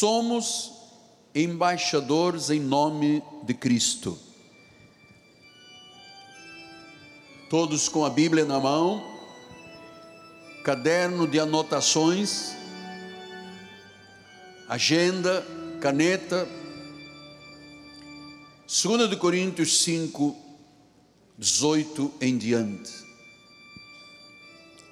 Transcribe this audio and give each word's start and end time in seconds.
somos 0.00 0.72
embaixadores 1.34 2.48
em 2.48 2.58
nome 2.58 3.22
de 3.42 3.52
Cristo. 3.52 4.18
Todos 7.50 7.86
com 7.86 8.02
a 8.02 8.08
Bíblia 8.08 8.46
na 8.46 8.58
mão, 8.58 9.04
caderno 10.64 11.28
de 11.28 11.38
anotações, 11.38 12.52
agenda, 14.66 15.46
caneta. 15.82 16.48
2 18.66 19.10
de 19.10 19.16
Coríntios 19.16 19.82
5, 19.82 20.34
18 21.36 22.10
em 22.22 22.38
diante. 22.38 22.90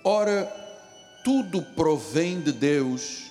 Ora, 0.04 0.44
tudo 1.24 1.62
provém 1.74 2.42
de 2.42 2.52
Deus 2.52 3.27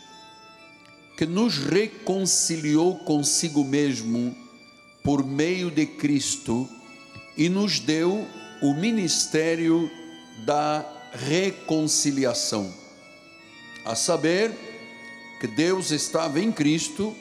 que 1.18 1.26
nos 1.26 1.58
reconciliou 1.58 2.96
consigo 3.00 3.64
mesmo 3.66 4.36
por 5.04 5.26
meio 5.26 5.72
de 5.72 5.88
Cristo 5.88 6.70
e 7.36 7.50
nos 7.50 7.80
deu 7.80 8.28
o 8.62 8.74
ministério 8.76 9.90
da 10.46 10.86
reconciliação. 11.12 12.72
A 13.84 13.96
saber, 13.96 14.52
que 15.40 15.48
Deus 15.48 15.90
estava 15.90 16.40
em 16.40 16.52
Cristo, 16.52 17.16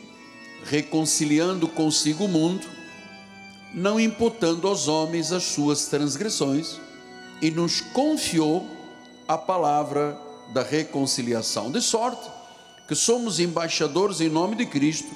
reconciliando 0.64 1.66
consigo 1.66 2.24
o 2.24 2.28
mundo, 2.28 2.66
não 3.72 3.98
imputando 3.98 4.68
aos 4.68 4.88
homens 4.88 5.32
as 5.32 5.44
suas 5.44 5.86
transgressões, 5.86 6.78
e 7.40 7.50
nos 7.50 7.80
confiou 7.80 8.66
a 9.26 9.38
palavra 9.38 10.18
da 10.52 10.62
reconciliação. 10.62 11.70
De 11.70 11.80
sorte 11.80 12.35
que 12.86 12.94
somos 12.94 13.40
embaixadores 13.40 14.20
em 14.20 14.28
nome 14.28 14.56
de 14.56 14.66
Cristo, 14.66 15.10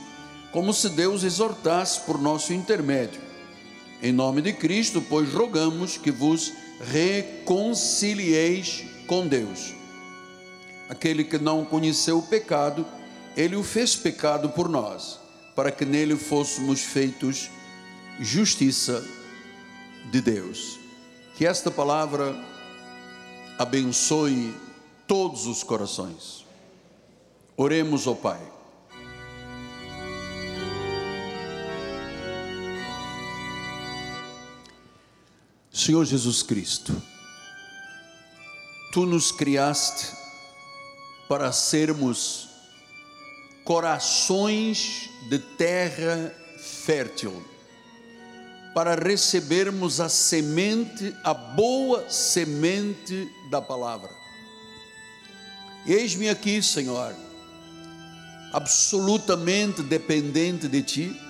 como 0.52 0.72
se 0.72 0.88
Deus 0.88 1.22
exortasse 1.22 2.00
por 2.00 2.20
nosso 2.20 2.52
intermédio. 2.52 3.20
Em 4.02 4.12
nome 4.12 4.42
de 4.42 4.52
Cristo, 4.52 5.02
pois 5.08 5.32
rogamos 5.32 5.96
que 5.96 6.10
vos 6.10 6.52
reconcilieis 6.80 8.84
com 9.06 9.26
Deus. 9.26 9.74
Aquele 10.88 11.22
que 11.22 11.38
não 11.38 11.64
conheceu 11.64 12.18
o 12.18 12.22
pecado, 12.22 12.84
ele 13.36 13.54
o 13.54 13.62
fez 13.62 13.94
pecado 13.94 14.48
por 14.48 14.68
nós, 14.68 15.20
para 15.54 15.70
que 15.70 15.84
nele 15.84 16.16
fôssemos 16.16 16.80
feitos 16.80 17.48
justiça 18.18 19.04
de 20.10 20.20
Deus. 20.20 20.78
Que 21.36 21.46
esta 21.46 21.70
palavra 21.70 22.34
abençoe 23.58 24.54
todos 25.06 25.46
os 25.46 25.62
corações. 25.62 26.39
Oremos 27.62 28.06
ao 28.06 28.16
Pai. 28.16 28.40
Senhor 35.70 36.06
Jesus 36.06 36.42
Cristo, 36.42 36.90
Tu 38.94 39.04
nos 39.04 39.30
criaste 39.30 40.06
para 41.28 41.52
sermos 41.52 42.48
corações 43.62 45.10
de 45.28 45.38
terra 45.38 46.34
fértil, 46.56 47.44
para 48.72 48.94
recebermos 48.94 50.00
a 50.00 50.08
semente, 50.08 51.14
a 51.22 51.34
boa 51.34 52.08
semente 52.08 53.30
da 53.50 53.60
palavra. 53.60 54.08
Eis-me 55.86 56.30
aqui, 56.30 56.62
Senhor 56.62 57.28
absolutamente 58.52 59.82
dependente 59.82 60.68
de 60.68 60.82
ti. 60.82 61.20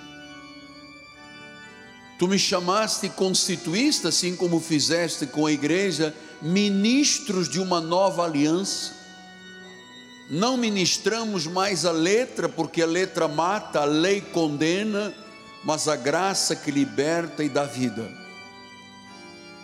Tu 2.19 2.29
me 2.29 2.39
chamaste 2.39 3.07
e 3.07 3.11
constituíste, 3.11 4.07
assim 4.07 4.37
como 4.37 4.61
fizeste 4.61 5.27
com 5.27 5.47
a 5.47 5.53
igreja, 5.53 6.15
ministros 6.43 7.49
de 7.49 7.59
uma 7.61 7.81
nova 7.81 8.25
aliança. 8.25 8.95
Não 10.31 10.57
ministramos 10.57 11.47
mais 11.47 11.85
a 11.85 11.91
letra, 11.91 12.49
porque 12.49 12.83
a 12.83 12.87
letra 12.87 13.27
mata, 13.27 13.81
a 13.81 13.85
lei 13.85 14.21
condena, 14.21 15.15
mas 15.65 15.89
a 15.89 15.97
graça 15.97 16.55
que 16.55 16.71
liberta 16.71 17.43
e 17.43 17.49
dá 17.49 17.65
vida. 17.65 18.11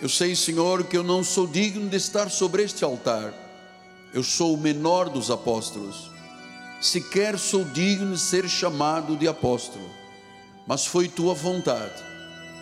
Eu 0.00 0.08
sei, 0.08 0.34
Senhor, 0.34 0.84
que 0.84 0.96
eu 0.96 1.02
não 1.02 1.22
sou 1.22 1.46
digno 1.46 1.88
de 1.88 1.96
estar 1.96 2.30
sobre 2.30 2.62
este 2.62 2.84
altar. 2.84 3.32
Eu 4.12 4.22
sou 4.22 4.54
o 4.54 4.58
menor 4.58 5.08
dos 5.08 5.30
apóstolos 5.30 6.15
sequer 6.80 7.38
sou 7.38 7.64
digno 7.64 8.14
de 8.14 8.20
ser 8.20 8.48
chamado 8.48 9.16
de 9.16 9.26
apóstolo, 9.26 9.88
mas 10.66 10.86
foi 10.86 11.08
tua 11.08 11.34
vontade, 11.34 12.02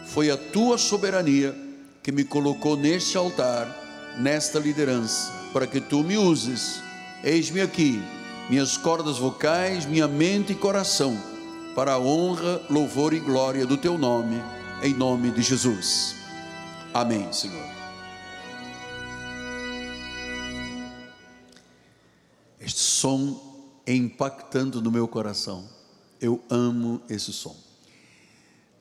foi 0.07 0.31
a 0.31 0.37
tua 0.37 0.79
soberania 0.79 1.55
que 2.03 2.13
me 2.13 2.25
colocou 2.25 2.77
neste 2.77 3.17
altar, 3.17 3.67
nesta 4.19 4.59
liderança, 4.59 5.33
para 5.53 5.67
que 5.67 5.81
tu 5.81 6.05
me 6.05 6.17
uses. 6.17 6.83
Eis-me 7.23 7.63
aqui, 7.63 8.03
minhas 8.51 8.77
cordas 8.77 9.17
vocais, 9.17 9.87
minha 9.87 10.07
mente 10.07 10.53
e 10.53 10.57
coração, 10.57 11.19
para 11.75 11.95
a 11.95 11.99
honra, 11.99 12.61
louvor 12.69 13.15
e 13.15 13.21
glória 13.21 13.67
do 13.67 13.77
teu 13.77 13.97
nome, 13.97 14.41
em 14.83 14.93
nome 14.93 15.31
de 15.31 15.41
Jesus. 15.41 16.15
Amém, 16.93 17.33
Senhor. 17.33 17.75
Este 22.61 22.81
som 22.81 23.54
impactando 23.87 24.81
no 24.81 24.91
meu 24.91 25.07
coração. 25.07 25.69
Eu 26.21 26.43
amo 26.49 27.03
esse 27.09 27.33
som. 27.33 27.57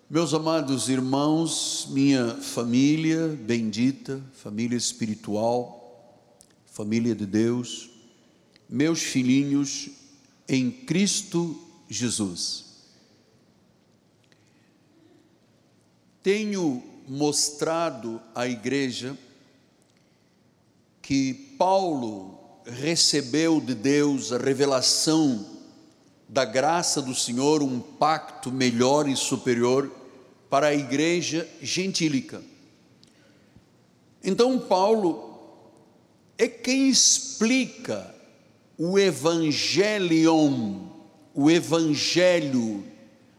Meus 0.10 0.34
amados 0.34 0.90
irmãos, 0.90 1.88
minha 1.90 2.36
família 2.36 3.28
bendita, 3.30 4.22
família 4.34 4.78
espiritual, 4.78 6.20
família 6.66 7.16
de 7.16 7.26
Deus, 7.26 7.90
meus 8.70 9.02
filhinhos 9.02 9.90
em 10.48 10.70
Cristo 10.70 11.60
Jesus. 11.90 12.66
Tenho 16.22 16.84
mostrado 17.08 18.22
à 18.34 18.48
igreja 18.48 19.18
que 21.02 21.34
Paulo 21.58 22.43
recebeu 22.66 23.60
de 23.60 23.76
Deus 23.76 24.32
a 24.32 24.38
revelação 24.38 25.46
da 26.28 26.46
graça 26.46 27.02
do 27.02 27.14
Senhor, 27.14 27.62
um 27.62 27.80
pacto 27.80 28.52
melhor 28.52 29.08
e 29.08 29.16
superior 29.16 29.92
para 30.50 30.68
a 30.68 30.74
igreja 30.74 31.48
gentílica. 31.62 32.42
Então, 34.24 34.58
Paulo 34.60 35.38
é 36.38 36.48
quem 36.48 36.90
explica 36.90 38.14
o 38.78 38.98
evangelion, 38.98 40.88
o 41.34 41.52
evangelho, 41.52 42.84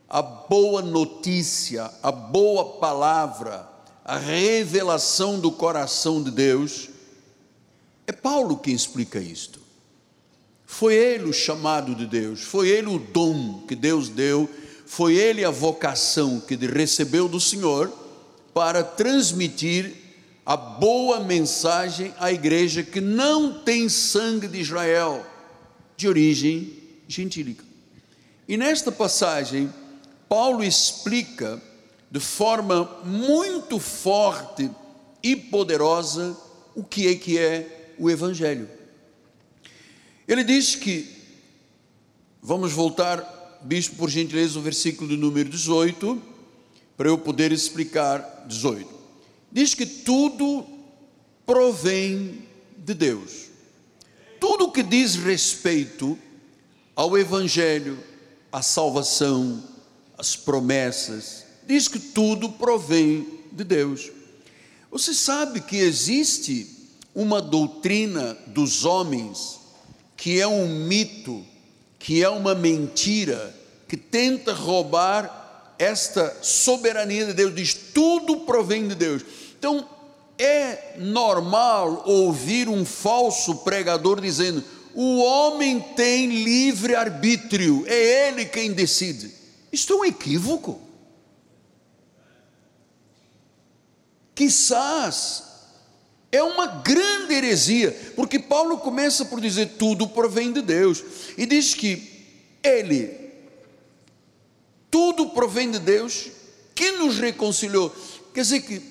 a 0.08 0.22
boa 0.22 0.82
notícia, 0.82 1.90
a 2.02 2.12
boa 2.12 2.78
palavra, 2.78 3.68
a 4.04 4.18
revelação 4.18 5.40
do 5.40 5.50
coração 5.50 6.22
de 6.22 6.30
Deus 6.30 6.93
é 8.06 8.12
Paulo 8.12 8.56
quem 8.56 8.74
explica 8.74 9.18
isto. 9.18 9.60
Foi 10.66 10.94
ele 10.94 11.24
o 11.24 11.32
chamado 11.32 11.94
de 11.94 12.06
Deus, 12.06 12.42
foi 12.42 12.68
ele 12.68 12.88
o 12.88 12.98
dom 12.98 13.64
que 13.66 13.74
Deus 13.74 14.08
deu, 14.08 14.48
foi 14.86 15.14
ele 15.14 15.44
a 15.44 15.50
vocação 15.50 16.40
que 16.40 16.56
recebeu 16.56 17.28
do 17.28 17.40
Senhor 17.40 17.92
para 18.52 18.82
transmitir 18.82 19.94
a 20.44 20.56
boa 20.56 21.20
mensagem 21.20 22.12
à 22.18 22.30
igreja 22.30 22.82
que 22.82 23.00
não 23.00 23.62
tem 23.62 23.88
sangue 23.88 24.46
de 24.46 24.60
Israel, 24.60 25.24
de 25.96 26.06
origem 26.06 26.72
gentílica. 27.08 27.64
E 28.46 28.56
nesta 28.56 28.92
passagem, 28.92 29.72
Paulo 30.28 30.62
explica 30.62 31.62
de 32.10 32.20
forma 32.20 33.00
muito 33.04 33.78
forte 33.80 34.70
e 35.22 35.34
poderosa 35.34 36.36
o 36.74 36.84
que 36.84 37.08
é 37.08 37.14
que 37.14 37.38
é 37.38 37.83
o 37.98 38.10
Evangelho. 38.10 38.68
Ele 40.26 40.42
diz 40.42 40.74
que, 40.74 41.06
vamos 42.42 42.72
voltar, 42.72 43.60
bispo, 43.62 43.96
por 43.96 44.08
gentileza, 44.08 44.58
o 44.58 44.62
versículo 44.62 45.08
do 45.08 45.16
número 45.16 45.48
18, 45.48 46.20
para 46.96 47.08
eu 47.08 47.18
poder 47.18 47.52
explicar 47.52 48.46
18. 48.48 48.88
Diz 49.52 49.74
que 49.74 49.86
tudo 49.86 50.66
provém 51.44 52.42
de 52.78 52.94
Deus. 52.94 53.48
Tudo 54.40 54.70
que 54.70 54.82
diz 54.82 55.14
respeito 55.14 56.18
ao 56.94 57.16
Evangelho, 57.16 57.98
à 58.52 58.62
salvação, 58.62 59.62
às 60.16 60.36
promessas, 60.36 61.44
diz 61.66 61.88
que 61.88 61.98
tudo 61.98 62.52
provém 62.52 63.40
de 63.52 63.64
Deus. 63.64 64.10
Você 64.90 65.12
sabe 65.12 65.60
que 65.60 65.76
existe 65.76 66.73
uma 67.14 67.40
doutrina 67.40 68.36
dos 68.46 68.84
homens 68.84 69.60
que 70.16 70.40
é 70.40 70.46
um 70.46 70.66
mito 70.66 71.44
que 71.98 72.22
é 72.22 72.28
uma 72.28 72.54
mentira 72.54 73.54
que 73.88 73.96
tenta 73.96 74.52
roubar 74.52 75.74
esta 75.78 76.36
soberania 76.42 77.26
de 77.26 77.32
Deus, 77.32 77.54
diz 77.54 77.74
tudo 77.74 78.40
provém 78.40 78.86
de 78.86 78.94
Deus. 78.94 79.22
Então, 79.58 79.88
é 80.38 80.96
normal 80.98 82.02
ouvir 82.06 82.68
um 82.68 82.84
falso 82.84 83.56
pregador 83.56 84.20
dizendo: 84.20 84.62
o 84.94 85.18
homem 85.22 85.80
tem 85.80 86.44
livre 86.44 86.94
arbítrio, 86.94 87.84
é 87.86 88.28
ele 88.28 88.44
quem 88.44 88.72
decide. 88.72 89.32
Isto 89.72 89.94
é 89.94 89.96
um 89.96 90.04
equívoco. 90.04 90.80
Quizás 94.34 95.53
é 96.34 96.42
uma 96.42 96.66
grande 96.66 97.32
heresia, 97.32 97.92
porque 98.16 98.38
Paulo 98.38 98.78
começa 98.78 99.24
por 99.24 99.40
dizer 99.40 99.74
tudo 99.78 100.08
provém 100.08 100.52
de 100.52 100.62
Deus 100.62 101.02
e 101.38 101.46
diz 101.46 101.74
que 101.74 102.02
ele 102.62 103.24
tudo 104.90 105.30
provém 105.30 105.70
de 105.70 105.78
Deus 105.78 106.30
que 106.74 106.92
nos 106.92 107.18
reconciliou. 107.18 107.94
Quer 108.32 108.42
dizer 108.42 108.60
que 108.62 108.82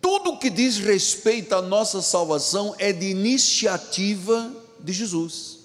tudo 0.00 0.38
que 0.38 0.48
diz 0.48 0.78
respeito 0.78 1.54
à 1.54 1.62
nossa 1.62 2.00
salvação 2.00 2.74
é 2.78 2.92
de 2.92 3.06
iniciativa 3.06 4.54
de 4.80 4.92
Jesus. 4.92 5.58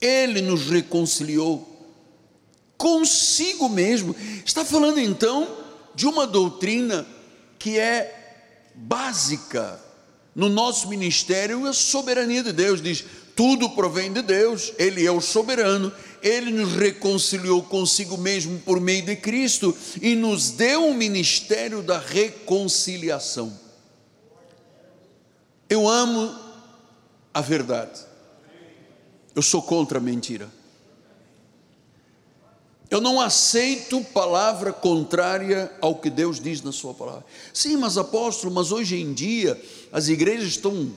Ele 0.00 0.40
nos 0.40 0.68
reconciliou 0.68 1.66
consigo 2.76 3.68
mesmo. 3.68 4.14
Está 4.44 4.64
falando 4.64 4.98
então 4.98 5.56
de 5.94 6.06
uma 6.06 6.26
doutrina 6.26 7.06
que 7.58 7.78
é 7.78 8.19
básica 8.80 9.80
no 10.34 10.48
nosso 10.48 10.88
ministério 10.88 11.66
é 11.66 11.70
a 11.70 11.72
soberania 11.72 12.42
de 12.42 12.52
Deus. 12.52 12.80
Diz: 12.80 13.04
tudo 13.34 13.70
provém 13.70 14.12
de 14.12 14.22
Deus, 14.22 14.72
Ele 14.78 15.06
é 15.06 15.10
o 15.10 15.20
soberano, 15.20 15.92
Ele 16.22 16.50
nos 16.50 16.74
reconciliou 16.74 17.62
consigo 17.62 18.18
mesmo 18.18 18.58
por 18.60 18.80
meio 18.80 19.02
de 19.02 19.16
Cristo 19.16 19.76
e 20.00 20.14
nos 20.14 20.50
deu 20.50 20.88
o 20.88 20.94
ministério 20.94 21.82
da 21.82 21.98
reconciliação. 21.98 23.58
Eu 25.68 25.88
amo 25.88 26.34
a 27.32 27.40
verdade, 27.40 28.00
eu 29.34 29.42
sou 29.42 29.62
contra 29.62 29.98
a 29.98 30.02
mentira. 30.02 30.59
Eu 32.90 33.00
não 33.00 33.20
aceito 33.20 34.02
palavra 34.12 34.72
contrária 34.72 35.70
ao 35.80 35.94
que 35.94 36.10
Deus 36.10 36.40
diz 36.40 36.60
na 36.60 36.72
Sua 36.72 36.92
palavra. 36.92 37.24
Sim, 37.54 37.76
mas 37.76 37.96
apóstolo, 37.96 38.52
mas 38.52 38.72
hoje 38.72 39.00
em 39.00 39.12
dia 39.12 39.60
as 39.92 40.08
igrejas 40.08 40.48
estão 40.48 40.90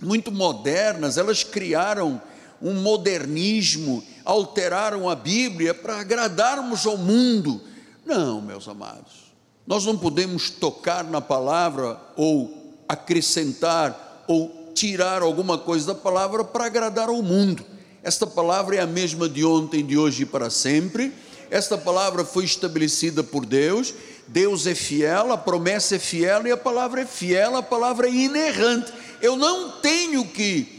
muito 0.00 0.32
modernas, 0.32 1.18
elas 1.18 1.44
criaram 1.44 2.20
um 2.60 2.72
modernismo, 2.80 4.02
alteraram 4.24 5.10
a 5.10 5.14
Bíblia 5.14 5.74
para 5.74 6.00
agradarmos 6.00 6.86
ao 6.86 6.96
mundo. 6.96 7.60
Não, 8.06 8.40
meus 8.40 8.66
amados, 8.66 9.34
nós 9.66 9.84
não 9.84 9.98
podemos 9.98 10.48
tocar 10.48 11.04
na 11.04 11.20
palavra 11.20 12.00
ou 12.16 12.74
acrescentar 12.88 14.24
ou 14.26 14.72
tirar 14.74 15.20
alguma 15.20 15.58
coisa 15.58 15.88
da 15.88 15.94
palavra 15.94 16.44
para 16.44 16.64
agradar 16.64 17.10
ao 17.10 17.20
mundo. 17.22 17.62
Esta 18.02 18.26
palavra 18.26 18.76
é 18.76 18.80
a 18.80 18.86
mesma 18.86 19.28
de 19.28 19.44
ontem, 19.44 19.84
de 19.84 19.98
hoje 19.98 20.22
e 20.22 20.26
para 20.26 20.48
sempre 20.48 21.12
esta 21.50 21.78
palavra 21.78 22.24
foi 22.24 22.44
estabelecida 22.44 23.22
por 23.22 23.46
Deus, 23.46 23.94
Deus 24.26 24.66
é 24.66 24.74
fiel, 24.74 25.32
a 25.32 25.38
promessa 25.38 25.96
é 25.96 25.98
fiel 25.98 26.46
e 26.46 26.50
a 26.50 26.56
palavra 26.56 27.02
é 27.02 27.06
fiel, 27.06 27.56
a 27.56 27.62
palavra 27.62 28.08
é 28.08 28.12
inerrante. 28.12 28.92
Eu 29.22 29.36
não 29.36 29.80
tenho 29.80 30.26
que 30.26 30.76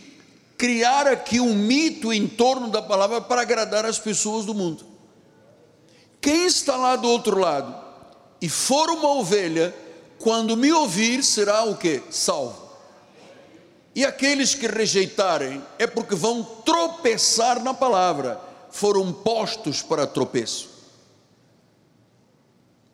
criar 0.58 1.08
aqui 1.08 1.40
um 1.40 1.56
mito 1.56 2.12
em 2.12 2.28
torno 2.28 2.70
da 2.70 2.82
palavra 2.82 3.22
para 3.22 3.42
agradar 3.42 3.86
as 3.86 3.98
pessoas 4.00 4.46
do 4.46 4.54
mundo. 4.54 4.86
Quem 6.20 6.46
está 6.46 6.76
lá 6.76 6.96
do 6.96 7.08
outro 7.08 7.40
lado 7.40 7.74
e 8.42 8.50
for 8.50 8.90
uma 8.90 9.10
ovelha, 9.10 9.74
quando 10.20 10.58
me 10.58 10.72
ouvir, 10.72 11.24
será 11.24 11.64
o 11.64 11.78
que? 11.78 12.02
Salvo. 12.10 12.68
E 13.96 14.06
aqueles 14.06 14.54
que 14.54 14.68
rejeitarem 14.68 15.64
é 15.80 15.88
porque 15.88 16.16
vão 16.16 16.44
tropeçar 16.44 17.64
na 17.64 17.74
palavra 17.74 18.47
foram 18.78 19.12
postos 19.12 19.82
para 19.82 20.06
tropeço. 20.06 20.70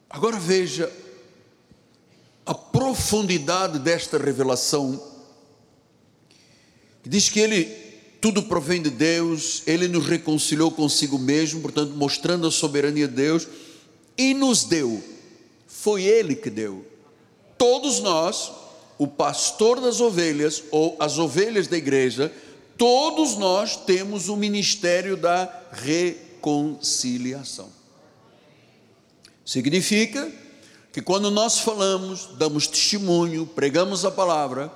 Agora 0.09 0.39
veja 0.39 0.89
a 2.45 2.53
profundidade 2.53 3.80
desta 3.80 4.18
revelação. 4.18 5.01
Diz 7.06 7.27
que 7.27 7.41
ele 7.41 7.65
tudo 8.21 8.44
provém 8.44 8.81
de 8.81 8.89
Deus, 8.89 9.62
ele 9.68 9.89
nos 9.89 10.06
reconciliou 10.06 10.71
consigo 10.71 11.19
mesmo, 11.19 11.59
portanto, 11.59 11.91
mostrando 11.95 12.47
a 12.47 12.51
soberania 12.51 13.06
de 13.06 13.15
Deus 13.15 13.45
e 14.18 14.33
nos 14.33 14.63
deu. 14.63 15.03
Foi 15.68 16.03
ele 16.03 16.33
que 16.33 16.50
deu. 16.50 16.88
Todos 17.57 18.00
nós, 18.00 18.53
o 18.97 19.06
pastor 19.06 19.81
das 19.81 20.00
ovelhas 20.00 20.63
ou 20.71 20.95
as 20.97 21.18
ovelhas 21.18 21.68
da 21.68 21.75
igreja, 21.75 22.31
todos 22.77 23.35
nós 23.35 23.75
temos 23.75 24.29
o 24.29 24.35
ministério 24.35 25.15
da 25.15 25.51
reconciliação. 25.71 27.69
Significa 29.45 30.31
que 30.91 31.01
quando 31.01 31.31
nós 31.31 31.59
falamos, 31.59 32.29
damos 32.37 32.67
testemunho, 32.67 33.45
pregamos 33.47 34.05
a 34.05 34.11
palavra, 34.11 34.71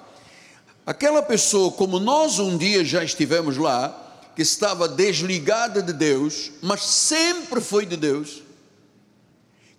aquela 0.86 1.22
pessoa, 1.22 1.72
como 1.72 2.00
nós 2.00 2.40
um 2.40 2.58
dia 2.58 2.84
já 2.84 3.04
estivemos 3.04 3.56
lá, 3.58 4.04
que 4.36 4.42
estava 4.42 4.88
desligada 4.88 5.82
de 5.82 5.94
Deus, 5.94 6.52
mas 6.62 6.82
sempre 6.82 7.60
foi 7.62 7.86
de 7.86 7.98
Deus, 7.98 8.44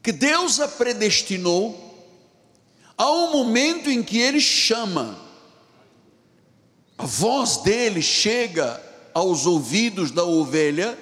que 0.03 0.13
Deus 0.13 0.59
a 0.59 0.67
predestinou, 0.67 1.85
há 2.97 3.11
um 3.11 3.33
momento 3.33 3.91
em 3.91 4.03
que 4.03 4.19
Ele 4.19 4.41
chama, 4.41 5.19
a 6.99 7.07
voz 7.07 7.59
dele 7.59 8.03
chega 8.03 8.83
aos 9.15 9.47
ouvidos 9.47 10.11
da 10.11 10.25
ovelha 10.25 10.99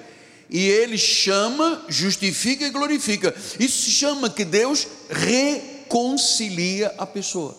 e 0.50 0.60
ele 0.60 0.98
chama, 0.98 1.82
justifica 1.88 2.66
e 2.66 2.70
glorifica. 2.70 3.34
Isso 3.58 3.84
se 3.84 3.90
chama 3.90 4.28
que 4.28 4.44
Deus 4.44 4.87
reconcilia 5.08 6.94
a 6.98 7.06
pessoa. 7.06 7.56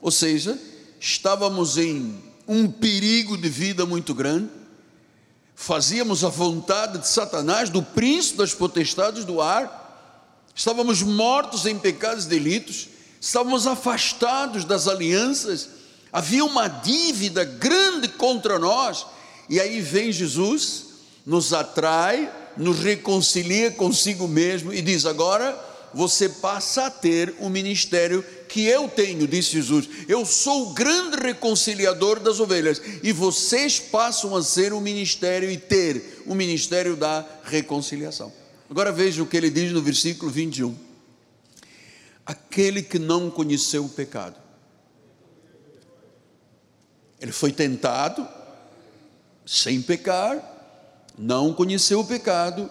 Ou 0.00 0.12
seja, 0.12 0.56
estávamos 1.00 1.76
em 1.76 2.16
um 2.46 2.70
perigo 2.70 3.36
de 3.36 3.48
vida 3.48 3.84
muito 3.84 4.14
grande, 4.14 4.48
fazíamos 5.54 6.24
a 6.24 6.28
vontade 6.28 6.98
de 6.98 7.08
Satanás, 7.08 7.68
do 7.68 7.82
príncipe 7.82 8.38
das 8.38 8.54
potestades 8.54 9.24
do 9.24 9.40
ar, 9.40 10.48
estávamos 10.54 11.02
mortos 11.02 11.66
em 11.66 11.78
pecados 11.78 12.24
e 12.24 12.28
delitos, 12.28 12.88
estávamos 13.20 13.66
afastados 13.66 14.64
das 14.64 14.88
alianças 14.88 15.79
Havia 16.12 16.44
uma 16.44 16.66
dívida 16.66 17.44
grande 17.44 18.08
contra 18.08 18.58
nós, 18.58 19.06
e 19.48 19.60
aí 19.60 19.80
vem 19.80 20.10
Jesus, 20.10 20.86
nos 21.24 21.52
atrai, 21.52 22.32
nos 22.56 22.80
reconcilia 22.80 23.70
consigo 23.70 24.26
mesmo 24.26 24.72
e 24.72 24.82
diz: 24.82 25.06
agora 25.06 25.68
você 25.94 26.28
passa 26.28 26.86
a 26.86 26.90
ter 26.90 27.34
o 27.38 27.48
ministério 27.48 28.24
que 28.48 28.64
eu 28.64 28.88
tenho, 28.88 29.26
disse 29.26 29.52
Jesus. 29.52 29.88
Eu 30.08 30.24
sou 30.26 30.70
o 30.70 30.74
grande 30.74 31.16
reconciliador 31.16 32.18
das 32.18 32.40
ovelhas, 32.40 32.82
e 33.02 33.12
vocês 33.12 33.78
passam 33.78 34.34
a 34.34 34.42
ser 34.42 34.72
o 34.72 34.80
ministério 34.80 35.50
e 35.50 35.56
ter 35.56 36.22
o 36.26 36.34
ministério 36.34 36.96
da 36.96 37.24
reconciliação. 37.44 38.32
Agora 38.68 38.90
veja 38.92 39.22
o 39.22 39.26
que 39.26 39.36
ele 39.36 39.50
diz 39.50 39.72
no 39.72 39.82
versículo 39.82 40.30
21. 40.30 40.76
Aquele 42.26 42.82
que 42.82 42.98
não 42.98 43.30
conheceu 43.30 43.84
o 43.84 43.88
pecado 43.88 44.49
ele 47.20 47.32
foi 47.32 47.52
tentado 47.52 48.26
sem 49.44 49.82
pecar, 49.82 50.40
não 51.18 51.52
conheceu 51.52 52.00
o 52.00 52.06
pecado, 52.06 52.70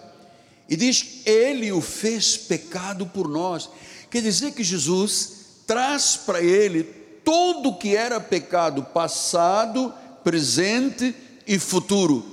e 0.68 0.76
diz: 0.76 1.22
Ele 1.26 1.72
o 1.72 1.82
fez 1.82 2.38
pecado 2.38 3.06
por 3.06 3.28
nós. 3.28 3.70
Quer 4.10 4.22
dizer 4.22 4.54
que 4.54 4.64
Jesus 4.64 5.64
traz 5.68 6.16
para 6.18 6.42
ele 6.42 6.84
tudo 7.24 7.70
o 7.70 7.78
que 7.78 7.96
era 7.96 8.20
pecado, 8.20 8.84
passado, 8.84 9.94
presente 10.24 11.16
e 11.46 11.60
futuro. 11.60 12.26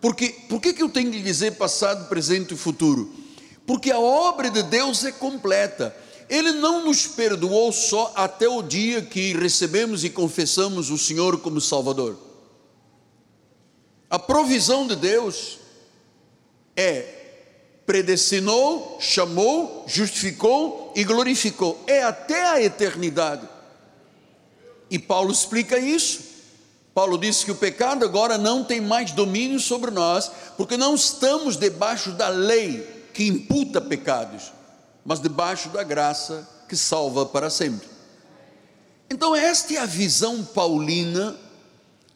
Porque, 0.00 0.30
por 0.48 0.60
que, 0.60 0.72
que 0.72 0.82
eu 0.82 0.88
tenho 0.88 1.10
que 1.10 1.22
dizer 1.22 1.52
passado, 1.52 2.08
presente 2.08 2.54
e 2.54 2.56
futuro? 2.56 3.12
Porque 3.66 3.90
a 3.90 4.00
obra 4.00 4.50
de 4.50 4.62
Deus 4.62 5.04
é 5.04 5.12
completa. 5.12 5.94
Ele 6.32 6.52
não 6.52 6.82
nos 6.82 7.06
perdoou 7.06 7.70
só 7.70 8.10
até 8.16 8.48
o 8.48 8.62
dia 8.62 9.02
que 9.02 9.34
recebemos 9.34 10.02
e 10.02 10.08
confessamos 10.08 10.88
o 10.88 10.96
Senhor 10.96 11.38
como 11.40 11.60
Salvador. 11.60 12.16
A 14.08 14.18
provisão 14.18 14.86
de 14.86 14.96
Deus 14.96 15.58
é 16.74 17.18
predestinou, 17.84 18.96
chamou, 18.98 19.84
justificou 19.86 20.90
e 20.96 21.04
glorificou. 21.04 21.84
É 21.86 22.02
até 22.02 22.48
a 22.48 22.62
eternidade. 22.62 23.46
E 24.90 24.98
Paulo 24.98 25.30
explica 25.30 25.78
isso. 25.78 26.20
Paulo 26.94 27.18
disse 27.18 27.44
que 27.44 27.52
o 27.52 27.56
pecado 27.56 28.06
agora 28.06 28.38
não 28.38 28.64
tem 28.64 28.80
mais 28.80 29.12
domínio 29.12 29.60
sobre 29.60 29.90
nós, 29.90 30.32
porque 30.56 30.78
não 30.78 30.94
estamos 30.94 31.58
debaixo 31.58 32.10
da 32.12 32.30
lei 32.30 32.86
que 33.12 33.26
imputa 33.26 33.82
pecados, 33.82 34.50
mas 35.04 35.20
debaixo 35.20 35.68
da 35.70 35.82
graça 35.82 36.48
que 36.68 36.76
salva 36.76 37.26
para 37.26 37.50
sempre. 37.50 37.88
Então, 39.10 39.34
esta 39.34 39.74
é 39.74 39.78
a 39.78 39.86
visão 39.86 40.44
paulina 40.44 41.36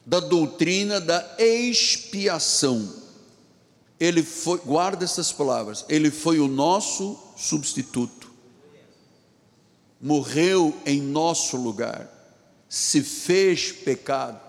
da 0.04 0.20
doutrina 0.20 1.00
da 1.00 1.34
expiação. 1.38 2.90
Ele 3.98 4.22
foi, 4.22 4.58
guarda 4.58 5.04
essas 5.04 5.32
palavras, 5.32 5.84
ele 5.88 6.10
foi 6.10 6.38
o 6.38 6.46
nosso 6.46 7.18
substituto, 7.36 8.30
morreu 10.00 10.74
em 10.84 11.00
nosso 11.00 11.56
lugar, 11.56 12.08
se 12.68 13.02
fez 13.02 13.72
pecado. 13.72 14.40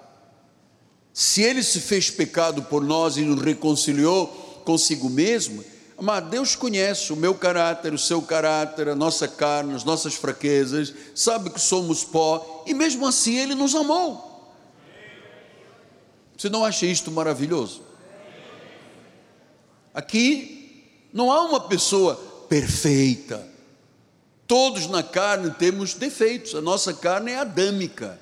Se 1.13 1.41
ele 1.41 1.63
se 1.63 1.81
fez 1.81 2.11
pecado 2.11 2.63
por 2.63 2.83
nós 2.83 3.17
e 3.17 3.21
nos 3.21 3.41
reconciliou 3.41 4.27
consigo 4.63 5.09
mesmo, 5.09 5.63
mas 5.99 6.23
Deus 6.25 6.55
conhece 6.55 7.11
o 7.11 7.15
meu 7.15 7.33
caráter, 7.33 7.93
o 7.93 7.97
seu 7.97 8.21
caráter, 8.21 8.87
a 8.87 8.95
nossa 8.95 9.27
carne, 9.27 9.73
as 9.73 9.83
nossas 9.83 10.13
fraquezas, 10.13 10.93
sabe 11.15 11.49
que 11.49 11.59
somos 11.59 12.03
pó, 12.03 12.63
e 12.67 12.73
mesmo 12.73 13.07
assim 13.07 13.37
Ele 13.37 13.55
nos 13.55 13.73
amou. 13.73 14.53
Você 16.37 16.49
não 16.49 16.63
acha 16.63 16.85
isto 16.85 17.11
maravilhoso? 17.11 17.81
Aqui 19.91 20.85
não 21.11 21.31
há 21.31 21.41
uma 21.41 21.61
pessoa 21.61 22.15
perfeita. 22.47 23.47
Todos 24.45 24.85
na 24.87 25.01
carne 25.01 25.49
temos 25.49 25.95
defeitos, 25.95 26.53
a 26.53 26.61
nossa 26.61 26.93
carne 26.93 27.31
é 27.31 27.39
adâmica. 27.39 28.19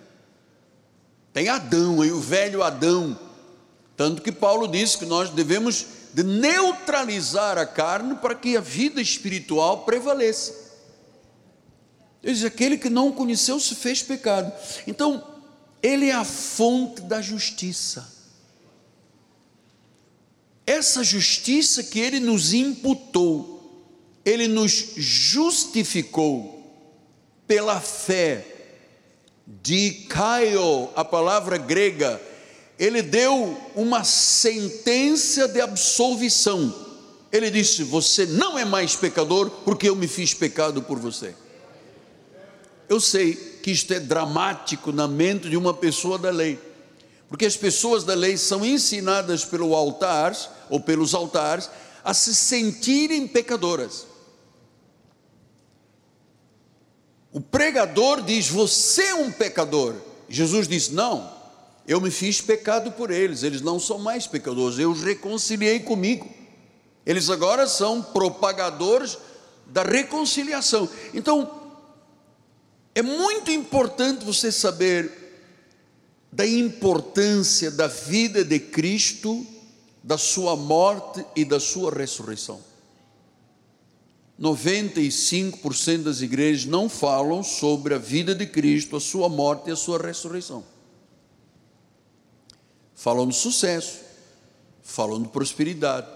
Tem 1.33 1.49
Adão 1.49 2.01
aí, 2.01 2.11
o 2.13 2.21
velho 2.21 2.63
Adão. 2.63 3.19
Tanto 3.97 4.21
que 4.21 4.31
Paulo 4.31 4.69
diz 4.69 4.95
que 4.95 5.05
nós 5.05 5.29
devemos 5.29 5.85
de 6.15 6.23
neutralizar 6.23 7.57
a 7.57 7.65
carne 7.65 8.15
para 8.15 8.33
que 8.33 8.55
a 8.55 8.61
vida 8.61 9.01
espiritual 9.01 9.83
prevaleça. 9.83 10.55
Diz: 12.23 12.45
aquele 12.45 12.77
que 12.77 12.89
não 12.89 13.11
conheceu 13.11 13.59
se 13.59 13.75
fez 13.75 14.01
pecado. 14.01 14.49
Então, 14.87 15.21
ele 15.83 16.09
é 16.09 16.13
a 16.13 16.23
fonte 16.23 17.01
da 17.01 17.21
justiça. 17.21 18.09
Essa 20.65 21.03
justiça 21.03 21.83
que 21.83 21.99
ele 21.99 22.21
nos 22.21 22.53
imputou, 22.53 23.83
ele 24.23 24.47
nos 24.47 24.71
justificou 24.95 26.65
pela 27.45 27.81
fé. 27.81 28.53
De 29.45 30.05
Caio, 30.07 30.89
a 30.95 31.03
palavra 31.03 31.57
grega, 31.57 32.21
ele 32.77 33.01
deu 33.01 33.57
uma 33.75 34.03
sentença 34.03 35.47
de 35.47 35.61
absolvição. 35.61 36.73
Ele 37.31 37.49
disse: 37.49 37.83
Você 37.83 38.25
não 38.25 38.57
é 38.57 38.65
mais 38.65 38.95
pecador, 38.95 39.49
porque 39.63 39.89
eu 39.89 39.95
me 39.95 40.07
fiz 40.07 40.33
pecado 40.33 40.81
por 40.81 40.99
você. 40.99 41.33
Eu 42.87 42.99
sei 42.99 43.33
que 43.33 43.71
isto 43.71 43.93
é 43.93 43.99
dramático 43.99 44.91
na 44.91 45.07
mente 45.07 45.49
de 45.49 45.57
uma 45.57 45.73
pessoa 45.73 46.17
da 46.17 46.29
lei, 46.29 46.59
porque 47.29 47.45
as 47.45 47.57
pessoas 47.57 48.03
da 48.03 48.13
lei 48.13 48.37
são 48.37 48.65
ensinadas 48.65 49.43
pelo 49.43 49.73
altar 49.73 50.35
ou 50.69 50.79
pelos 50.79 51.13
altares 51.13 51.69
a 52.03 52.13
se 52.13 52.35
sentirem 52.35 53.27
pecadoras. 53.27 54.05
O 57.31 57.39
pregador 57.41 58.21
diz: 58.21 58.49
Você 58.49 59.03
é 59.03 59.15
um 59.15 59.31
pecador. 59.31 59.95
Jesus 60.29 60.67
diz: 60.67 60.89
Não, 60.89 61.34
eu 61.87 62.01
me 62.01 62.09
fiz 62.09 62.41
pecado 62.41 62.91
por 62.91 63.11
eles, 63.11 63.43
eles 63.43 63.61
não 63.61 63.79
são 63.79 63.99
mais 63.99 64.25
pecadores, 64.25 64.79
eu 64.79 64.91
os 64.91 65.03
reconciliei 65.03 65.79
comigo. 65.79 66.27
Eles 67.05 67.29
agora 67.29 67.67
são 67.67 68.01
propagadores 68.01 69.17
da 69.67 69.83
reconciliação. 69.83 70.89
Então, 71.13 71.61
é 72.95 73.03
muito 73.03 73.51
importante 73.51 74.25
você 74.25 74.51
saber 74.51 75.11
da 76.31 76.45
importância 76.47 77.69
da 77.69 77.87
vida 77.87 78.43
de 78.43 78.59
Cristo, 78.59 79.45
da 80.03 80.17
sua 80.17 80.55
morte 80.55 81.23
e 81.35 81.45
da 81.45 81.59
sua 81.59 81.93
ressurreição. 81.93 82.59
95% 84.41 86.03
das 86.03 86.21
igrejas 86.21 86.65
não 86.65 86.89
falam 86.89 87.43
sobre 87.43 87.93
a 87.93 87.99
vida 87.99 88.33
de 88.33 88.47
Cristo, 88.47 88.95
a 88.95 88.99
sua 88.99 89.29
morte 89.29 89.69
e 89.69 89.71
a 89.71 89.75
sua 89.75 89.99
ressurreição 89.99 90.74
falam 93.05 93.27
de 93.27 93.35
sucesso, 93.35 93.99
falam 94.81 95.21
de 95.21 95.27
prosperidade, 95.27 96.07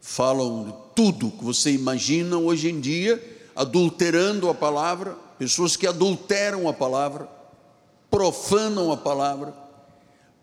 falam 0.00 0.64
de 0.64 0.74
tudo 0.94 1.30
que 1.30 1.44
você 1.44 1.70
imagina 1.70 2.38
hoje 2.38 2.70
em 2.70 2.80
dia, 2.80 3.22
adulterando 3.54 4.48
a 4.48 4.54
palavra, 4.54 5.14
pessoas 5.38 5.76
que 5.76 5.86
adulteram 5.86 6.66
a 6.66 6.72
palavra, 6.72 7.28
profanam 8.10 8.90
a 8.90 8.96
palavra, 8.96 9.52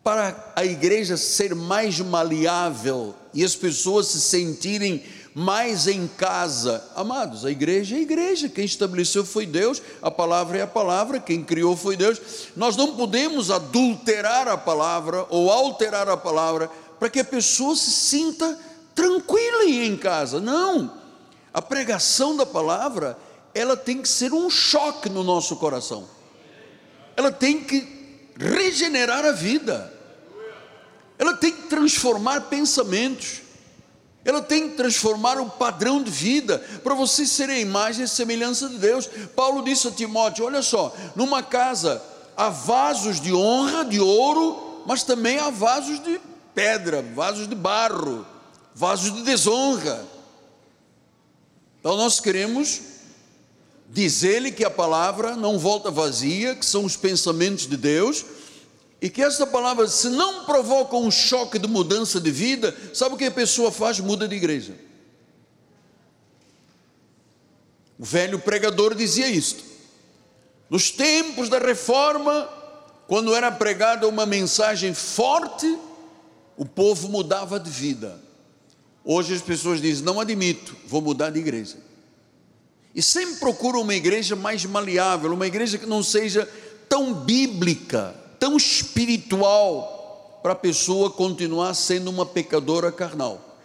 para 0.04 0.54
a 0.56 0.64
igreja 0.64 1.18
ser 1.18 1.56
mais 1.56 2.00
maleável 2.00 3.16
e 3.34 3.44
as 3.44 3.56
pessoas 3.56 4.06
se 4.06 4.22
sentirem 4.22 5.04
mais 5.36 5.86
em 5.86 6.08
casa. 6.08 6.82
Amados, 6.96 7.44
a 7.44 7.52
igreja 7.52 7.98
é 7.98 8.00
a 8.00 8.02
igreja, 8.02 8.48
quem 8.48 8.64
estabeleceu 8.64 9.26
foi 9.26 9.46
Deus, 9.46 9.82
a 10.02 10.10
palavra 10.10 10.60
é 10.60 10.62
a 10.62 10.68
palavra, 10.68 11.20
quem 11.20 11.44
criou 11.44 11.76
foi 11.76 11.98
Deus. 11.98 12.22
Nós 12.56 12.78
não 12.78 12.96
podemos 12.96 13.52
adulterar 13.52 14.48
a 14.48 14.58
palavra 14.58 15.28
ou 15.30 15.52
alterar 15.52 16.08
a 16.08 16.16
palavra 16.16 16.72
para 16.98 17.10
que 17.10 17.20
a 17.20 17.26
pessoa 17.26 17.76
se 17.76 17.92
sinta 17.92 18.58
tranquila 18.96 19.66
em 19.66 19.98
casa. 19.98 20.40
Não. 20.40 20.90
A 21.54 21.62
pregação 21.62 22.38
da 22.38 22.46
palavra, 22.46 23.18
ela 23.54 23.76
tem 23.76 24.02
que 24.02 24.08
ser 24.08 24.32
um 24.32 24.50
choque 24.50 25.10
no 25.10 25.22
nosso 25.22 25.58
coração. 25.58 26.08
Ela 27.18 27.30
tem 27.30 27.62
que 27.62 27.86
regenerar 28.38 29.26
a 29.26 29.34
vida. 29.34 29.94
Ela 31.20 31.34
tem 31.34 31.52
que 31.52 31.64
transformar 31.64 32.42
pensamentos 32.42 33.45
ela 34.26 34.42
tem 34.42 34.70
que 34.70 34.76
transformar 34.76 35.40
o 35.40 35.52
padrão 35.52 36.02
de 36.02 36.10
vida 36.10 36.58
para 36.84 36.96
você 36.96 37.28
ser 37.28 37.48
a 37.48 37.60
imagem 37.60 38.06
e 38.06 38.08
semelhança 38.08 38.68
de 38.68 38.78
Deus. 38.78 39.08
Paulo 39.36 39.64
disse 39.64 39.88
a 39.88 39.92
Timóteo: 39.92 40.46
olha 40.46 40.64
só, 40.64 40.94
numa 41.16 41.44
casa 41.44 42.02
há 42.36 42.50
vasos 42.50 43.22
de 43.22 43.32
honra, 43.32 43.86
de 43.86 44.00
ouro, 44.00 44.84
mas 44.88 45.04
também 45.04 45.38
há 45.38 45.52
vasos 45.52 46.04
de 46.04 46.20
pedra, 46.56 47.04
vasos 47.14 47.48
de 47.48 47.54
barro, 47.54 48.26
vasos 48.74 49.14
de 49.14 49.22
desonra. 49.22 50.04
Então 51.80 51.96
nós 51.96 52.20
queremos 52.20 52.82
dizer-lhe 53.88 54.52
que 54.52 54.66
a 54.66 54.72
palavra 54.72 55.36
não 55.36 55.60
volta 55.60 55.92
vazia, 55.92 56.56
que 56.56 56.66
são 56.66 56.84
os 56.84 56.98
pensamentos 56.98 57.68
de 57.68 57.78
Deus, 57.78 58.26
e 59.02 59.10
que 59.10 59.22
essa 59.22 59.46
palavra, 59.46 59.88
se 59.88 60.10
não 60.10 60.46
provoca 60.46 60.96
um 60.96 61.12
choque 61.12 61.60
de 61.60 61.68
mudança 61.68 62.20
de 62.20 62.32
vida, 62.32 62.76
sabe 62.94 63.16
o 63.16 63.18
que 63.18 63.26
a 63.26 63.32
pessoa 63.32 63.72
faz? 63.72 64.00
Muda 64.00 64.28
de 64.28 64.36
igreja. 64.36 64.74
O 67.98 68.04
velho 68.04 68.40
pregador 68.40 68.96
dizia 68.96 69.28
isto. 69.28 69.64
Nos 70.70 70.92
tempos 70.92 71.50
da 71.50 71.60
reforma, 71.60 72.50
quando 73.08 73.36
era 73.36 73.52
pregada 73.52 74.08
uma 74.08 74.26
mensagem 74.26 74.94
forte, 74.94 75.78
o 76.58 76.66
povo 76.66 77.08
mudava 77.10 77.60
de 77.60 77.70
vida. 77.70 78.20
Hoje 79.04 79.34
as 79.36 79.42
pessoas 79.42 79.80
dizem: 79.82 80.04
Não 80.04 80.20
admito, 80.20 80.76
vou 80.88 81.02
mudar 81.02 81.30
de 81.30 81.40
igreja. 81.40 81.78
E 82.94 83.04
sempre 83.04 83.36
procuram 83.36 83.82
uma 83.82 83.94
igreja 83.94 84.36
mais 84.36 84.66
maleável, 84.66 85.34
uma 85.34 85.46
igreja 85.46 85.78
que 85.78 85.86
não 85.86 86.02
seja 86.02 86.50
tão 86.88 87.14
bíblica, 87.14 88.16
tão 88.40 88.58
espiritual 88.58 90.40
para 90.42 90.54
a 90.54 90.56
pessoa 90.56 91.10
continuar 91.10 91.74
sendo 91.74 92.10
uma 92.10 92.26
pecadora 92.26 92.92
carnal. 92.92 93.58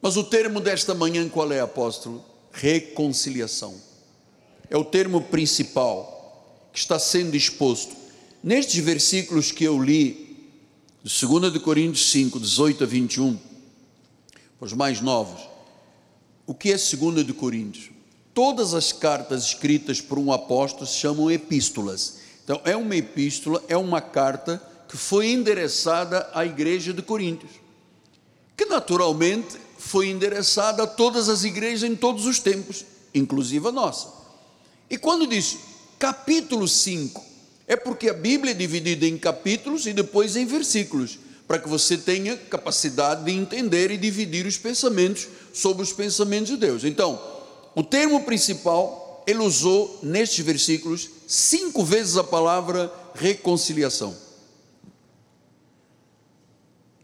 Mas 0.00 0.16
o 0.16 0.22
termo 0.22 0.60
desta 0.60 0.94
manhã 0.94 1.28
qual 1.28 1.50
é, 1.52 1.60
apóstolo? 1.60 2.24
Reconciliação. 2.52 3.74
É 4.70 4.76
o 4.76 4.84
termo 4.84 5.22
principal 5.22 6.68
que 6.72 6.78
está 6.78 6.98
sendo 6.98 7.36
exposto. 7.36 7.96
Nestes 8.42 8.82
versículos 8.84 9.50
que 9.50 9.64
eu 9.64 9.82
li, 9.82 10.46
de 11.02 11.26
2 11.26 11.52
de 11.52 11.58
Coríntios 11.58 12.10
5, 12.12 12.38
18 12.38 12.84
a 12.84 12.86
21, 12.86 13.38
os 14.60 14.72
mais 14.72 15.00
novos, 15.00 15.48
o 16.46 16.54
que 16.54 16.72
é 16.72 16.76
2 16.76 17.26
de 17.26 17.32
Coríntios? 17.32 17.97
Todas 18.38 18.72
as 18.72 18.92
cartas 18.92 19.46
escritas 19.46 20.00
por 20.00 20.16
um 20.16 20.30
apóstolo 20.30 20.86
se 20.86 20.94
chamam 20.94 21.28
epístolas. 21.28 22.18
Então, 22.44 22.60
é 22.64 22.76
uma 22.76 22.94
epístola, 22.94 23.60
é 23.66 23.76
uma 23.76 24.00
carta 24.00 24.62
que 24.88 24.96
foi 24.96 25.32
endereçada 25.32 26.30
à 26.32 26.46
igreja 26.46 26.92
de 26.92 27.02
Coríntios, 27.02 27.50
que 28.56 28.64
naturalmente 28.66 29.56
foi 29.76 30.10
endereçada 30.10 30.84
a 30.84 30.86
todas 30.86 31.28
as 31.28 31.42
igrejas 31.42 31.90
em 31.90 31.96
todos 31.96 32.26
os 32.26 32.38
tempos, 32.38 32.84
inclusive 33.12 33.66
a 33.66 33.72
nossa. 33.72 34.06
E 34.88 34.96
quando 34.96 35.26
diz 35.26 35.58
Capítulo 35.98 36.68
5 36.68 37.20
é 37.66 37.74
porque 37.74 38.08
a 38.08 38.14
Bíblia 38.14 38.52
é 38.52 38.54
dividida 38.54 39.04
em 39.04 39.18
capítulos 39.18 39.84
e 39.84 39.92
depois 39.92 40.36
em 40.36 40.46
versículos, 40.46 41.18
para 41.48 41.58
que 41.58 41.68
você 41.68 41.98
tenha 41.98 42.36
capacidade 42.36 43.24
de 43.24 43.32
entender 43.32 43.90
e 43.90 43.96
dividir 43.96 44.46
os 44.46 44.56
pensamentos 44.56 45.26
sobre 45.52 45.82
os 45.82 45.92
pensamentos 45.92 46.50
de 46.50 46.56
Deus. 46.56 46.84
Então, 46.84 47.36
o 47.74 47.82
termo 47.82 48.22
principal, 48.24 49.22
ele 49.26 49.40
usou 49.40 49.98
nestes 50.02 50.44
versículos 50.44 51.10
cinco 51.26 51.84
vezes 51.84 52.16
a 52.16 52.24
palavra 52.24 52.92
reconciliação. 53.14 54.16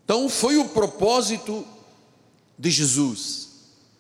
Então, 0.05 0.29
foi 0.29 0.57
o 0.57 0.69
propósito 0.69 1.67
de 2.59 2.71
Jesus, 2.71 3.49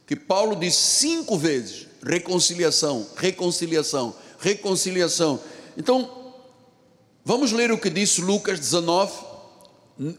que 0.06 0.16
Paulo 0.16 0.56
diz 0.56 0.75
cinco 0.75 1.37
vezes: 1.37 1.87
reconciliação, 2.02 3.06
reconciliação, 3.16 4.14
reconciliação. 4.38 5.40
Então, 5.76 6.35
vamos 7.25 7.52
ler 7.52 7.73
o 7.73 7.78
que 7.78 7.90
disse 7.90 8.21
Lucas 8.21 8.59
19, 8.59 9.12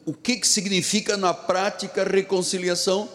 o 0.06 0.14
que, 0.14 0.38
que 0.38 0.48
significa 0.48 1.18
na 1.18 1.34
prática 1.34 2.04
reconciliação? 2.04 3.10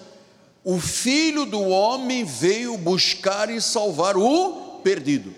O 0.63 0.79
filho 0.79 1.47
do 1.47 1.61
homem 1.61 2.25
veio 2.25 2.77
buscar 2.77 3.49
e 3.49 3.61
salvar 3.61 4.17
o 4.17 4.81
perdido, 4.83 5.33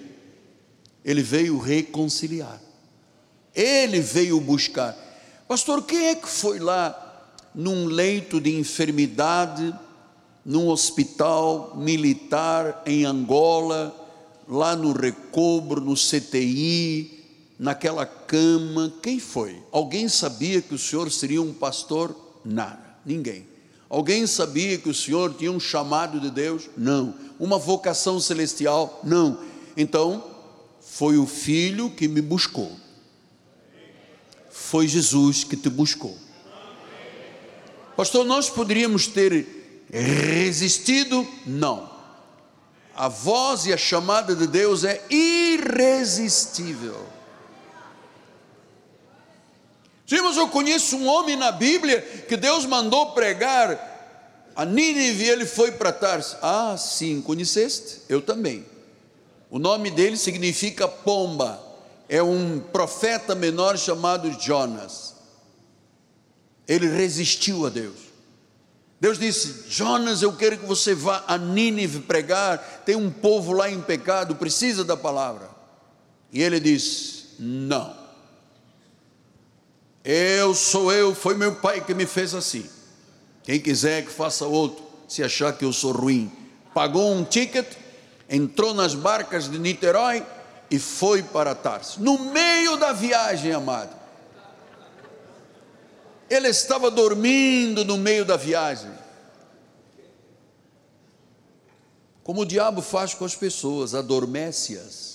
ele 1.04 1.22
veio 1.22 1.58
reconciliar, 1.58 2.60
ele 3.54 4.00
veio 4.00 4.40
buscar. 4.40 4.96
Pastor, 5.46 5.82
quem 5.82 6.08
é 6.08 6.14
que 6.14 6.28
foi 6.28 6.58
lá 6.58 6.98
num 7.54 7.86
leito 7.86 8.40
de 8.40 8.56
enfermidade, 8.56 9.72
num 10.44 10.68
hospital 10.68 11.74
militar 11.76 12.82
em 12.84 13.04
Angola, 13.04 13.94
lá 14.48 14.74
no 14.74 14.92
Recobro, 14.92 15.80
no 15.80 15.94
CTI, 15.94 17.22
naquela 17.58 18.04
cama, 18.04 18.92
quem 19.00 19.20
foi? 19.20 19.62
Alguém 19.70 20.08
sabia 20.08 20.60
que 20.60 20.74
o 20.74 20.78
senhor 20.78 21.12
seria 21.12 21.40
um 21.40 21.52
pastor? 21.52 22.16
Nada, 22.44 22.96
ninguém. 23.06 23.51
Alguém 23.92 24.26
sabia 24.26 24.78
que 24.78 24.88
o 24.88 24.94
senhor 24.94 25.34
tinha 25.34 25.52
um 25.52 25.60
chamado 25.60 26.18
de 26.18 26.30
Deus? 26.30 26.70
Não. 26.78 27.14
Uma 27.38 27.58
vocação 27.58 28.18
celestial? 28.18 29.02
Não. 29.04 29.38
Então, 29.76 30.24
foi 30.80 31.18
o 31.18 31.26
filho 31.26 31.90
que 31.90 32.08
me 32.08 32.22
buscou. 32.22 32.74
Foi 34.50 34.88
Jesus 34.88 35.44
que 35.44 35.58
te 35.58 35.68
buscou. 35.68 36.16
Pastor, 37.94 38.24
nós 38.24 38.48
poderíamos 38.48 39.06
ter 39.06 39.84
resistido? 39.90 41.28
Não. 41.46 41.92
A 42.96 43.08
voz 43.08 43.66
e 43.66 43.74
a 43.74 43.76
chamada 43.76 44.34
de 44.34 44.46
Deus 44.46 44.84
é 44.84 45.04
irresistível. 45.10 46.96
Mas 50.20 50.36
eu 50.36 50.48
conheço 50.48 50.96
um 50.96 51.06
homem 51.06 51.36
na 51.36 51.52
Bíblia 51.52 52.02
que 52.28 52.36
Deus 52.36 52.66
mandou 52.66 53.12
pregar 53.12 53.90
a 54.54 54.64
Nínive 54.64 55.24
e 55.24 55.30
ele 55.30 55.46
foi 55.46 55.72
para 55.72 55.92
Tarso. 55.92 56.36
Ah, 56.42 56.76
sim, 56.76 57.22
conheceste? 57.22 58.02
Eu 58.08 58.20
também. 58.20 58.66
O 59.50 59.58
nome 59.58 59.90
dele 59.90 60.16
significa 60.16 60.86
pomba. 60.86 61.62
É 62.08 62.22
um 62.22 62.60
profeta 62.60 63.34
menor 63.34 63.78
chamado 63.78 64.30
Jonas. 64.40 65.14
Ele 66.68 66.86
resistiu 66.88 67.66
a 67.66 67.70
Deus. 67.70 68.12
Deus 69.00 69.18
disse: 69.18 69.64
Jonas, 69.68 70.22
eu 70.22 70.32
quero 70.32 70.58
que 70.58 70.66
você 70.66 70.94
vá 70.94 71.24
a 71.26 71.36
Nínive 71.38 72.00
pregar. 72.00 72.82
Tem 72.84 72.94
um 72.94 73.10
povo 73.10 73.52
lá 73.52 73.70
em 73.70 73.80
pecado, 73.80 74.36
precisa 74.36 74.84
da 74.84 74.96
palavra. 74.96 75.50
E 76.32 76.42
ele 76.42 76.60
disse: 76.60 77.30
Não. 77.38 78.01
Eu 80.04 80.54
sou 80.54 80.92
eu, 80.92 81.14
foi 81.14 81.34
meu 81.34 81.54
pai 81.56 81.80
que 81.80 81.94
me 81.94 82.06
fez 82.06 82.34
assim. 82.34 82.68
Quem 83.44 83.60
quiser 83.60 84.04
que 84.04 84.10
faça 84.10 84.46
outro, 84.46 84.84
se 85.08 85.22
achar 85.22 85.56
que 85.56 85.64
eu 85.64 85.72
sou 85.72 85.92
ruim. 85.92 86.30
Pagou 86.74 87.12
um 87.12 87.24
ticket, 87.24 87.66
entrou 88.28 88.74
nas 88.74 88.94
barcas 88.94 89.48
de 89.48 89.58
Niterói 89.58 90.24
e 90.70 90.78
foi 90.78 91.22
para 91.22 91.54
Tarso. 91.54 92.02
No 92.02 92.18
meio 92.18 92.76
da 92.76 92.92
viagem, 92.92 93.52
amado. 93.52 93.94
Ele 96.30 96.48
estava 96.48 96.90
dormindo 96.90 97.84
no 97.84 97.98
meio 97.98 98.24
da 98.24 98.36
viagem. 98.36 98.90
Como 102.24 102.40
o 102.40 102.46
diabo 102.46 102.80
faz 102.80 103.12
com 103.12 103.24
as 103.24 103.34
pessoas, 103.34 103.94
adormece-as. 103.94 105.11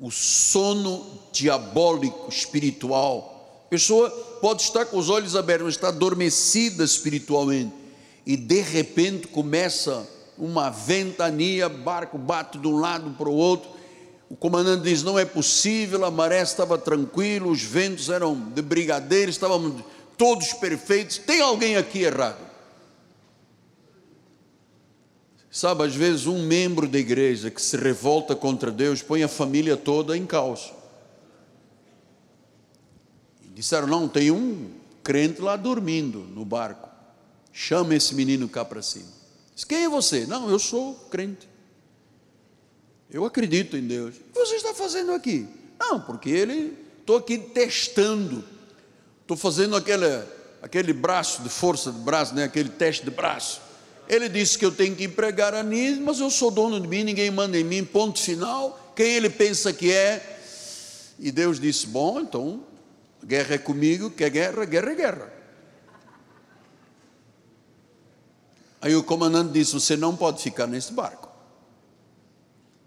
O 0.00 0.10
sono 0.10 1.06
diabólico 1.32 2.28
espiritual. 2.28 3.62
A 3.66 3.68
pessoa 3.70 4.10
pode 4.40 4.62
estar 4.62 4.86
com 4.86 4.98
os 4.98 5.08
olhos 5.08 5.36
abertos, 5.36 5.64
mas 5.64 5.74
está 5.74 5.88
adormecida 5.88 6.84
espiritualmente. 6.84 7.72
E 8.26 8.36
de 8.36 8.60
repente 8.60 9.26
começa 9.28 10.06
uma 10.36 10.70
ventania, 10.70 11.68
barco 11.68 12.18
bate 12.18 12.58
de 12.58 12.66
um 12.66 12.78
lado 12.78 13.10
para 13.12 13.28
o 13.28 13.34
outro, 13.34 13.70
o 14.28 14.36
comandante 14.36 14.82
diz: 14.82 15.02
não 15.02 15.18
é 15.18 15.24
possível, 15.24 16.04
a 16.04 16.10
maré 16.10 16.42
estava 16.42 16.76
tranquila, 16.76 17.46
os 17.46 17.62
ventos 17.62 18.08
eram 18.08 18.34
de 18.34 18.62
brigadeiro, 18.62 19.30
estavam 19.30 19.82
todos 20.16 20.52
perfeitos. 20.54 21.18
Tem 21.18 21.40
alguém 21.40 21.76
aqui 21.76 22.02
errado? 22.02 22.53
Sabe, 25.54 25.84
às 25.84 25.94
vezes 25.94 26.26
um 26.26 26.44
membro 26.44 26.88
da 26.88 26.98
igreja 26.98 27.48
que 27.48 27.62
se 27.62 27.76
revolta 27.76 28.34
contra 28.34 28.72
Deus 28.72 29.02
põe 29.02 29.22
a 29.22 29.28
família 29.28 29.76
toda 29.76 30.16
em 30.16 30.26
caos. 30.26 30.72
E 33.40 33.46
disseram: 33.54 33.86
não, 33.86 34.08
tem 34.08 34.32
um 34.32 34.72
crente 35.04 35.40
lá 35.40 35.54
dormindo 35.54 36.18
no 36.34 36.44
barco. 36.44 36.88
Chama 37.52 37.94
esse 37.94 38.16
menino 38.16 38.48
cá 38.48 38.64
para 38.64 38.82
cima. 38.82 39.06
Diz, 39.54 39.62
quem 39.62 39.84
é 39.84 39.88
você? 39.88 40.26
Não, 40.26 40.50
eu 40.50 40.58
sou 40.58 40.96
crente. 41.08 41.48
Eu 43.08 43.24
acredito 43.24 43.76
em 43.76 43.86
Deus. 43.86 44.16
O 44.16 44.32
que 44.32 44.40
você 44.40 44.56
está 44.56 44.74
fazendo 44.74 45.12
aqui? 45.12 45.46
Não, 45.78 46.00
porque 46.00 46.30
ele, 46.30 46.76
estou 46.98 47.16
aqui 47.16 47.38
testando. 47.38 48.42
Estou 49.20 49.36
fazendo 49.36 49.76
aquele, 49.76 50.04
aquele 50.60 50.92
braço 50.92 51.44
de 51.44 51.48
força 51.48 51.92
de 51.92 52.00
braço, 52.00 52.34
né? 52.34 52.42
aquele 52.42 52.70
teste 52.70 53.04
de 53.04 53.12
braço. 53.12 53.62
Ele 54.08 54.28
disse 54.28 54.58
que 54.58 54.64
eu 54.64 54.72
tenho 54.72 54.94
que 54.94 55.04
empregar 55.04 55.54
a 55.54 55.62
mim, 55.62 56.00
mas 56.00 56.20
eu 56.20 56.30
sou 56.30 56.50
dono 56.50 56.78
de 56.78 56.86
mim, 56.86 57.04
ninguém 57.04 57.30
manda 57.30 57.58
em 57.58 57.64
mim, 57.64 57.84
ponto 57.84 58.20
final. 58.20 58.92
Quem 58.94 59.14
ele 59.14 59.30
pensa 59.30 59.72
que 59.72 59.92
é? 59.92 60.38
E 61.18 61.32
Deus 61.32 61.58
disse: 61.58 61.86
Bom, 61.86 62.20
então, 62.20 62.62
guerra 63.24 63.54
é 63.54 63.58
comigo, 63.58 64.10
que 64.10 64.24
é 64.24 64.30
guerra, 64.30 64.64
guerra 64.64 64.90
é 64.90 64.94
guerra. 64.94 65.32
Aí 68.80 68.94
o 68.94 69.02
comandante 69.02 69.52
disse: 69.52 69.72
Você 69.72 69.96
não 69.96 70.14
pode 70.14 70.42
ficar 70.42 70.66
nesse 70.66 70.92
barco. 70.92 71.30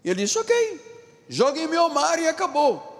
E 0.04 0.10
ele 0.10 0.22
disse: 0.22 0.38
Ok, 0.38 0.80
joguem 1.28 1.66
meu 1.66 1.88
mar 1.88 2.20
e 2.20 2.28
acabou. 2.28 2.94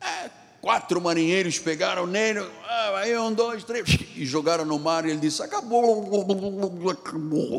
É, 0.00 0.30
quatro 0.60 1.00
marinheiros 1.00 1.58
pegaram 1.58 2.06
nele, 2.06 2.40
ah, 2.64 2.98
aí 2.98 3.16
um, 3.18 3.32
dois, 3.32 3.64
três, 3.64 3.88
e 4.16 4.24
jogaram 4.24 4.64
no 4.64 4.78
mar. 4.78 5.06
E 5.06 5.10
ele 5.10 5.20
disse: 5.20 5.42
Acabou, 5.42 6.08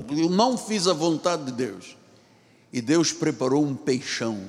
Eu 0.09 0.29
não 0.29 0.57
fiz 0.57 0.87
a 0.87 0.93
vontade 0.93 1.45
de 1.45 1.51
Deus. 1.51 1.97
E 2.71 2.81
Deus 2.81 3.11
preparou 3.11 3.63
um 3.63 3.75
peixão. 3.75 4.39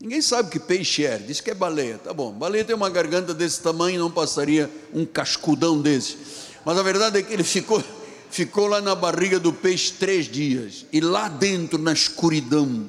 Ninguém 0.00 0.22
sabe 0.22 0.48
que 0.48 0.60
peixe 0.60 1.04
é, 1.04 1.18
diz 1.18 1.40
que 1.40 1.50
é 1.50 1.54
baleia. 1.54 1.98
Tá 1.98 2.14
bom, 2.14 2.32
baleia 2.32 2.64
tem 2.64 2.74
uma 2.74 2.88
garganta 2.88 3.34
desse 3.34 3.60
tamanho, 3.60 3.98
não 3.98 4.10
passaria 4.10 4.70
um 4.94 5.04
cascudão 5.04 5.80
desse. 5.80 6.16
Mas 6.64 6.78
a 6.78 6.82
verdade 6.82 7.18
é 7.18 7.22
que 7.22 7.32
ele 7.32 7.42
ficou 7.42 7.82
ficou 8.30 8.66
lá 8.66 8.80
na 8.80 8.94
barriga 8.94 9.38
do 9.38 9.52
peixe 9.52 9.92
três 9.92 10.26
dias, 10.26 10.86
e 10.92 11.00
lá 11.00 11.28
dentro, 11.28 11.78
na 11.78 11.92
escuridão, 11.92 12.88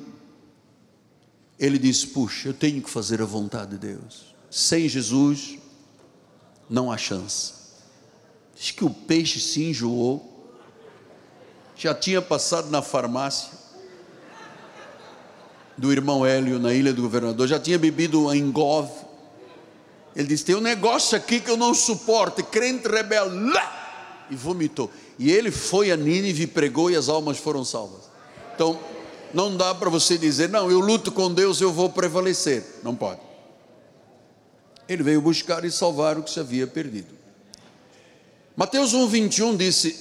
ele 1.60 1.78
disse: 1.78 2.08
Puxa, 2.08 2.50
eu 2.50 2.54
tenho 2.54 2.82
que 2.82 2.90
fazer 2.90 3.22
a 3.22 3.26
vontade 3.26 3.72
de 3.72 3.78
Deus. 3.78 4.34
Sem 4.50 4.88
Jesus, 4.88 5.58
não 6.70 6.92
há 6.92 6.98
chance. 6.98 7.54
Diz 8.56 8.72
que 8.72 8.86
o 8.86 8.90
peixe 8.90 9.40
se 9.40 9.64
enjoou, 9.64 10.52
já 11.76 11.94
tinha 11.94 12.22
passado 12.22 12.70
na 12.70 12.82
farmácia 12.82 13.58
do 15.78 15.92
irmão 15.92 16.26
Hélio, 16.26 16.60
na 16.60 16.74
ilha 16.74 16.94
do 16.94 17.02
governador, 17.02 17.48
já 17.48 17.60
tinha 17.60 17.80
bebido 17.80 18.34
em 18.34 18.52
Gov. 18.52 18.90
Ele 20.16 20.28
disse: 20.28 20.46
Tem 20.46 20.56
um 20.56 20.62
negócio 20.62 21.18
aqui 21.18 21.40
que 21.40 21.50
eu 21.50 21.58
não 21.58 21.74
suporto, 21.74 22.44
crente 22.44 22.88
rebelde, 22.88 23.52
e 24.30 24.36
vomitou. 24.36 24.90
E 25.18 25.32
ele 25.32 25.52
foi 25.52 25.92
a 25.92 25.98
Nínive 25.98 26.48
pregou 26.48 26.90
e 26.90 26.96
as 26.96 27.10
almas 27.10 27.38
foram 27.38 27.64
salvas. 27.64 28.10
Então, 28.56 28.80
não 29.34 29.56
dá 29.56 29.74
para 29.76 29.90
você 29.90 30.18
dizer, 30.18 30.50
não, 30.50 30.70
eu 30.70 30.80
luto 30.80 31.12
com 31.12 31.34
Deus, 31.34 31.62
eu 31.62 31.72
vou 31.72 31.90
prevalecer. 31.90 32.64
Não 32.84 32.96
pode. 32.96 33.22
Ele 34.88 35.04
veio 35.04 35.22
buscar 35.22 35.64
e 35.64 35.72
salvar 35.72 36.18
o 36.18 36.24
que 36.24 36.32
se 36.32 36.40
havia 36.40 36.66
perdido. 36.66 37.14
Mateus 38.56 38.94
1,21 38.94 39.56
disse: 39.56 39.96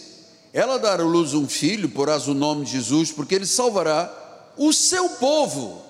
Ela 0.52 0.78
dará 0.78 1.02
à 1.02 1.06
luz 1.06 1.34
um 1.34 1.46
filho, 1.46 1.90
porás 1.90 2.26
o 2.26 2.34
nome 2.34 2.64
de 2.64 2.72
Jesus, 2.72 3.12
porque 3.12 3.34
ele 3.34 3.46
salvará 3.46 4.12
o 4.56 4.72
seu 4.72 5.10
povo. 5.10 5.84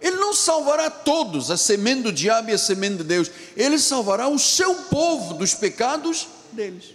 Ele 0.00 0.16
não 0.16 0.32
salvará 0.32 0.90
todos, 0.90 1.50
a 1.50 1.56
semente 1.56 2.02
do 2.02 2.12
diabo 2.12 2.50
e 2.50 2.52
a 2.52 2.58
semente 2.58 2.98
de 2.98 3.04
Deus. 3.04 3.30
Ele 3.56 3.78
salvará 3.78 4.28
o 4.28 4.38
seu 4.38 4.74
povo 4.84 5.34
dos 5.34 5.54
pecados 5.54 6.28
deles. 6.52 6.94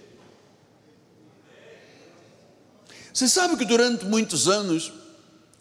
Você 3.13 3.27
sabe 3.27 3.57
que 3.57 3.65
durante 3.65 4.05
muitos 4.05 4.47
anos, 4.47 4.91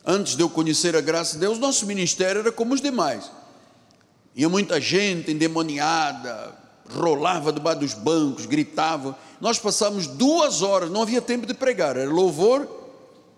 antes 0.04 0.36
de 0.36 0.42
eu 0.42 0.48
conhecer 0.48 0.96
a 0.96 1.00
graça 1.00 1.34
de 1.34 1.40
Deus, 1.40 1.58
nosso 1.58 1.86
ministério 1.86 2.40
era 2.40 2.52
como 2.52 2.74
os 2.74 2.80
demais. 2.80 3.30
Ia 4.34 4.48
muita 4.48 4.80
gente 4.80 5.30
endemoniada, 5.30 6.56
rolava 6.90 7.52
debaixo 7.52 7.80
dos 7.80 7.94
bancos, 7.94 8.46
gritava. 8.46 9.16
Nós 9.40 9.58
passávamos 9.58 10.06
duas 10.06 10.62
horas, 10.62 10.90
não 10.90 11.02
havia 11.02 11.20
tempo 11.20 11.46
de 11.46 11.54
pregar, 11.54 11.96
era 11.96 12.10
louvor 12.10 12.68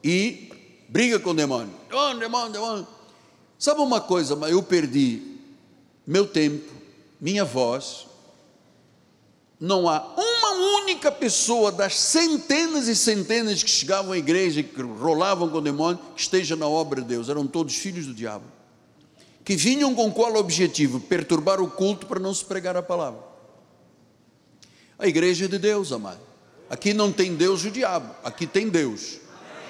e 0.03 0.50
briga 0.88 1.18
com 1.18 1.31
o 1.31 1.35
demônio. 1.35 1.72
Demônio, 1.88 2.20
demônio, 2.20 2.53
demônio. 2.53 2.87
Sabe 3.59 3.81
uma 3.81 4.00
coisa, 4.00 4.37
mas 4.37 4.53
eu 4.53 4.62
perdi 4.62 5.38
meu 6.07 6.27
tempo, 6.27 6.70
minha 7.20 7.44
voz. 7.44 8.07
Não 9.64 9.88
há 9.88 10.07
uma 10.14 10.50
única 10.83 11.11
pessoa 11.11 11.72
das 11.72 11.98
centenas 11.98 12.87
e 12.87 12.94
centenas 12.94 13.62
que 13.62 13.70
chegavam 13.70 14.12
à 14.12 14.18
igreja, 14.18 14.62
que 14.62 14.83
rolavam 14.83 15.48
com 15.48 15.57
o 15.57 15.61
demônio, 15.62 15.98
que 16.14 16.20
esteja 16.20 16.55
na 16.55 16.68
obra 16.68 17.00
de 17.00 17.09
Deus. 17.09 17.31
Eram 17.31 17.46
todos 17.46 17.74
filhos 17.74 18.05
do 18.05 18.12
diabo. 18.12 18.44
Que 19.42 19.57
vinham 19.57 19.94
com 19.94 20.12
qual 20.12 20.35
objetivo? 20.37 21.00
Perturbar 21.00 21.62
o 21.62 21.70
culto 21.70 22.05
para 22.05 22.20
não 22.20 22.35
se 22.35 22.44
pregar 22.44 22.77
a 22.77 22.83
palavra. 22.83 23.20
A 24.98 25.07
igreja 25.07 25.46
é 25.46 25.48
de 25.48 25.59
Deus, 25.59 25.92
amado. 25.92 26.20
Aqui 26.68 26.92
não 26.92 27.11
tem 27.11 27.35
Deus 27.35 27.64
e 27.64 27.68
o 27.68 27.70
diabo, 27.70 28.14
aqui 28.22 28.46
tem 28.46 28.68
Deus. 28.68 29.18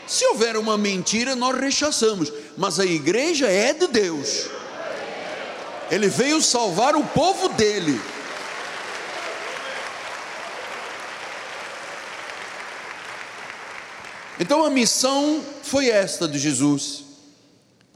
Se 0.08 0.26
houver 0.26 0.56
uma 0.56 0.76
mentira, 0.76 1.36
nós 1.36 1.56
rechaçamos, 1.56 2.32
mas 2.56 2.80
a 2.80 2.84
igreja 2.84 3.46
é 3.46 3.72
de 3.72 3.86
Deus. 3.86 4.48
Ele 5.88 6.08
veio 6.08 6.42
salvar 6.42 6.96
o 6.96 7.04
povo 7.04 7.48
dele. 7.50 8.00
Então 14.44 14.62
a 14.62 14.68
missão 14.68 15.42
foi 15.62 15.88
esta 15.88 16.28
de 16.28 16.38
Jesus: 16.38 17.02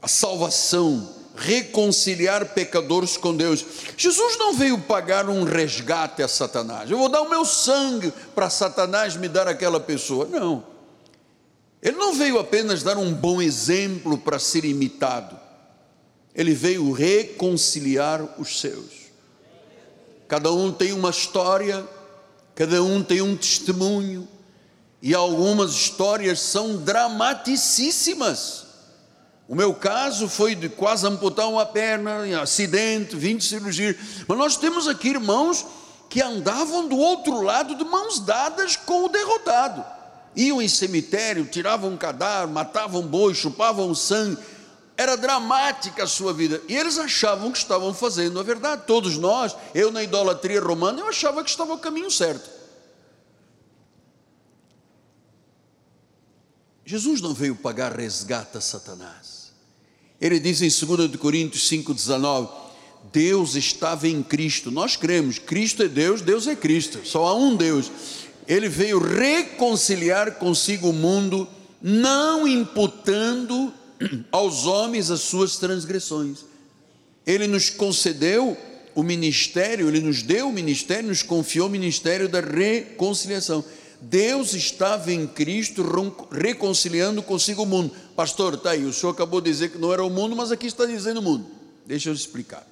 a 0.01 0.07
salvação, 0.07 1.07
reconciliar 1.35 2.43
pecadores 2.55 3.15
com 3.17 3.35
Deus. 3.35 3.63
Jesus 3.95 4.35
não 4.39 4.55
veio 4.55 4.79
pagar 4.79 5.29
um 5.29 5.43
resgate 5.43 6.23
a 6.23 6.27
Satanás. 6.27 6.89
Eu 6.89 6.97
vou 6.97 7.07
dar 7.07 7.21
o 7.21 7.29
meu 7.29 7.45
sangue 7.45 8.11
para 8.33 8.49
Satanás 8.49 9.15
me 9.15 9.27
dar 9.27 9.47
aquela 9.47 9.79
pessoa. 9.79 10.25
Não. 10.25 10.65
Ele 11.83 11.97
não 11.97 12.15
veio 12.15 12.39
apenas 12.39 12.81
dar 12.81 12.97
um 12.97 13.13
bom 13.13 13.39
exemplo 13.39 14.17
para 14.17 14.39
ser 14.39 14.65
imitado, 14.65 15.39
ele 16.33 16.55
veio 16.55 16.91
reconciliar 16.91 18.27
os 18.39 18.59
seus. 18.59 19.11
Cada 20.27 20.51
um 20.51 20.71
tem 20.71 20.93
uma 20.93 21.11
história, 21.11 21.87
cada 22.55 22.81
um 22.81 23.03
tem 23.03 23.21
um 23.21 23.37
testemunho, 23.37 24.27
e 25.01 25.13
algumas 25.13 25.71
histórias 25.71 26.39
são 26.39 26.77
dramaticíssimas. 26.77 28.65
O 29.47 29.55
meu 29.55 29.73
caso 29.73 30.29
foi 30.29 30.53
de 30.53 30.69
quase 30.69 31.07
amputar 31.07 31.47
uma 31.49 31.65
perna, 31.65 32.27
em 32.27 32.35
acidente, 32.35 33.15
20 33.15 33.43
cirurgias. 33.43 33.95
Mas 34.27 34.37
nós 34.37 34.57
temos 34.57 34.87
aqui 34.87 35.09
irmãos 35.09 35.65
que 36.09 36.21
andavam 36.21 36.87
do 36.87 36.97
outro 36.97 37.41
lado 37.41 37.75
de 37.75 37.83
mãos 37.83 38.19
dadas 38.19 38.75
com 38.75 39.05
o 39.05 39.09
derrotado 39.09 39.83
iam 40.35 40.61
em 40.61 40.67
cemitério, 40.67 41.45
tiravam 41.45 41.91
um 41.91 41.97
cadáver, 41.97 42.51
matavam 42.51 43.01
boi, 43.01 43.33
chupavam 43.33 43.93
sangue. 43.93 44.37
Era 44.95 45.15
dramática 45.15 46.03
a 46.03 46.07
sua 46.07 46.33
vida. 46.33 46.61
E 46.67 46.75
eles 46.75 46.97
achavam 46.97 47.51
que 47.51 47.57
estavam 47.57 47.93
fazendo 47.93 48.39
a 48.39 48.43
verdade. 48.43 48.83
Todos 48.85 49.17
nós, 49.17 49.55
eu 49.73 49.91
na 49.91 50.03
idolatria 50.03 50.61
romana, 50.61 50.99
eu 50.99 51.07
achava 51.07 51.43
que 51.43 51.49
estava 51.49 51.73
o 51.73 51.77
caminho 51.77 52.11
certo. 52.11 52.58
Jesus 56.89 57.21
não 57.21 57.35
veio 57.35 57.55
pagar 57.55 57.95
resgate 57.95 58.57
a 58.57 58.61
Satanás. 58.61 59.51
Ele 60.19 60.39
diz 60.39 60.59
em 60.63 60.85
2 60.85 61.15
Coríntios 61.17 61.69
5,19: 61.69 62.49
Deus 63.13 63.55
estava 63.55 64.07
em 64.07 64.23
Cristo. 64.23 64.71
Nós 64.71 64.95
cremos, 64.95 65.37
Cristo 65.37 65.83
é 65.83 65.87
Deus, 65.87 66.21
Deus 66.23 66.47
é 66.47 66.55
Cristo. 66.55 66.99
Só 67.05 67.27
há 67.27 67.35
um 67.35 67.55
Deus 67.55 67.91
ele 68.47 68.67
veio 68.67 68.97
reconciliar 68.97 70.39
consigo 70.39 70.89
o 70.89 70.93
mundo, 70.93 71.47
não 71.79 72.47
imputando 72.47 73.71
aos 74.31 74.65
homens 74.65 75.11
as 75.11 75.19
suas 75.19 75.57
transgressões. 75.57 76.39
Ele 77.27 77.45
nos 77.45 77.69
concedeu 77.69 78.57
o 78.95 79.03
ministério, 79.03 79.87
ele 79.87 79.99
nos 79.99 80.23
deu 80.23 80.49
o 80.49 80.51
ministério, 80.51 81.09
nos 81.09 81.21
confiou 81.21 81.67
o 81.67 81.69
ministério 81.69 82.27
da 82.27 82.41
reconciliação. 82.41 83.63
Deus 84.01 84.53
estava 84.53 85.11
em 85.11 85.27
Cristo 85.27 85.83
reconciliando 86.31 87.21
consigo 87.21 87.63
o 87.63 87.65
mundo. 87.65 87.93
Pastor, 88.15 88.53
está 88.53 88.71
aí, 88.71 88.85
o 88.85 88.93
senhor 88.93 89.11
acabou 89.11 89.41
de 89.41 89.51
dizer 89.51 89.71
que 89.71 89.77
não 89.77 89.91
era 89.91 90.03
o 90.03 90.09
mundo, 90.09 90.35
mas 90.35 90.51
aqui 90.51 90.67
está 90.67 90.85
dizendo 90.85 91.19
o 91.19 91.23
mundo. 91.23 91.45
Deixa 91.85 92.09
eu 92.09 92.13
explicar. 92.13 92.65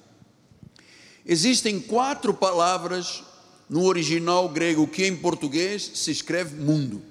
Existem 1.26 1.78
quatro 1.78 2.32
palavras 2.32 3.22
no 3.68 3.84
original 3.84 4.48
grego, 4.48 4.86
que 4.86 5.04
em 5.06 5.14
português 5.14 5.90
se 5.94 6.10
escreve 6.10 6.56
mundo. 6.56 7.02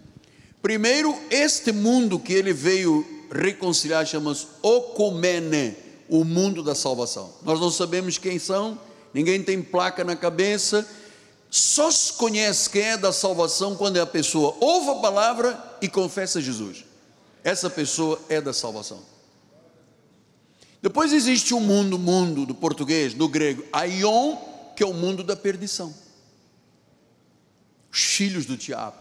Primeiro, 0.61 1.15
este 1.29 1.71
mundo 1.71 2.17
que 2.17 2.33
ele 2.33 2.51
veio 2.51 3.05
reconciliar 3.31 4.05
chama-se 4.05 4.47
Okumene, 4.61 5.75
o 6.09 6.23
mundo 6.23 6.63
da 6.63 6.73
salvação. 6.73 7.31
Nós 7.43 7.59
não 7.59 7.69
sabemos 7.69 8.17
quem 8.17 8.39
são, 8.39 8.79
ninguém 9.13 9.43
tem 9.43 9.61
placa 9.61 10.03
na 10.03 10.15
cabeça, 10.15 10.87
só 11.49 11.89
se 11.89 12.13
conhece 12.13 12.69
quem 12.69 12.81
é 12.81 12.97
da 12.97 13.11
salvação 13.11 13.75
quando 13.75 13.97
a 13.97 14.05
pessoa 14.05 14.55
ouve 14.59 14.89
a 14.89 14.95
palavra 14.95 15.77
e 15.81 15.87
confessa 15.87 16.41
Jesus. 16.41 16.83
Essa 17.43 17.69
pessoa 17.69 18.19
é 18.27 18.41
da 18.41 18.53
salvação. 18.53 19.01
Depois 20.81 21.13
existe 21.13 21.53
o 21.53 21.59
mundo, 21.59 21.97
mundo 21.97 22.45
do 22.45 22.53
português, 22.53 23.13
do 23.13 23.27
grego, 23.27 23.63
aion, 23.71 24.35
que 24.75 24.83
é 24.83 24.85
o 24.85 24.93
mundo 24.93 25.23
da 25.23 25.35
perdição 25.35 25.93
os 27.97 28.03
filhos 28.03 28.45
do 28.45 28.55
diabo. 28.55 28.95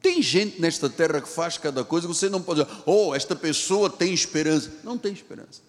Tem 0.00 0.22
gente 0.22 0.60
nesta 0.60 0.88
terra 0.88 1.20
que 1.20 1.28
faz 1.28 1.58
cada 1.58 1.84
coisa, 1.84 2.08
você 2.08 2.28
não 2.28 2.40
pode 2.40 2.64
dizer, 2.64 2.82
oh, 2.86 3.14
esta 3.14 3.36
pessoa 3.36 3.90
tem 3.90 4.14
esperança. 4.14 4.72
Não 4.82 4.96
tem 4.96 5.12
esperança. 5.12 5.60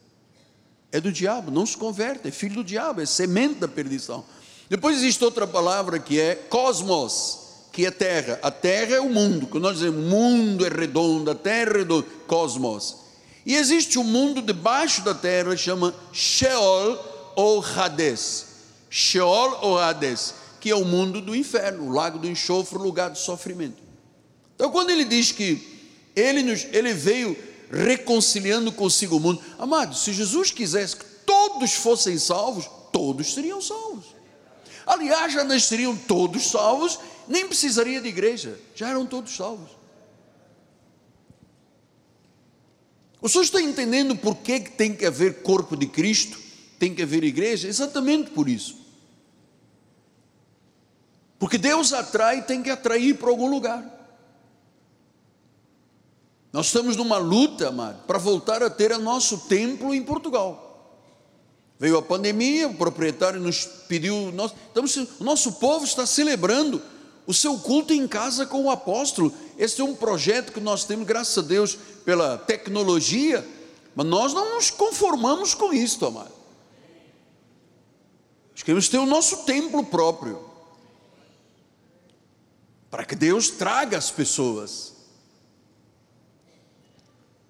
É 0.91 1.01
do 1.01 1.11
diabo, 1.11 1.51
não 1.51 1.65
se 1.65 1.75
converte, 1.75 2.27
é 2.27 2.31
filho 2.31 2.55
do 2.55 2.63
diabo, 2.63 3.01
é 3.01 3.05
semente 3.05 3.55
da 3.55 3.67
perdição. 3.67 4.23
Depois 4.69 4.97
existe 4.97 5.23
outra 5.23 5.47
palavra 5.47 5.99
que 5.99 6.19
é 6.19 6.35
cosmos, 6.35 7.39
que 7.71 7.85
é 7.85 7.91
terra. 7.91 8.39
A 8.41 8.51
terra 8.51 8.95
é 8.95 8.99
o 8.99 9.09
mundo, 9.09 9.47
que 9.47 9.59
nós 9.59 9.77
dizemos, 9.77 10.03
mundo 10.03 10.65
é 10.65 10.69
redondo, 10.69 11.31
a 11.31 11.35
terra 11.35 11.71
é 11.71 11.77
redonda, 11.79 12.05
cosmos. 12.27 12.97
E 13.45 13.55
existe 13.55 13.97
um 13.97 14.03
mundo 14.03 14.41
debaixo 14.41 15.01
da 15.03 15.13
terra, 15.13 15.55
chama 15.55 15.95
Sheol 16.11 17.33
ou 17.35 17.63
Hades. 17.63 18.45
Sheol 18.89 19.59
ou 19.61 19.79
Hades 19.79 20.33
que 20.59 20.71
é 20.71 20.75
o 20.75 20.83
mundo 20.83 21.21
do 21.21 21.35
inferno, 21.35 21.85
o 21.85 21.93
lago 21.93 22.19
do 22.19 22.27
enxofre, 22.27 22.77
o 22.77 22.81
lugar 22.81 23.09
de 23.09 23.19
sofrimento. 23.19 23.81
Então, 24.55 24.69
quando 24.71 24.89
ele 24.89 25.05
diz 25.05 25.31
que 25.31 25.61
ele, 26.15 26.43
nos, 26.43 26.65
ele 26.73 26.93
veio 26.93 27.37
reconciliando 27.71 28.71
consigo 28.71 29.17
o 29.17 29.19
mundo, 29.19 29.41
amado, 29.57 29.95
se 29.95 30.11
Jesus 30.11 30.51
quisesse 30.51 30.97
que 30.97 31.05
todos 31.25 31.73
fossem 31.73 32.17
salvos, 32.17 32.69
todos 32.91 33.33
seriam 33.33 33.61
salvos. 33.61 34.16
Aliás, 34.87 35.33
já 35.33 35.43
nasceriam 35.43 35.97
todos 35.97 36.49
salvos, 36.49 36.97
nem 37.27 37.45
precisaria 37.45 37.99
de 37.99 38.07
igreja, 38.07 38.57
já 38.73 38.89
eram 38.89 39.05
todos 39.05 39.35
salvos. 39.35 39.69
O 43.19 43.27
senhor 43.27 43.43
está 43.43 43.61
entendendo 43.61 44.15
por 44.15 44.37
que 44.37 44.61
tem 44.61 44.95
que 44.95 45.05
haver 45.05 45.41
corpo 45.41 45.75
de 45.75 45.87
Cristo, 45.87 46.39
tem 46.79 46.95
que 46.95 47.03
haver 47.03 47.25
igreja? 47.25 47.67
Exatamente 47.67 48.31
por 48.31 48.47
isso. 48.47 48.77
Porque 51.37 51.57
Deus 51.57 51.91
atrai, 51.91 52.45
tem 52.45 52.63
que 52.63 52.69
atrair 52.69 53.17
para 53.17 53.29
algum 53.29 53.49
lugar. 53.49 53.93
Nós 56.53 56.67
estamos 56.67 56.95
numa 56.95 57.17
luta, 57.17 57.67
amado, 57.67 58.05
para 58.05 58.17
voltar 58.17 58.63
a 58.63 58.69
ter 58.69 58.93
o 58.93 58.99
nosso 58.99 59.39
templo 59.49 59.93
em 59.93 60.01
Portugal. 60.01 60.66
Veio 61.79 61.97
a 61.97 62.01
pandemia, 62.01 62.67
o 62.67 62.73
proprietário 62.73 63.39
nos 63.39 63.65
pediu. 63.87 64.31
Nós, 64.31 64.51
estamos, 64.67 64.95
o 65.19 65.23
nosso 65.23 65.53
povo 65.53 65.85
está 65.85 66.05
celebrando 66.05 66.81
o 67.27 67.33
seu 67.33 67.57
culto 67.59 67.93
em 67.93 68.07
casa 68.07 68.45
com 68.45 68.63
o 68.63 68.71
apóstolo. 68.71 69.31
Esse 69.57 69.81
é 69.81 69.83
um 69.83 69.93
projeto 69.93 70.51
que 70.51 70.59
nós 70.59 70.85
temos, 70.85 71.05
graças 71.05 71.37
a 71.37 71.47
Deus, 71.47 71.77
pela 72.03 72.37
tecnologia, 72.37 73.47
mas 73.93 74.07
nós 74.07 74.33
não 74.33 74.55
nos 74.55 74.71
conformamos 74.71 75.53
com 75.53 75.71
isso, 75.71 76.03
amado. 76.05 76.31
Nós 78.51 78.63
queremos 78.63 78.89
ter 78.89 78.97
o 78.97 79.05
nosso 79.05 79.43
templo 79.43 79.85
próprio 79.85 80.43
para 82.89 83.05
que 83.05 83.15
Deus 83.15 83.49
traga 83.49 83.97
as 83.97 84.09
pessoas. 84.09 84.93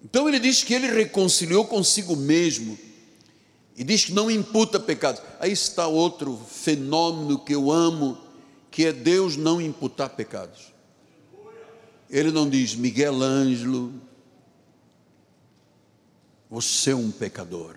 Então 0.04 0.28
ele 0.28 0.38
diz 0.38 0.62
que 0.62 0.74
ele 0.74 0.88
reconciliou 0.88 1.64
consigo 1.64 2.14
mesmo 2.14 2.78
e 3.78 3.84
diz 3.84 4.06
que 4.06 4.12
não 4.12 4.28
imputa 4.28 4.80
pecados. 4.80 5.22
Aí 5.38 5.52
está 5.52 5.86
outro 5.86 6.36
fenômeno 6.36 7.38
que 7.38 7.54
eu 7.54 7.70
amo, 7.70 8.18
que 8.72 8.84
é 8.84 8.92
Deus 8.92 9.36
não 9.36 9.60
imputar 9.60 10.10
pecados. 10.10 10.72
Ele 12.10 12.32
não 12.32 12.50
diz, 12.50 12.74
Miguel 12.74 13.22
Ângelo, 13.22 13.94
você 16.50 16.90
é 16.90 16.96
um 16.96 17.12
pecador. 17.12 17.76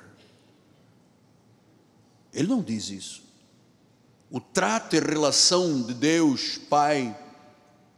Ele 2.34 2.48
não 2.48 2.64
diz 2.64 2.90
isso. 2.90 3.22
O 4.32 4.40
trato 4.40 4.96
e 4.96 5.00
relação 5.00 5.84
de 5.84 5.94
Deus, 5.94 6.58
Pai, 6.58 7.16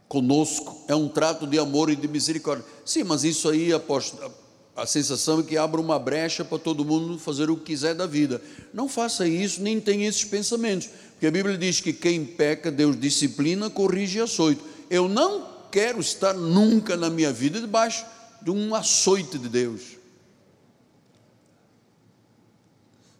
conosco, 0.08 0.84
é 0.88 0.94
um 0.94 1.08
trato 1.08 1.46
de 1.46 1.58
amor 1.58 1.88
e 1.88 1.96
de 1.96 2.06
misericórdia. 2.06 2.66
Sim, 2.84 3.04
mas 3.04 3.24
isso 3.24 3.48
aí, 3.48 3.72
apóstolo, 3.72 4.30
a 4.76 4.86
sensação 4.86 5.40
é 5.40 5.42
que 5.44 5.56
abre 5.56 5.80
uma 5.80 5.98
brecha 5.98 6.44
para 6.44 6.58
todo 6.58 6.84
mundo 6.84 7.16
fazer 7.18 7.48
o 7.48 7.56
que 7.56 7.66
quiser 7.66 7.94
da 7.94 8.06
vida. 8.06 8.42
Não 8.72 8.88
faça 8.88 9.26
isso, 9.26 9.62
nem 9.62 9.80
tenha 9.80 10.08
esses 10.08 10.24
pensamentos, 10.24 10.88
porque 11.12 11.26
a 11.26 11.30
Bíblia 11.30 11.56
diz 11.56 11.80
que 11.80 11.92
quem 11.92 12.24
peca, 12.24 12.72
Deus 12.72 12.98
disciplina, 12.98 13.70
corrige 13.70 14.18
e 14.18 14.22
açoito. 14.22 14.64
Eu 14.90 15.08
não 15.08 15.48
quero 15.70 16.00
estar 16.00 16.34
nunca 16.34 16.96
na 16.96 17.08
minha 17.08 17.32
vida 17.32 17.60
debaixo 17.60 18.04
de 18.42 18.50
um 18.50 18.74
açoite 18.74 19.38
de 19.38 19.48
Deus. 19.48 19.82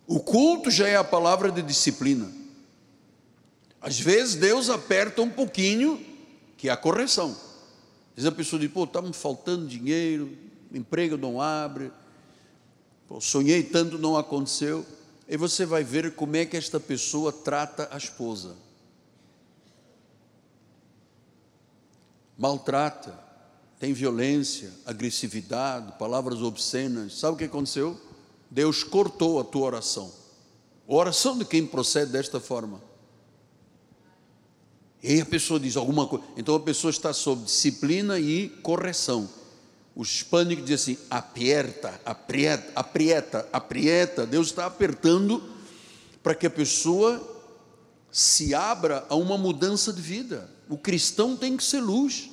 O 0.07 0.19
culto 0.21 0.71
já 0.71 0.89
é 0.89 0.97
a 0.97 1.05
palavra 1.05 1.53
de 1.53 1.63
disciplina. 1.63 2.31
Às 3.81 3.99
vezes 3.99 4.35
Deus 4.35 4.69
aperta 4.69 5.23
um 5.23 5.31
pouquinho, 5.31 6.05
que 6.57 6.69
é 6.69 6.73
a 6.73 6.77
correção. 6.77 7.31
Às 7.31 8.17
vezes 8.17 8.29
a 8.29 8.33
pessoa 8.33 8.59
diz, 8.61 8.71
pô, 8.71 8.85
está 8.85 9.01
me 9.01 9.13
faltando 9.13 9.67
dinheiro, 9.67 10.37
emprego 10.77 11.17
não 11.17 11.41
abre, 11.41 11.91
pô, 13.07 13.21
sonhei 13.21 13.63
tanto, 13.63 13.99
não 13.99 14.17
aconteceu. 14.17 14.85
E 15.29 15.37
você 15.37 15.65
vai 15.65 15.83
ver 15.83 16.15
como 16.15 16.37
é 16.37 16.45
que 16.45 16.57
esta 16.57 16.79
pessoa 16.79 17.33
trata 17.33 17.89
a 17.91 17.97
esposa. 17.97 18.57
Maltrata, 22.37 23.19
tem 23.79 23.93
violência, 23.93 24.73
agressividade, 24.85 25.93
palavras 25.99 26.43
obscenas. 26.43 27.19
Sabe 27.19 27.35
o 27.35 27.39
que 27.39 27.45
aconteceu? 27.45 27.99
Deus 28.51 28.83
cortou 28.83 29.41
a 29.41 29.45
tua 29.45 29.67
oração. 29.67 30.13
A 30.89 30.95
oração 30.95 31.39
de 31.39 31.45
quem 31.45 31.67
procede 31.67 32.13
desta 32.13 32.41
forma. 32.41 32.81
E 35.03 35.21
a 35.21 35.27
pessoa 35.27 35.61
diz 35.61 35.77
alguma 35.77 36.07
coisa. 36.07 36.25
Então 36.37 36.55
a 36.55 36.61
pessoa 36.61 36.91
está 36.91 37.13
sob 37.13 37.45
disciplina 37.45 38.19
e 38.19 38.49
correção. 38.63 39.29
Os 39.95 40.09
hispânicos 40.09 40.65
dizem 40.65 40.95
assim: 40.95 41.07
aperta, 41.11 42.01
aprieta, 42.05 42.73
aprieta, 42.75 43.49
aprieta. 43.53 44.27
Deus 44.27 44.49
está 44.49 44.67
apertando 44.67 45.43
para 46.23 46.35
que 46.35 46.47
a 46.47 46.51
pessoa 46.51 47.23
se 48.11 48.55
abra 48.55 49.05
a 49.09 49.15
uma 49.15 49.39
mudança 49.39 49.93
de 49.93 50.01
vida. 50.01 50.51
O 50.69 50.77
cristão 50.77 51.37
tem 51.37 51.57
que 51.57 51.65
ser 51.65 51.81
luz. 51.81 52.31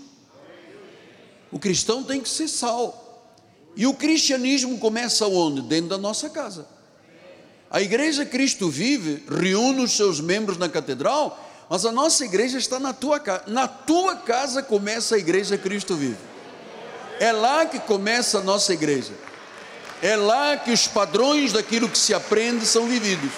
O 1.52 1.60
cristão 1.60 2.04
tem 2.04 2.22
que 2.22 2.30
ser 2.30 2.48
sal. 2.48 3.36
E 3.76 3.86
o 3.86 3.94
cristianismo 3.94 4.80
começa 4.80 5.28
onde? 5.28 5.62
Dentro 5.62 5.90
da 5.90 5.98
nossa 5.98 6.30
casa. 6.30 6.68
A 7.70 7.82
igreja 7.82 8.26
Cristo 8.26 8.70
vive, 8.70 9.24
reúne 9.30 9.84
os 9.84 9.92
seus 9.92 10.20
membros 10.20 10.58
na 10.58 10.68
catedral, 10.68 11.40
mas 11.70 11.86
a 11.86 11.92
nossa 11.92 12.26
igreja 12.26 12.58
está 12.58 12.80
na 12.80 12.94
tua 12.94 13.20
casa. 13.20 13.44
Na 13.48 13.68
tua 13.68 14.16
casa 14.16 14.62
começa 14.62 15.16
a 15.16 15.18
igreja 15.18 15.58
Cristo 15.58 15.96
vive. 15.96 16.31
É 17.22 17.32
lá 17.32 17.68
que 17.68 17.80
começa 17.80 18.40
a 18.40 18.42
nossa 18.42 18.74
igreja. 18.74 19.14
É 20.02 20.16
lá 20.16 20.58
que 20.58 20.72
os 20.72 20.88
padrões 20.88 21.54
daquilo 21.54 21.88
que 21.88 21.98
se 22.00 22.16
aprende 22.16 22.66
são 22.66 22.88
vividos. 22.88 23.30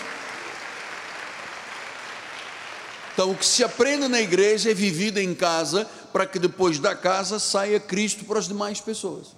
Então, 3.14 3.32
o 3.32 3.36
que 3.36 3.46
se 3.46 3.62
aprende 3.62 4.08
na 4.08 4.22
igreja 4.22 4.72
é 4.72 4.74
vivido 4.74 5.18
em 5.18 5.36
casa, 5.36 5.86
para 6.14 6.26
que 6.26 6.40
depois 6.40 6.80
da 6.80 6.96
casa 6.96 7.40
saia 7.40 7.78
Cristo 7.78 8.24
para 8.24 8.40
as 8.40 8.48
demais 8.48 8.80
pessoas. 8.80 9.36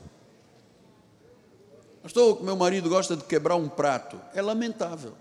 Pastor, 2.03 2.43
meu 2.43 2.55
marido 2.55 2.87
gosta 2.87 3.15
de 3.17 3.23
quebrar 3.23 3.55
um 3.55 3.67
prato. 3.67 4.21
É 4.31 4.43
lamentável. 4.43 5.13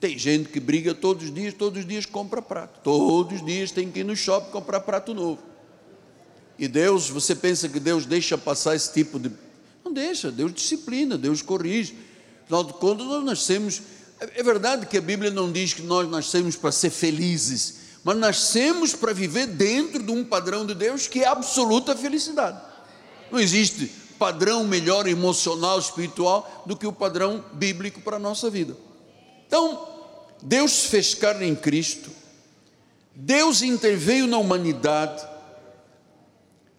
Tem 0.00 0.18
gente 0.18 0.48
que 0.48 0.60
briga 0.60 0.94
todos 0.94 1.24
os 1.24 1.34
dias, 1.34 1.52
todos 1.52 1.80
os 1.80 1.86
dias 1.86 2.06
compra 2.06 2.40
prato. 2.40 2.80
Todos 2.82 3.40
os 3.40 3.44
dias 3.44 3.70
tem 3.70 3.90
que 3.90 4.00
ir 4.00 4.04
no 4.04 4.16
shopping 4.16 4.50
comprar 4.50 4.80
prato 4.80 5.12
novo. 5.12 5.53
E 6.58 6.68
Deus, 6.68 7.08
você 7.08 7.34
pensa 7.34 7.68
que 7.68 7.80
Deus 7.80 8.06
deixa 8.06 8.38
passar 8.38 8.74
esse 8.74 8.92
tipo 8.92 9.18
de. 9.18 9.30
Não 9.84 9.92
deixa, 9.92 10.30
Deus 10.30 10.52
disciplina, 10.52 11.18
Deus 11.18 11.42
corrige. 11.42 11.96
Afinal 12.44 12.64
de 12.64 12.72
contas, 12.74 13.06
nós 13.06 13.24
nascemos. 13.24 13.82
É 14.20 14.42
verdade 14.42 14.86
que 14.86 14.96
a 14.96 15.00
Bíblia 15.00 15.30
não 15.30 15.50
diz 15.50 15.74
que 15.74 15.82
nós 15.82 16.08
nascemos 16.08 16.54
para 16.56 16.70
ser 16.70 16.90
felizes, 16.90 17.76
mas 18.04 18.16
nascemos 18.16 18.94
para 18.94 19.12
viver 19.12 19.46
dentro 19.46 20.02
de 20.02 20.12
um 20.12 20.24
padrão 20.24 20.64
de 20.64 20.74
Deus 20.74 21.08
que 21.08 21.24
é 21.24 21.26
absoluta 21.26 21.96
felicidade. 21.96 22.60
Não 23.30 23.40
existe 23.40 23.90
padrão 24.18 24.64
melhor 24.64 25.08
emocional, 25.08 25.78
espiritual 25.78 26.64
do 26.66 26.76
que 26.76 26.86
o 26.86 26.92
padrão 26.92 27.44
bíblico 27.52 28.00
para 28.00 28.16
a 28.16 28.20
nossa 28.20 28.48
vida. 28.48 28.76
Então, 29.46 29.86
Deus 30.40 30.84
fez 30.86 31.14
carne 31.14 31.46
em 31.46 31.54
Cristo, 31.54 32.10
Deus 33.14 33.62
interveio 33.62 34.26
na 34.26 34.38
humanidade, 34.38 35.33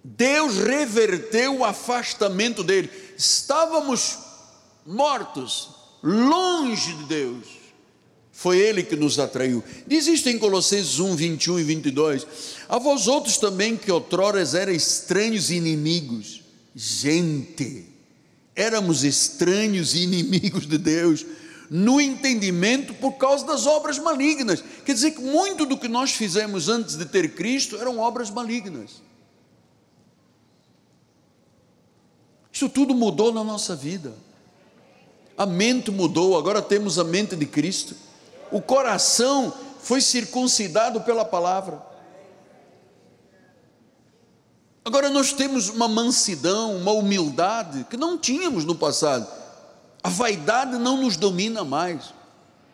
Deus 0.08 0.58
reverteu 0.58 1.58
o 1.58 1.66
afastamento 1.66 2.64
dele. 2.64 2.92
Estávamos 3.18 4.20
mortos, 4.86 5.70
longe 6.04 6.94
de 6.94 7.04
Deus. 7.06 7.46
Foi 8.32 8.60
Ele 8.60 8.84
que 8.84 8.96
nos 8.96 9.18
atraiu. 9.18 9.64
Diz 9.88 10.06
isto 10.06 10.30
em 10.30 10.38
Colossenses 10.38 11.00
1, 11.00 11.16
21 11.16 11.60
e 11.60 11.64
22. 11.64 12.28
A 12.70 12.78
vós 12.78 13.08
outros 13.08 13.38
também 13.38 13.76
que 13.76 13.92
outrora 13.92 14.44
eram 14.56 14.74
estranhos 14.74 15.50
e 15.50 15.56
inimigos. 15.56 16.44
Gente, 16.76 17.88
éramos 18.56 19.04
estranhos 19.04 19.96
e 19.96 20.04
inimigos 20.06 20.68
de 20.68 20.78
Deus, 20.78 21.26
no 21.68 22.00
entendimento 22.00 22.94
por 22.94 23.14
causa 23.14 23.44
das 23.44 23.66
obras 23.66 23.98
malignas. 23.98 24.64
Quer 24.86 24.94
dizer 24.94 25.12
que 25.12 25.22
muito 25.22 25.66
do 25.66 25.80
que 25.80 25.88
nós 25.88 26.12
fizemos 26.12 26.70
antes 26.70 26.96
de 26.96 27.06
ter 27.06 27.34
Cristo 27.34 27.78
eram 27.78 27.98
obras 27.98 28.30
malignas. 28.30 29.04
Isso 32.56 32.70
tudo 32.70 32.96
mudou 32.96 33.34
na 33.34 33.44
nossa 33.44 33.76
vida. 33.76 34.14
A 35.38 35.46
mente 35.46 35.92
mudou, 35.92 36.38
agora 36.38 36.62
temos 36.62 36.98
a 36.98 37.04
mente 37.04 37.36
de 37.36 37.46
Cristo. 37.46 37.94
O 38.50 38.62
coração 38.62 39.54
foi 39.82 40.00
circuncidado 40.00 41.02
pela 41.02 41.26
palavra. 41.26 41.86
Agora 44.86 45.10
nós 45.10 45.34
temos 45.34 45.68
uma 45.68 45.90
mansidão, 45.90 46.78
uma 46.78 46.94
humildade 46.94 47.86
que 47.90 47.98
não 47.98 48.18
tínhamos 48.18 48.64
no 48.64 48.74
passado. 48.74 49.28
A 50.02 50.08
vaidade 50.08 50.78
não 50.78 50.96
nos 50.96 51.18
domina 51.18 51.66
mais. 51.66 52.14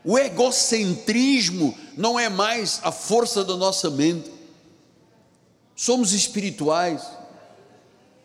O 0.06 0.16
egocentrismo 0.16 1.76
não 1.98 2.20
é 2.20 2.30
mais 2.30 2.80
a 2.84 2.92
força 2.92 3.44
da 3.44 3.58
nossa 3.58 3.90
mente. 3.90 4.32
Somos 5.76 6.14
espirituais. 6.14 7.02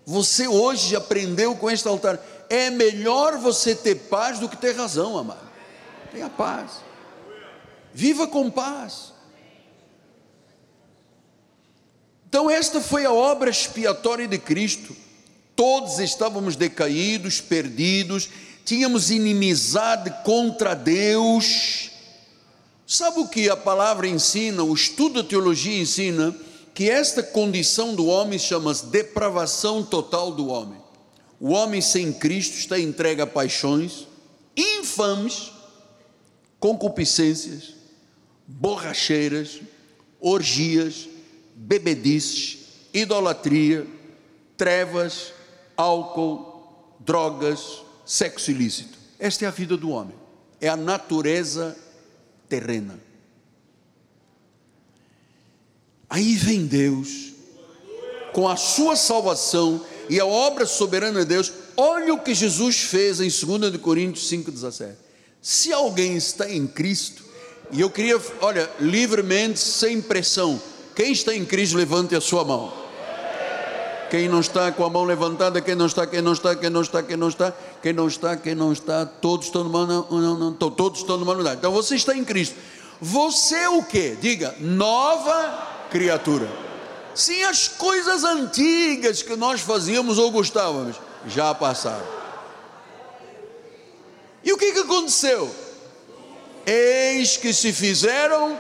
Você 0.07 0.47
hoje 0.47 0.95
aprendeu 0.95 1.57
com 1.57 1.69
este 1.69 1.89
altar. 1.89 2.25
É 2.49 2.71
melhor 2.71 3.39
você 3.39 3.75
ter 3.75 3.97
paz 3.97 4.39
do 4.39 4.49
que 4.49 4.57
ter 4.57 4.77
razão, 4.77 5.19
amado. 5.19 5.51
Tenha 6.13 6.31
paz. 6.31 6.85
Viva 7.93 8.29
com 8.29 8.49
paz. 8.49 9.13
Então, 12.29 12.49
esta 12.49 12.81
foi 12.81 13.05
a 13.05 13.13
obra 13.13 13.51
expiatória 13.51 14.29
de 14.29 14.39
Cristo. 14.39 14.95
Todos 15.57 15.99
estávamos 15.99 16.55
decaídos, 16.55 17.41
perdidos, 17.41 18.29
tínhamos 18.65 19.11
inimizade 19.11 20.15
contra 20.23 20.75
Deus. 20.75 21.91
Sabe 22.87 23.21
o 23.21 23.29
que 23.29 23.51
a 23.51 23.57
palavra 23.57 24.07
ensina, 24.07 24.63
o 24.63 24.75
estudo 24.75 25.23
da 25.23 25.29
teologia 25.29 25.81
ensina? 25.81 26.37
Que 26.77 26.91
esta 26.91 27.23
condição 27.23 27.95
do 27.95 28.05
homem 28.05 28.39
chama-se 28.39 28.85
depravação 28.85 29.83
total 29.83 30.31
do 30.31 30.49
homem. 30.49 30.79
O 31.41 31.53
homem 31.53 31.81
sem 31.81 32.13
Cristo 32.13 32.59
está 32.59 32.79
entregue 32.79 33.23
a 33.23 33.27
paixões 33.27 34.07
infames, 34.55 35.51
concupiscências, 36.61 37.75
borracheiras, 38.47 39.63
orgias, 40.21 41.09
bebedices, 41.55 42.59
idolatria, 42.93 43.87
trevas, 44.55 45.33
álcool, 45.79 46.95
drogas, 47.01 47.83
sexo 48.05 48.51
ilícito. 48.51 48.99
Esta 49.19 49.47
é 49.47 49.49
a 49.49 49.51
vida 49.51 49.79
do 49.79 49.89
homem, 49.89 50.15
é 50.61 50.69
a 50.69 50.77
natureza 50.77 51.75
terrena. 52.51 53.01
Aí 56.09 56.35
vem 56.35 56.67
Deus, 56.67 57.33
com 58.33 58.49
a 58.49 58.57
sua 58.57 58.97
salvação 58.97 59.85
e 60.09 60.21
a 60.21 60.27
obra 60.27 60.67
soberana 60.67 61.21
de 61.21 61.27
Deus, 61.27 61.53
Olha 61.77 62.15
o 62.15 62.19
que 62.19 62.35
Jesus 62.35 62.81
fez 62.81 63.21
em 63.21 63.29
2 63.29 63.77
Coríntios 63.77 64.31
5,17. 64.31 64.95
Se 65.43 65.73
alguém 65.73 66.17
está 66.17 66.51
em 66.51 66.67
Cristo, 66.67 67.23
e 67.71 67.81
eu 67.81 67.91
queria, 67.91 68.19
olha, 68.41 68.71
livremente, 68.81 69.59
sem 69.59 70.01
pressão, 70.01 70.61
quem 70.95 71.13
está 71.13 71.35
em 71.35 71.45
Cristo, 71.45 71.77
levante 71.77 72.15
a 72.17 72.21
sua 72.21 72.45
mão. 72.45 72.73
Quem 74.09 74.29
não 74.29 74.41
está 74.41 74.73
com 74.73 74.85
a 74.85 74.91
mão 74.91 75.05
levantada, 75.05 75.61
quem 75.61 75.75
não 75.75 75.87
está, 75.87 76.07
quem 76.07 76.23
não 76.23 76.33
está, 76.33 76.55
quem 76.55 76.71
não 76.71 76.81
está, 76.81 77.03
quem 77.03 77.17
não 77.17 77.29
está, 77.29 77.53
quem 77.83 77.93
não 77.93 78.07
está, 78.09 78.37
quem 78.37 78.55
não 78.55 78.73
está, 78.73 79.05
todos 79.05 79.47
estão 79.47 79.65
numa, 79.65 79.85
não, 79.85 80.09
não, 80.09 80.39
não, 80.39 80.53
todos 80.53 81.01
estão 81.01 81.19
numa 81.19 81.35
unidade. 81.35 81.59
Então 81.59 81.73
você 81.73 81.97
está 81.97 82.17
em 82.17 82.25
Cristo. 82.25 82.57
Você 83.01 83.57
é 83.57 83.69
o 83.69 83.83
que? 83.83 84.17
Diga, 84.17 84.55
nova 84.61 85.76
criatura. 85.91 86.49
Sim, 87.15 87.43
as 87.45 87.67
coisas 87.67 88.25
antigas 88.25 89.23
que 89.23 89.37
nós 89.37 89.61
fazíamos 89.61 90.19
ou 90.19 90.31
gostávamos 90.31 90.97
já 91.27 91.55
passaram. 91.55 92.07
E 94.45 94.53
o 94.53 94.59
que, 94.59 94.73
que 94.73 94.81
aconteceu? 94.81 95.53
Eis 96.65 97.37
que 97.37 97.53
se 97.53 97.73
fizeram 97.73 98.59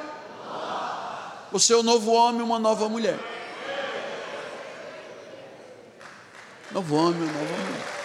o 1.52 1.60
seu 1.60 1.82
novo 1.82 2.12
homem, 2.12 2.42
uma 2.42 2.58
nova 2.58 2.88
mulher. 2.88 3.18
Novo 6.72 6.96
homem, 6.96 7.20
nova 7.20 7.38
mulher. 7.38 7.96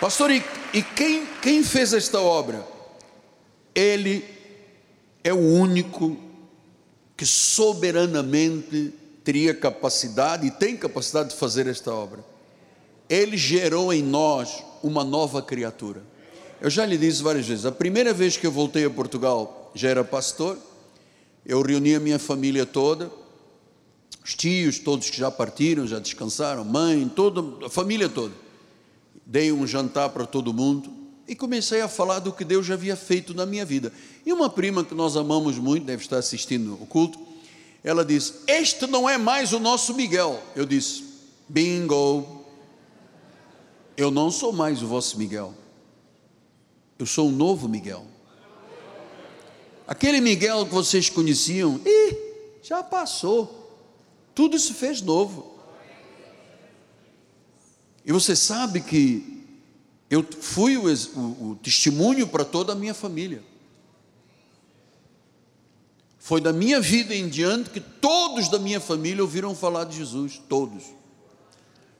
Pastor, 0.00 0.30
e, 0.30 0.44
e 0.72 0.82
quem, 0.82 1.26
quem 1.40 1.64
fez 1.64 1.92
esta 1.94 2.20
obra? 2.20 2.66
Ele 3.74 4.35
é 5.26 5.32
o 5.32 5.40
único 5.40 6.16
que 7.16 7.26
soberanamente 7.26 8.94
teria 9.24 9.52
capacidade 9.52 10.46
e 10.46 10.52
tem 10.52 10.76
capacidade 10.76 11.30
de 11.30 11.34
fazer 11.34 11.66
esta 11.66 11.92
obra. 11.92 12.24
Ele 13.10 13.36
gerou 13.36 13.92
em 13.92 14.04
nós 14.04 14.62
uma 14.84 15.02
nova 15.02 15.42
criatura. 15.42 16.00
Eu 16.60 16.70
já 16.70 16.86
lhe 16.86 16.96
disse 16.96 17.24
várias 17.24 17.44
vezes, 17.44 17.66
a 17.66 17.72
primeira 17.72 18.14
vez 18.14 18.36
que 18.36 18.46
eu 18.46 18.52
voltei 18.52 18.84
a 18.84 18.90
Portugal, 18.90 19.72
já 19.74 19.88
era 19.88 20.04
pastor, 20.04 20.56
eu 21.44 21.60
reuni 21.60 21.96
a 21.96 22.00
minha 22.00 22.20
família 22.20 22.64
toda, 22.64 23.10
os 24.24 24.32
tios, 24.32 24.78
todos 24.78 25.10
que 25.10 25.16
já 25.16 25.28
partiram, 25.28 25.88
já 25.88 25.98
descansaram, 25.98 26.64
mãe, 26.64 27.08
toda 27.08 27.66
a 27.66 27.68
família 27.68 28.08
toda. 28.08 28.34
Dei 29.26 29.50
um 29.50 29.66
jantar 29.66 30.10
para 30.10 30.24
todo 30.24 30.54
mundo 30.54 30.88
e 31.28 31.34
comecei 31.34 31.80
a 31.80 31.88
falar 31.88 32.20
do 32.20 32.32
que 32.32 32.44
Deus 32.44 32.66
já 32.66 32.74
havia 32.74 32.96
feito 32.96 33.34
na 33.34 33.44
minha 33.44 33.64
vida. 33.64 33.92
E 34.24 34.32
uma 34.32 34.48
prima 34.48 34.84
que 34.84 34.94
nós 34.94 35.16
amamos 35.16 35.58
muito, 35.58 35.84
deve 35.84 36.02
estar 36.02 36.18
assistindo 36.18 36.74
o 36.74 36.86
culto, 36.86 37.18
ela 37.82 38.04
disse: 38.04 38.34
Este 38.46 38.86
não 38.86 39.08
é 39.08 39.18
mais 39.18 39.52
o 39.52 39.60
nosso 39.60 39.94
Miguel. 39.94 40.42
Eu 40.54 40.64
disse: 40.64 41.04
Bingo. 41.48 42.44
Eu 43.96 44.10
não 44.10 44.30
sou 44.30 44.52
mais 44.52 44.82
o 44.82 44.86
vosso 44.86 45.18
Miguel. 45.18 45.54
Eu 46.98 47.06
sou 47.06 47.28
um 47.28 47.32
novo 47.32 47.68
Miguel. 47.68 48.04
Aquele 49.86 50.20
Miguel 50.20 50.66
que 50.66 50.74
vocês 50.74 51.08
conheciam, 51.08 51.80
ih, 51.84 52.16
já 52.62 52.82
passou. 52.82 53.62
Tudo 54.34 54.58
se 54.58 54.74
fez 54.74 55.00
novo. 55.00 55.54
E 58.04 58.12
você 58.12 58.36
sabe 58.36 58.80
que 58.80 59.35
eu 60.08 60.24
fui 60.40 60.76
o, 60.76 60.84
o, 60.84 61.50
o 61.50 61.56
testemunho 61.56 62.26
para 62.26 62.44
toda 62.44 62.72
a 62.72 62.76
minha 62.76 62.94
família. 62.94 63.42
Foi 66.18 66.40
da 66.40 66.52
minha 66.52 66.80
vida 66.80 67.14
em 67.14 67.28
diante 67.28 67.70
que 67.70 67.80
todos 67.80 68.48
da 68.48 68.58
minha 68.58 68.80
família 68.80 69.22
ouviram 69.22 69.54
falar 69.54 69.84
de 69.84 69.96
Jesus, 69.96 70.40
todos. 70.48 70.82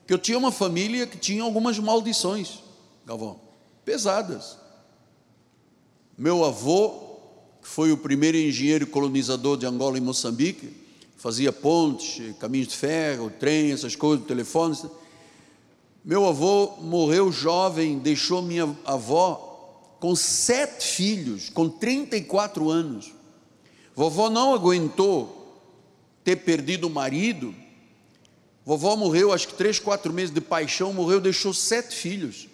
Que 0.05 0.13
eu 0.13 0.17
tinha 0.17 0.37
uma 0.37 0.51
família 0.51 1.07
que 1.07 1.17
tinha 1.17 1.43
algumas 1.43 1.79
maldições, 1.79 2.59
Galvão, 3.05 3.39
pesadas. 3.85 4.57
Meu 6.17 6.43
avô, 6.43 6.89
que 7.61 7.67
foi 7.67 7.91
o 7.91 7.97
primeiro 7.97 8.37
engenheiro 8.37 8.87
colonizador 8.87 9.57
de 9.57 9.65
Angola 9.65 9.97
e 9.97 10.01
Moçambique, 10.01 10.75
fazia 11.15 11.53
pontes, 11.53 12.35
caminhos 12.37 12.67
de 12.67 12.75
ferro, 12.75 13.31
trem, 13.39 13.71
essas 13.71 13.95
coisas, 13.95 14.25
telefones. 14.25 14.85
Meu 16.07 16.25
avô 16.25 16.77
morreu 16.79 17.33
jovem, 17.33 17.99
deixou 17.99 18.41
minha 18.41 18.73
avó 18.85 19.97
com 19.99 20.15
sete 20.15 20.87
filhos, 20.87 21.49
com 21.49 21.67
34 21.67 22.69
anos. 22.69 23.13
Vovó 23.93 24.29
não 24.29 24.53
aguentou 24.53 25.59
ter 26.23 26.37
perdido 26.37 26.87
o 26.87 26.89
marido. 26.89 27.53
Vovó 28.65 28.95
morreu, 28.95 29.33
acho 29.33 29.49
que 29.49 29.55
três, 29.55 29.79
quatro 29.79 30.13
meses 30.13 30.33
de 30.33 30.39
paixão, 30.39 30.93
morreu, 30.93 31.19
deixou 31.19 31.53
sete 31.53 31.93
filhos. 31.93 32.47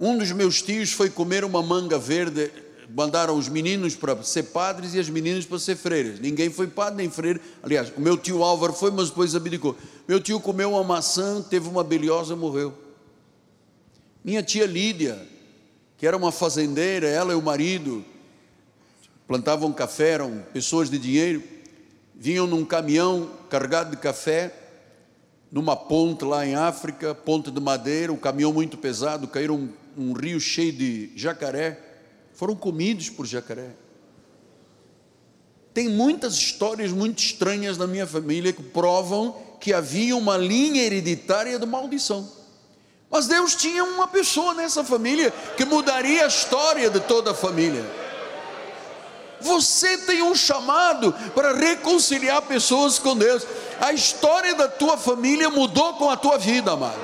Um 0.00 0.16
dos 0.16 0.32
meus 0.32 0.62
tios 0.62 0.92
foi 0.92 1.10
comer 1.10 1.44
uma 1.44 1.62
manga 1.62 1.98
verde, 1.98 2.50
mandaram 2.88 3.36
os 3.36 3.48
meninos 3.48 3.94
para 3.94 4.22
ser 4.22 4.44
padres 4.44 4.94
e 4.94 4.98
as 4.98 5.08
meninas 5.08 5.44
para 5.44 5.58
ser 5.58 5.76
freiras. 5.76 6.20
Ninguém 6.20 6.50
foi 6.50 6.66
padre 6.66 6.96
nem 6.96 7.10
freira. 7.10 7.40
Aliás, 7.62 7.92
o 7.96 8.00
meu 8.00 8.16
tio 8.16 8.42
Álvaro 8.42 8.72
foi, 8.72 8.90
mas 8.90 9.08
depois 9.08 9.34
abdicou. 9.34 9.76
Meu 10.06 10.20
tio 10.20 10.40
comeu 10.40 10.70
uma 10.70 10.84
maçã, 10.84 11.42
teve 11.42 11.68
uma 11.68 11.84
biliosa, 11.84 12.34
morreu. 12.36 12.74
Minha 14.24 14.42
tia 14.42 14.66
Lídia, 14.66 15.20
que 15.96 16.06
era 16.06 16.16
uma 16.16 16.32
fazendeira, 16.32 17.08
ela 17.08 17.32
e 17.32 17.36
o 17.36 17.42
marido 17.42 18.04
plantavam 19.26 19.72
café, 19.72 20.10
eram 20.10 20.44
pessoas 20.52 20.90
de 20.90 20.98
dinheiro, 20.98 21.42
vinham 22.14 22.46
num 22.46 22.64
caminhão 22.64 23.30
carregado 23.48 23.90
de 23.90 23.96
café 23.96 24.52
numa 25.54 25.76
ponte 25.76 26.24
lá 26.24 26.44
em 26.44 26.56
África, 26.56 27.14
ponte 27.14 27.48
de 27.48 27.60
madeira, 27.60 28.12
um 28.12 28.16
caminhão 28.16 28.52
muito 28.52 28.76
pesado, 28.76 29.28
caíram 29.28 29.54
um, 29.54 29.68
um 29.96 30.12
rio 30.12 30.40
cheio 30.40 30.72
de 30.72 31.12
jacaré, 31.14 31.78
foram 32.34 32.54
comidos 32.54 33.08
por 33.08 33.26
jacaré. 33.26 33.70
Tem 35.72 35.88
muitas 35.88 36.34
histórias 36.34 36.92
muito 36.92 37.18
estranhas 37.18 37.78
na 37.78 37.86
minha 37.86 38.06
família 38.06 38.52
que 38.52 38.62
provam 38.62 39.34
que 39.60 39.72
havia 39.72 40.16
uma 40.16 40.36
linha 40.36 40.82
hereditária 40.82 41.58
de 41.58 41.66
maldição. 41.66 42.30
Mas 43.10 43.26
Deus 43.26 43.54
tinha 43.54 43.82
uma 43.82 44.06
pessoa 44.06 44.54
nessa 44.54 44.84
família 44.84 45.32
que 45.56 45.64
mudaria 45.64 46.24
a 46.24 46.28
história 46.28 46.90
de 46.90 47.00
toda 47.00 47.30
a 47.30 47.34
família. 47.34 47.84
Você 49.40 49.98
tem 49.98 50.22
um 50.22 50.34
chamado 50.34 51.12
para 51.34 51.54
reconciliar 51.54 52.42
pessoas 52.42 52.98
com 52.98 53.16
Deus. 53.16 53.46
A 53.80 53.92
história 53.92 54.54
da 54.54 54.68
tua 54.68 54.96
família 54.96 55.50
mudou 55.50 55.94
com 55.94 56.10
a 56.10 56.16
tua 56.16 56.38
vida, 56.38 56.72
amado. 56.72 57.00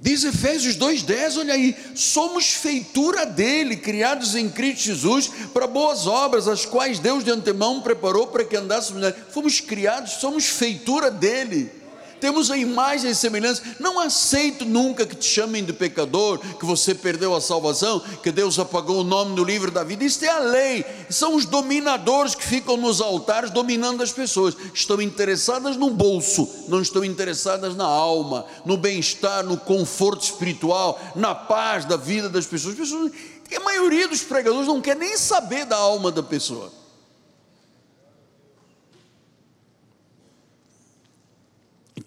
Diz 0.00 0.22
Efésios 0.22 0.76
2,10, 0.76 1.38
olha 1.38 1.54
aí, 1.54 1.76
somos 1.94 2.52
feitura 2.52 3.26
dele, 3.26 3.76
criados 3.76 4.36
em 4.36 4.48
Cristo 4.48 4.84
Jesus, 4.84 5.28
para 5.52 5.66
boas 5.66 6.06
obras, 6.06 6.46
as 6.46 6.64
quais 6.64 7.00
Deus 7.00 7.24
de 7.24 7.32
antemão 7.32 7.80
preparou 7.80 8.28
para 8.28 8.44
que 8.44 8.56
andássemos. 8.56 9.02
Fomos 9.30 9.58
criados, 9.58 10.12
somos 10.12 10.46
feitura 10.46 11.10
dele 11.10 11.77
temos 12.20 12.50
a 12.50 12.56
imagem 12.56 13.10
e 13.10 13.14
semelhança. 13.14 13.62
Não 13.78 13.98
aceito 13.98 14.64
nunca 14.64 15.06
que 15.06 15.16
te 15.16 15.26
chamem 15.26 15.64
de 15.64 15.72
pecador, 15.72 16.38
que 16.38 16.64
você 16.64 16.94
perdeu 16.94 17.34
a 17.34 17.40
salvação, 17.40 18.00
que 18.22 18.30
Deus 18.30 18.58
apagou 18.58 19.00
o 19.00 19.04
nome 19.04 19.34
no 19.34 19.44
livro 19.44 19.70
da 19.70 19.84
vida. 19.84 20.04
Isso 20.04 20.24
é 20.24 20.28
a 20.28 20.38
lei. 20.38 20.84
São 21.10 21.34
os 21.34 21.44
dominadores 21.44 22.34
que 22.34 22.44
ficam 22.44 22.76
nos 22.76 23.00
altares 23.00 23.50
dominando 23.50 24.02
as 24.02 24.12
pessoas. 24.12 24.56
Estão 24.74 25.00
interessadas 25.00 25.76
no 25.76 25.90
bolso, 25.90 26.48
não 26.68 26.80
estão 26.80 27.04
interessadas 27.04 27.74
na 27.74 27.86
alma, 27.86 28.46
no 28.64 28.76
bem-estar, 28.76 29.44
no 29.44 29.56
conforto 29.56 30.22
espiritual, 30.22 30.98
na 31.14 31.34
paz 31.34 31.84
da 31.84 31.96
vida 31.96 32.28
das 32.28 32.46
pessoas. 32.46 32.74
pessoas 32.74 33.12
a 33.56 33.60
maioria 33.60 34.08
dos 34.08 34.22
pregadores 34.22 34.68
não 34.68 34.80
quer 34.80 34.96
nem 34.96 35.16
saber 35.16 35.64
da 35.64 35.76
alma 35.76 36.12
da 36.12 36.22
pessoa. 36.22 36.77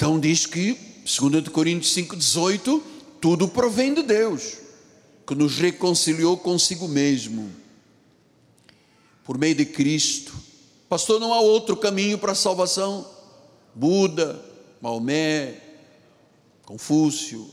Então 0.01 0.19
diz 0.19 0.47
que, 0.47 0.75
2 1.05 1.49
Coríntios 1.49 1.95
5,18, 1.95 2.81
tudo 3.21 3.47
provém 3.47 3.93
de 3.93 4.01
Deus, 4.01 4.57
que 5.27 5.35
nos 5.35 5.59
reconciliou 5.59 6.35
consigo 6.35 6.87
mesmo, 6.87 7.51
por 9.23 9.37
meio 9.37 9.53
de 9.53 9.63
Cristo. 9.63 10.33
Pastor, 10.89 11.19
não 11.19 11.31
há 11.31 11.39
outro 11.39 11.77
caminho 11.77 12.17
para 12.17 12.31
a 12.31 12.35
salvação? 12.35 13.07
Buda, 13.75 14.43
Maomé, 14.81 15.61
Confúcio, 16.65 17.47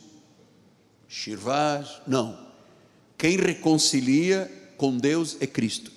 Shirvaz, 1.06 2.00
não. 2.06 2.48
Quem 3.18 3.36
reconcilia 3.36 4.50
com 4.78 4.96
Deus 4.96 5.36
é 5.38 5.46
Cristo. 5.46 5.92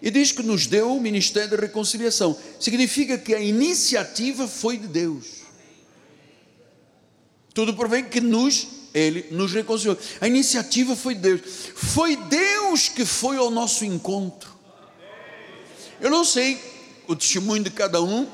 E 0.00 0.10
diz 0.10 0.32
que 0.32 0.42
nos 0.42 0.66
deu 0.66 0.96
o 0.96 1.00
ministério 1.00 1.50
da 1.50 1.58
reconciliação. 1.58 2.34
Significa 2.58 3.18
que 3.18 3.34
a 3.34 3.40
iniciativa 3.40 4.48
foi 4.48 4.78
de 4.78 4.86
Deus. 4.86 5.43
Tudo 7.54 7.72
provém 7.72 8.04
que 8.04 8.20
nos 8.20 8.66
ele 8.94 9.26
nos 9.32 9.52
reconciliou. 9.52 9.98
A 10.20 10.28
iniciativa 10.28 10.94
foi 10.94 11.16
Deus. 11.16 11.40
Foi 11.74 12.14
Deus 12.14 12.88
que 12.88 13.04
foi 13.04 13.36
ao 13.36 13.50
nosso 13.50 13.84
encontro. 13.84 14.54
Eu 16.00 16.10
não 16.10 16.24
sei 16.24 16.60
o 17.08 17.16
testemunho 17.16 17.64
de 17.64 17.70
cada 17.70 18.00
um, 18.00 18.26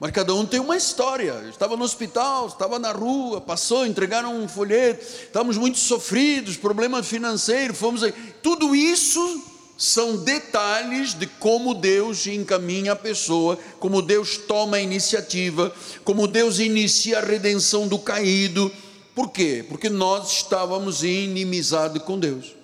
mas 0.00 0.10
cada 0.10 0.34
um 0.34 0.46
tem 0.46 0.60
uma 0.60 0.76
história. 0.76 1.44
Estava 1.50 1.76
no 1.76 1.84
hospital, 1.84 2.46
estava 2.46 2.78
na 2.78 2.92
rua, 2.92 3.40
passou, 3.40 3.84
entregaram 3.84 4.34
um 4.34 4.48
folheto, 4.48 5.04
estávamos 5.04 5.58
muito 5.58 5.78
sofridos, 5.78 6.56
problema 6.56 7.02
financeiro, 7.02 7.74
fomos 7.74 8.02
aí. 8.02 8.12
Tudo 8.42 8.74
isso 8.74 9.44
são 9.78 10.16
detalhes 10.16 11.14
de 11.14 11.24
como 11.24 11.72
Deus 11.72 12.26
encaminha 12.26 12.92
a 12.92 12.96
pessoa, 12.96 13.56
como 13.78 14.02
Deus 14.02 14.36
toma 14.36 14.76
a 14.76 14.80
iniciativa, 14.80 15.72
como 16.02 16.26
Deus 16.26 16.58
inicia 16.58 17.18
a 17.18 17.24
redenção 17.24 17.86
do 17.86 17.96
caído. 17.96 18.72
Por 19.14 19.30
quê? 19.30 19.64
Porque 19.68 19.88
nós 19.88 20.32
estávamos 20.32 21.04
em 21.04 21.26
inimizade 21.26 22.00
com 22.00 22.18
Deus. 22.18 22.56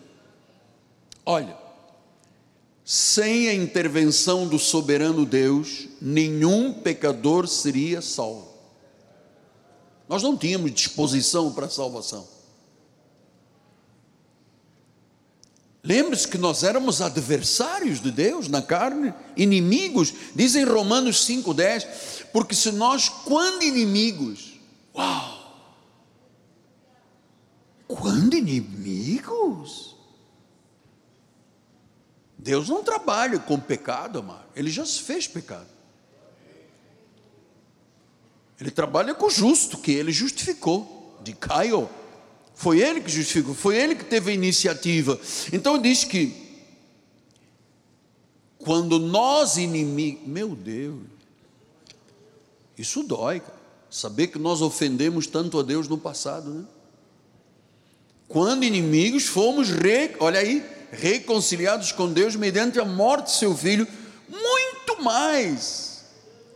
Olha, 1.24 1.56
sem 2.84 3.48
a 3.48 3.54
intervenção 3.54 4.48
do 4.48 4.58
soberano 4.58 5.24
Deus, 5.24 5.86
nenhum 6.02 6.72
pecador 6.72 7.46
seria 7.46 8.02
salvo. 8.02 8.52
Nós 10.08 10.20
não 10.20 10.36
tínhamos 10.36 10.72
disposição 10.72 11.52
para 11.52 11.66
a 11.66 11.70
salvação. 11.70 12.33
Lembre-se 15.84 16.26
que 16.26 16.38
nós 16.38 16.62
éramos 16.62 17.02
adversários 17.02 18.00
de 18.00 18.10
Deus 18.10 18.48
na 18.48 18.62
carne, 18.62 19.12
inimigos, 19.36 20.14
dizem 20.34 20.64
Romanos 20.64 21.28
5,10, 21.28 22.24
porque 22.32 22.54
se 22.54 22.72
nós, 22.72 23.10
quando 23.10 23.62
inimigos, 23.62 24.54
uau, 24.96 25.44
quando 27.86 28.34
inimigos, 28.34 29.94
Deus 32.38 32.70
não 32.70 32.82
trabalha 32.82 33.38
com 33.38 33.60
pecado, 33.60 34.20
amado, 34.20 34.46
Ele 34.56 34.70
já 34.70 34.86
se 34.86 35.00
fez 35.00 35.28
pecado. 35.28 35.68
Ele 38.58 38.70
trabalha 38.70 39.14
com 39.14 39.26
o 39.26 39.30
justo, 39.30 39.76
que 39.76 39.92
Ele 39.92 40.12
justificou, 40.12 41.18
de 41.22 41.34
Caio. 41.34 41.90
Foi 42.54 42.80
ele 42.80 43.00
que 43.00 43.10
justificou, 43.10 43.54
foi 43.54 43.76
ele 43.76 43.94
que 43.94 44.04
teve 44.04 44.30
a 44.30 44.34
iniciativa. 44.34 45.20
Então 45.52 45.76
diz 45.76 46.04
que 46.04 46.32
quando 48.58 48.98
nós 48.98 49.56
inimigos, 49.56 50.26
meu 50.26 50.54
Deus, 50.54 51.02
isso 52.78 53.02
dói, 53.02 53.40
cara. 53.40 53.58
saber 53.90 54.28
que 54.28 54.38
nós 54.38 54.62
ofendemos 54.62 55.26
tanto 55.26 55.58
a 55.58 55.62
Deus 55.62 55.86
no 55.86 55.98
passado, 55.98 56.50
né? 56.50 56.64
Quando 58.26 58.64
inimigos 58.64 59.26
fomos, 59.26 59.70
re, 59.70 60.16
olha 60.18 60.40
aí, 60.40 60.64
reconciliados 60.90 61.92
com 61.92 62.12
Deus 62.12 62.34
mediante 62.34 62.80
a 62.80 62.84
morte 62.84 63.26
de 63.26 63.38
seu 63.38 63.56
filho, 63.56 63.86
muito 64.28 65.02
mais 65.02 65.93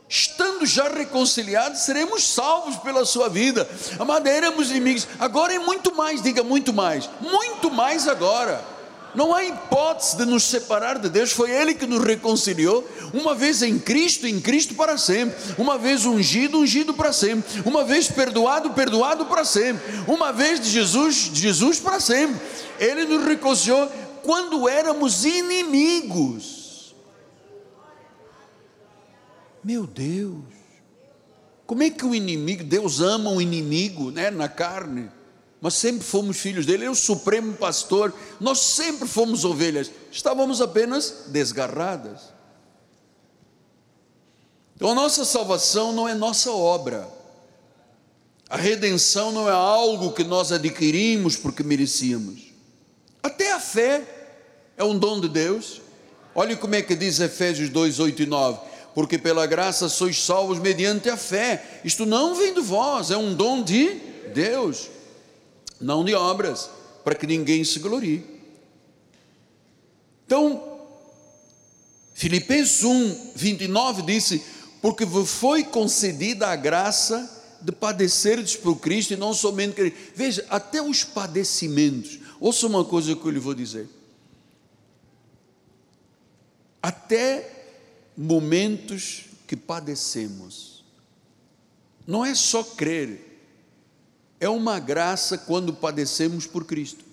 estando 0.08 0.64
já 0.64 0.88
reconciliados, 0.88 1.80
seremos 1.80 2.24
salvos 2.24 2.76
pela 2.76 3.04
sua 3.04 3.28
vida. 3.28 3.68
Amado, 3.98 4.26
éramos 4.26 4.70
inimigos, 4.70 5.06
agora 5.18 5.54
é 5.54 5.58
muito 5.58 5.94
mais, 5.94 6.22
diga 6.22 6.42
muito 6.42 6.72
mais, 6.72 7.08
muito 7.20 7.70
mais 7.70 8.08
agora. 8.08 8.64
Não 9.14 9.34
há 9.34 9.42
hipótese 9.42 10.16
de 10.16 10.26
nos 10.26 10.44
separar 10.44 10.98
de 10.98 11.08
Deus, 11.08 11.32
foi 11.32 11.50
Ele 11.50 11.74
que 11.74 11.86
nos 11.86 12.04
reconciliou, 12.04 12.86
uma 13.12 13.34
vez 13.34 13.62
em 13.62 13.78
Cristo, 13.78 14.26
em 14.26 14.38
Cristo 14.38 14.74
para 14.74 14.98
sempre, 14.98 15.36
uma 15.56 15.78
vez 15.78 16.04
ungido, 16.04 16.58
ungido 16.58 16.92
para 16.92 17.12
sempre, 17.12 17.62
uma 17.64 17.84
vez 17.84 18.08
perdoado, 18.08 18.70
perdoado 18.70 19.24
para 19.26 19.44
sempre, 19.44 19.82
uma 20.06 20.32
vez 20.32 20.60
de 20.60 20.68
Jesus, 20.68 21.30
Jesus 21.32 21.80
para 21.80 22.00
sempre. 22.00 22.40
Ele 22.78 23.06
nos 23.06 23.24
reconciliou 23.24 23.90
quando 24.22 24.68
éramos 24.68 25.24
inimigos 25.24 26.57
Meu 29.62 29.86
Deus, 29.86 30.44
como 31.68 31.82
é 31.82 31.90
que 31.90 32.06
o 32.06 32.14
inimigo, 32.14 32.64
Deus 32.64 33.00
ama 33.00 33.30
o 33.30 33.42
inimigo 33.42 34.10
né, 34.10 34.30
na 34.30 34.48
carne, 34.48 35.10
mas 35.60 35.74
sempre 35.74 36.02
fomos 36.02 36.38
filhos 36.38 36.64
dele, 36.64 36.78
ele 36.78 36.86
é 36.86 36.90
o 36.90 36.94
supremo 36.94 37.52
pastor, 37.52 38.14
nós 38.40 38.58
sempre 38.58 39.06
fomos 39.06 39.44
ovelhas, 39.44 39.90
estávamos 40.10 40.62
apenas 40.62 41.24
desgarradas. 41.26 42.32
Então 44.76 44.92
a 44.92 44.94
nossa 44.94 45.26
salvação 45.26 45.92
não 45.92 46.08
é 46.08 46.14
nossa 46.14 46.50
obra, 46.50 47.06
a 48.48 48.56
redenção 48.56 49.30
não 49.30 49.46
é 49.46 49.52
algo 49.52 50.12
que 50.12 50.24
nós 50.24 50.52
adquirimos 50.52 51.36
porque 51.36 51.62
merecíamos, 51.62 52.54
até 53.22 53.52
a 53.52 53.60
fé 53.60 54.04
é 54.74 54.82
um 54.82 54.98
dom 54.98 55.20
de 55.20 55.28
Deus. 55.28 55.82
Olha 56.34 56.56
como 56.56 56.76
é 56.76 56.82
que 56.82 56.94
diz 56.94 57.18
Efésios 57.18 57.68
2, 57.68 57.98
8 57.98 58.22
e 58.22 58.26
9 58.26 58.67
porque 58.98 59.16
pela 59.16 59.46
graça 59.46 59.88
sois 59.88 60.20
salvos 60.20 60.58
mediante 60.58 61.08
a 61.08 61.16
fé. 61.16 61.80
Isto 61.84 62.04
não 62.04 62.34
vem 62.34 62.52
de 62.52 62.60
vós, 62.60 63.12
é 63.12 63.16
um 63.16 63.32
dom 63.32 63.62
de 63.62 63.94
Deus, 64.34 64.90
não 65.80 66.04
de 66.04 66.16
obras, 66.16 66.68
para 67.04 67.14
que 67.14 67.24
ninguém 67.24 67.62
se 67.62 67.78
glorie. 67.78 68.26
Então, 70.26 70.80
Filipenses 72.12 72.82
1, 72.82 73.34
29 73.36 74.02
disse: 74.02 74.42
Porque 74.82 75.04
vos 75.04 75.30
foi 75.30 75.62
concedida 75.62 76.48
a 76.48 76.56
graça 76.56 77.56
de 77.62 77.70
padecerdes 77.70 78.56
por 78.56 78.80
Cristo 78.80 79.12
e 79.12 79.16
não 79.16 79.32
somente 79.32 79.76
querer. 79.76 80.12
Veja, 80.12 80.44
até 80.50 80.82
os 80.82 81.04
padecimentos. 81.04 82.18
Ouça 82.40 82.66
uma 82.66 82.84
coisa 82.84 83.14
que 83.14 83.24
eu 83.24 83.30
lhe 83.30 83.38
vou 83.38 83.54
dizer. 83.54 83.88
Até 86.82 87.57
momentos 88.18 89.26
que 89.46 89.54
padecemos. 89.54 90.84
Não 92.04 92.26
é 92.26 92.34
só 92.34 92.64
crer, 92.64 93.40
é 94.40 94.48
uma 94.48 94.80
graça 94.80 95.38
quando 95.38 95.72
padecemos 95.72 96.44
por 96.44 96.64
Cristo. 96.64 97.04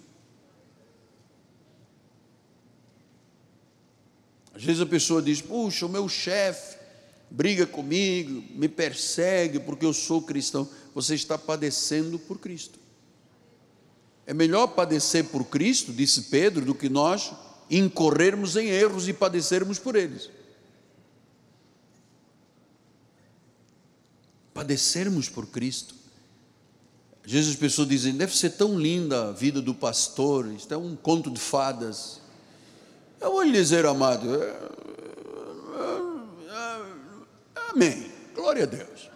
Às 4.56 4.64
vezes 4.64 4.82
a 4.82 4.86
pessoa 4.86 5.22
diz: 5.22 5.42
Puxa, 5.42 5.86
o 5.86 5.90
meu 5.90 6.10
chefe 6.10 6.78
briga 7.30 7.68
comigo, 7.68 8.44
me 8.58 8.68
persegue 8.68 9.60
porque 9.60 9.86
eu 9.86 9.94
sou 9.94 10.24
cristão. 10.24 10.68
Você 10.96 11.14
está 11.14 11.38
padecendo 11.38 12.18
por 12.18 12.40
Cristo. 12.40 12.80
É 14.26 14.34
melhor 14.34 14.68
padecer 14.68 15.26
por 15.26 15.44
Cristo, 15.46 15.94
disse 15.94 16.24
Pedro, 16.24 16.66
do 16.66 16.74
que 16.74 16.90
nós 16.90 17.32
incorrermos 17.70 18.56
em 18.56 18.70
erros 18.70 19.08
e 19.08 19.14
padecermos 19.14 19.78
por 19.78 19.96
eles. 19.96 20.30
Padecermos 24.56 25.28
por 25.28 25.46
Cristo. 25.48 25.94
Às 27.26 27.32
vezes 27.32 27.50
as 27.52 27.56
pessoas 27.58 27.90
dizem, 27.90 28.16
deve 28.16 28.36
ser 28.36 28.52
tão 28.52 28.80
linda 28.80 29.30
a 29.30 29.32
vida 29.34 29.62
do 29.62 29.76
pastor, 29.76 30.48
isto 30.54 30.74
é 30.74 30.78
um 30.78 30.96
conto 30.96 31.30
de 31.30 31.40
fadas. 31.40 32.22
Eu 33.20 33.34
vou 33.34 33.44
lhe 33.44 33.52
dizer, 33.52 33.86
amado, 33.86 34.34
é, 34.34 34.48
é, 34.48 35.92
é, 36.54 37.72
amém, 37.72 38.10
glória 38.34 38.64
a 38.64 38.66
Deus. 38.66 39.10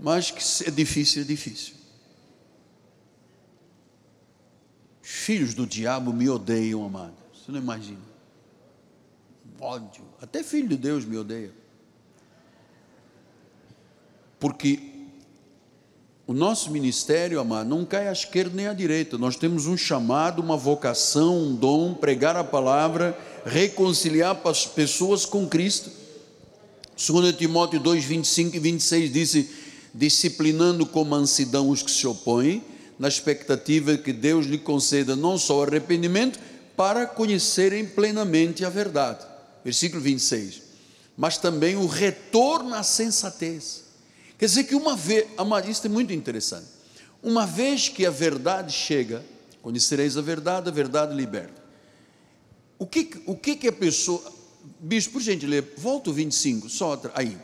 Mas 0.00 0.30
que 0.30 0.68
é 0.68 0.70
difícil, 0.70 1.22
é 1.22 1.24
difícil. 1.24 1.74
Os 5.02 5.10
filhos 5.10 5.52
do 5.52 5.66
diabo 5.66 6.12
me 6.14 6.30
odeiam, 6.30 6.84
amado. 6.84 7.16
Você 7.34 7.52
não 7.52 7.58
imagina. 7.58 8.00
Ódio. 9.60 10.04
Até 10.20 10.42
filho 10.42 10.68
de 10.68 10.76
Deus 10.76 11.04
me 11.04 11.16
odeia. 11.18 11.65
Porque 14.38 14.96
o 16.26 16.34
nosso 16.34 16.72
ministério, 16.72 17.38
amado, 17.38 17.68
não 17.68 17.84
cai 17.84 18.08
à 18.08 18.12
esquerda 18.12 18.56
nem 18.56 18.66
à 18.66 18.72
direita. 18.72 19.16
Nós 19.16 19.36
temos 19.36 19.66
um 19.66 19.76
chamado, 19.76 20.42
uma 20.42 20.56
vocação, 20.56 21.38
um 21.38 21.54
dom, 21.54 21.94
pregar 21.94 22.36
a 22.36 22.42
palavra, 22.42 23.16
reconciliar 23.44 24.40
as 24.44 24.66
pessoas 24.66 25.24
com 25.24 25.46
Cristo. 25.46 25.88
2 26.96 27.36
Timóteo 27.36 27.78
2, 27.78 28.04
25 28.04 28.56
e 28.56 28.58
26 28.58 29.12
disse: 29.12 29.50
disciplinando 29.94 30.84
com 30.84 31.04
mansidão 31.04 31.70
os 31.70 31.80
que 31.80 31.90
se 31.92 32.08
opõem, 32.08 32.60
na 32.98 33.06
expectativa 33.06 33.96
que 33.96 34.12
Deus 34.12 34.46
lhe 34.46 34.58
conceda 34.58 35.14
não 35.14 35.38
só 35.38 35.62
arrependimento, 35.62 36.40
para 36.76 37.06
conhecerem 37.06 37.86
plenamente 37.86 38.64
a 38.64 38.68
verdade. 38.68 39.24
Versículo 39.64 40.02
26. 40.02 40.62
Mas 41.16 41.38
também 41.38 41.76
o 41.76 41.86
retorno 41.86 42.74
à 42.74 42.82
sensatez 42.82 43.85
Quer 44.38 44.46
dizer 44.46 44.64
que 44.64 44.74
uma 44.74 44.94
vez, 44.94 45.26
isso 45.68 45.86
é 45.86 45.88
muito 45.88 46.12
interessante. 46.12 46.66
Uma 47.22 47.46
vez 47.46 47.88
que 47.88 48.04
a 48.04 48.10
verdade 48.10 48.72
chega, 48.72 49.24
conhecereis 49.62 50.16
a 50.16 50.20
verdade, 50.20 50.68
a 50.68 50.72
verdade 50.72 51.14
liberta. 51.14 51.64
O 52.78 52.86
que, 52.86 53.10
o 53.26 53.34
que, 53.34 53.56
que 53.56 53.68
a 53.68 53.72
pessoa. 53.72 54.22
Bispo, 54.80 55.14
por 55.14 55.22
gentileza, 55.22 55.66
volta 55.76 56.10
o 56.10 56.12
25, 56.12 56.68
só 56.68 57.00
aí. 57.14 57.38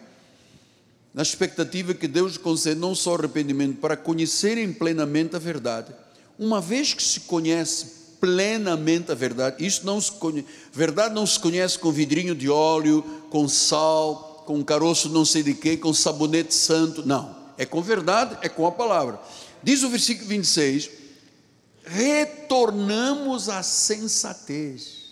Na 1.14 1.22
expectativa 1.22 1.94
que 1.94 2.08
Deus 2.08 2.36
concede 2.36 2.80
não 2.80 2.94
só 2.94 3.14
arrependimento, 3.14 3.78
para 3.78 3.96
conhecerem 3.96 4.72
plenamente 4.72 5.36
a 5.36 5.38
verdade. 5.38 5.94
Uma 6.38 6.60
vez 6.60 6.94
que 6.94 7.02
se 7.02 7.20
conhece 7.20 8.02
plenamente 8.22 9.10
a 9.10 9.16
verdade. 9.16 9.66
Isto 9.66 9.84
não 9.84 10.00
se 10.00 10.12
conhece, 10.12 10.46
verdade 10.72 11.12
não 11.12 11.26
se 11.26 11.40
conhece 11.40 11.76
com 11.76 11.90
vidrinho 11.90 12.36
de 12.36 12.48
óleo, 12.48 13.02
com 13.30 13.48
sal, 13.48 14.31
com 14.46 14.62
caroço 14.64 15.08
não 15.08 15.24
sei 15.24 15.42
de 15.42 15.54
quê, 15.54 15.76
com 15.76 15.92
sabonete 15.92 16.54
santo. 16.54 17.06
Não. 17.06 17.34
É 17.56 17.64
com 17.64 17.82
verdade, 17.82 18.36
é 18.42 18.48
com 18.48 18.66
a 18.66 18.72
palavra. 18.72 19.20
Diz 19.62 19.82
o 19.82 19.88
versículo 19.88 20.28
26: 20.28 20.90
retornamos 21.84 23.48
à 23.48 23.62
sensatez. 23.62 25.02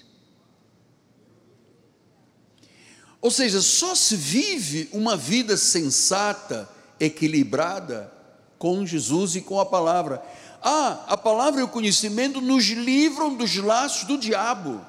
Ou 3.20 3.30
seja, 3.30 3.60
só 3.60 3.94
se 3.94 4.16
vive 4.16 4.88
uma 4.92 5.16
vida 5.16 5.56
sensata, 5.56 6.68
equilibrada 6.98 8.10
com 8.58 8.84
Jesus 8.86 9.36
e 9.36 9.40
com 9.42 9.60
a 9.60 9.66
palavra. 9.66 10.22
Ah, 10.62 11.04
a 11.06 11.16
palavra 11.16 11.60
e 11.60 11.64
o 11.64 11.68
conhecimento 11.68 12.40
nos 12.40 12.64
livram 12.66 13.34
dos 13.34 13.56
laços 13.56 14.04
do 14.04 14.18
diabo. 14.18 14.84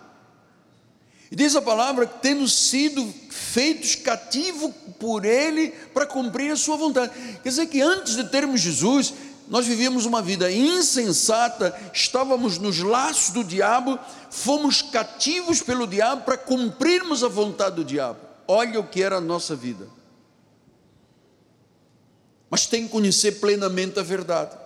E 1.32 1.36
diz 1.36 1.56
a 1.56 1.62
palavra 1.62 2.06
que 2.06 2.20
tendo 2.20 2.46
sido 2.46 3.14
feitos 3.30 3.96
cativos 3.96 4.74
por 5.00 5.24
ele 5.24 5.70
para 5.94 6.06
cumprir 6.06 6.52
a 6.52 6.58
sua 6.58 6.76
vontade. 6.76 7.14
Quer 7.42 7.50
dizer 7.50 7.68
que 7.68 7.82
antes 7.82 8.18
de 8.18 8.26
termos 8.26 8.60
Jesus, 8.60 9.14
nós 9.48 9.66
vivíamos 9.66 10.06
uma 10.06 10.22
vida 10.22 10.52
insensata, 10.52 11.74
estávamos 11.94 12.58
nos 12.58 12.80
laços 12.80 13.32
do 13.34 13.46
diabo, 13.46 13.98
fomos 14.30 14.82
cativos 14.82 15.62
pelo 15.62 15.88
diabo 15.88 16.24
para 16.24 16.38
cumprirmos 16.38 17.24
a 17.24 17.30
vontade 17.30 17.78
do 17.78 17.86
diabo. 17.86 18.20
Olha 18.46 18.82
o 18.82 18.88
que 18.88 19.02
era 19.02 19.16
a 19.16 19.22
nossa 19.22 19.56
vida. 19.56 19.88
Mas 22.50 22.66
tem 22.66 22.84
que 22.84 22.90
conhecer 22.92 23.40
plenamente 23.40 23.98
a 23.98 24.04
verdade. 24.04 24.58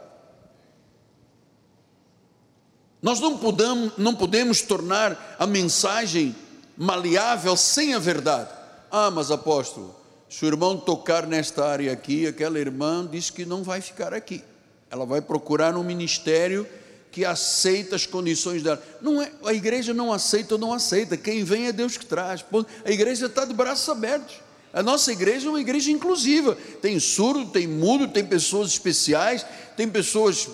Nós 3.03 3.19
não 3.19 3.37
podemos, 3.37 3.93
não 3.99 4.15
podemos 4.15 4.63
tornar 4.63 5.35
a 5.37 5.45
mensagem 5.45 6.35
maleável 6.77 7.55
sem 7.55 7.93
a 7.93 7.99
verdade. 7.99 8.49
Ah, 8.91 9.11
mas 9.11 9.31
apóstolo, 9.31 9.95
se 10.29 10.45
o 10.45 10.47
irmão 10.47 10.77
tocar 10.77 11.27
nesta 11.27 11.65
área 11.65 11.91
aqui, 11.91 12.27
aquela 12.27 12.59
irmã 12.59 13.07
diz 13.09 13.29
que 13.29 13.45
não 13.45 13.63
vai 13.63 13.81
ficar 13.81 14.13
aqui. 14.13 14.43
Ela 14.89 15.05
vai 15.05 15.21
procurar 15.21 15.75
um 15.75 15.83
ministério 15.83 16.67
que 17.11 17.23
aceita 17.23 17.95
as 17.95 18.05
condições 18.05 18.61
dela. 18.61 18.81
Não 19.01 19.21
é, 19.21 19.31
a 19.45 19.53
igreja 19.53 19.93
não 19.93 20.11
aceita 20.11 20.55
ou 20.55 20.59
não 20.59 20.73
aceita. 20.73 21.15
Quem 21.15 21.43
vem 21.43 21.67
é 21.67 21.71
Deus 21.71 21.97
que 21.97 22.05
traz. 22.05 22.43
A 22.83 22.91
igreja 22.91 23.27
está 23.27 23.45
de 23.45 23.53
braços 23.53 23.87
abertos. 23.87 24.35
A 24.73 24.83
nossa 24.83 25.13
igreja 25.13 25.47
é 25.47 25.49
uma 25.49 25.61
igreja 25.61 25.89
inclusiva. 25.89 26.57
Tem 26.81 26.99
surdo, 26.99 27.45
tem 27.45 27.65
mudo, 27.65 28.09
tem 28.09 28.25
pessoas 28.25 28.71
especiais, 28.71 29.45
tem 29.77 29.87
pessoas 29.87 30.49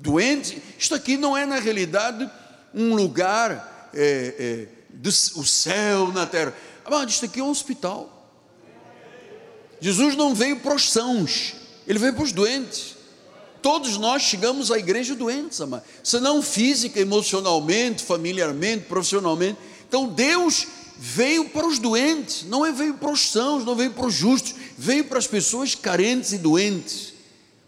doentes. 0.00 0.54
Isto 0.78 0.94
aqui 0.94 1.16
não 1.16 1.34
é, 1.34 1.46
na 1.46 1.58
realidade, 1.58 2.30
um 2.74 2.94
lugar, 2.94 3.90
é, 3.94 4.34
é, 4.38 4.68
do, 4.94 5.08
o 5.08 5.44
céu 5.44 6.12
na 6.12 6.26
terra. 6.26 6.54
Mas 6.88 7.10
isto 7.10 7.24
aqui 7.26 7.40
é 7.40 7.42
um 7.42 7.50
hospital. 7.50 8.10
Jesus 9.80 10.16
não 10.16 10.34
veio 10.34 10.60
para 10.60 10.74
os 10.74 10.90
sãos, 10.90 11.54
ele 11.86 11.98
veio 11.98 12.14
para 12.14 12.24
os 12.24 12.32
doentes. 12.32 12.94
Todos 13.60 13.96
nós 13.96 14.22
chegamos 14.22 14.70
à 14.70 14.78
igreja 14.78 15.14
doentes, 15.14 15.60
amado. 15.60 15.84
se 16.02 16.20
não 16.20 16.42
física, 16.42 17.00
emocionalmente, 17.00 18.02
familiarmente, 18.04 18.84
profissionalmente. 18.84 19.58
Então 19.88 20.06
Deus 20.06 20.66
veio 20.98 21.48
para 21.48 21.66
os 21.66 21.78
doentes, 21.78 22.44
não 22.44 22.64
é 22.64 22.70
veio 22.70 22.94
para 22.94 23.10
os 23.10 23.30
sãos, 23.30 23.64
não 23.64 23.74
veio 23.74 23.90
para 23.90 24.06
os 24.06 24.14
justos, 24.14 24.54
veio 24.76 25.04
para 25.04 25.18
as 25.18 25.26
pessoas 25.26 25.74
carentes 25.74 26.32
e 26.32 26.38
doentes. 26.38 27.14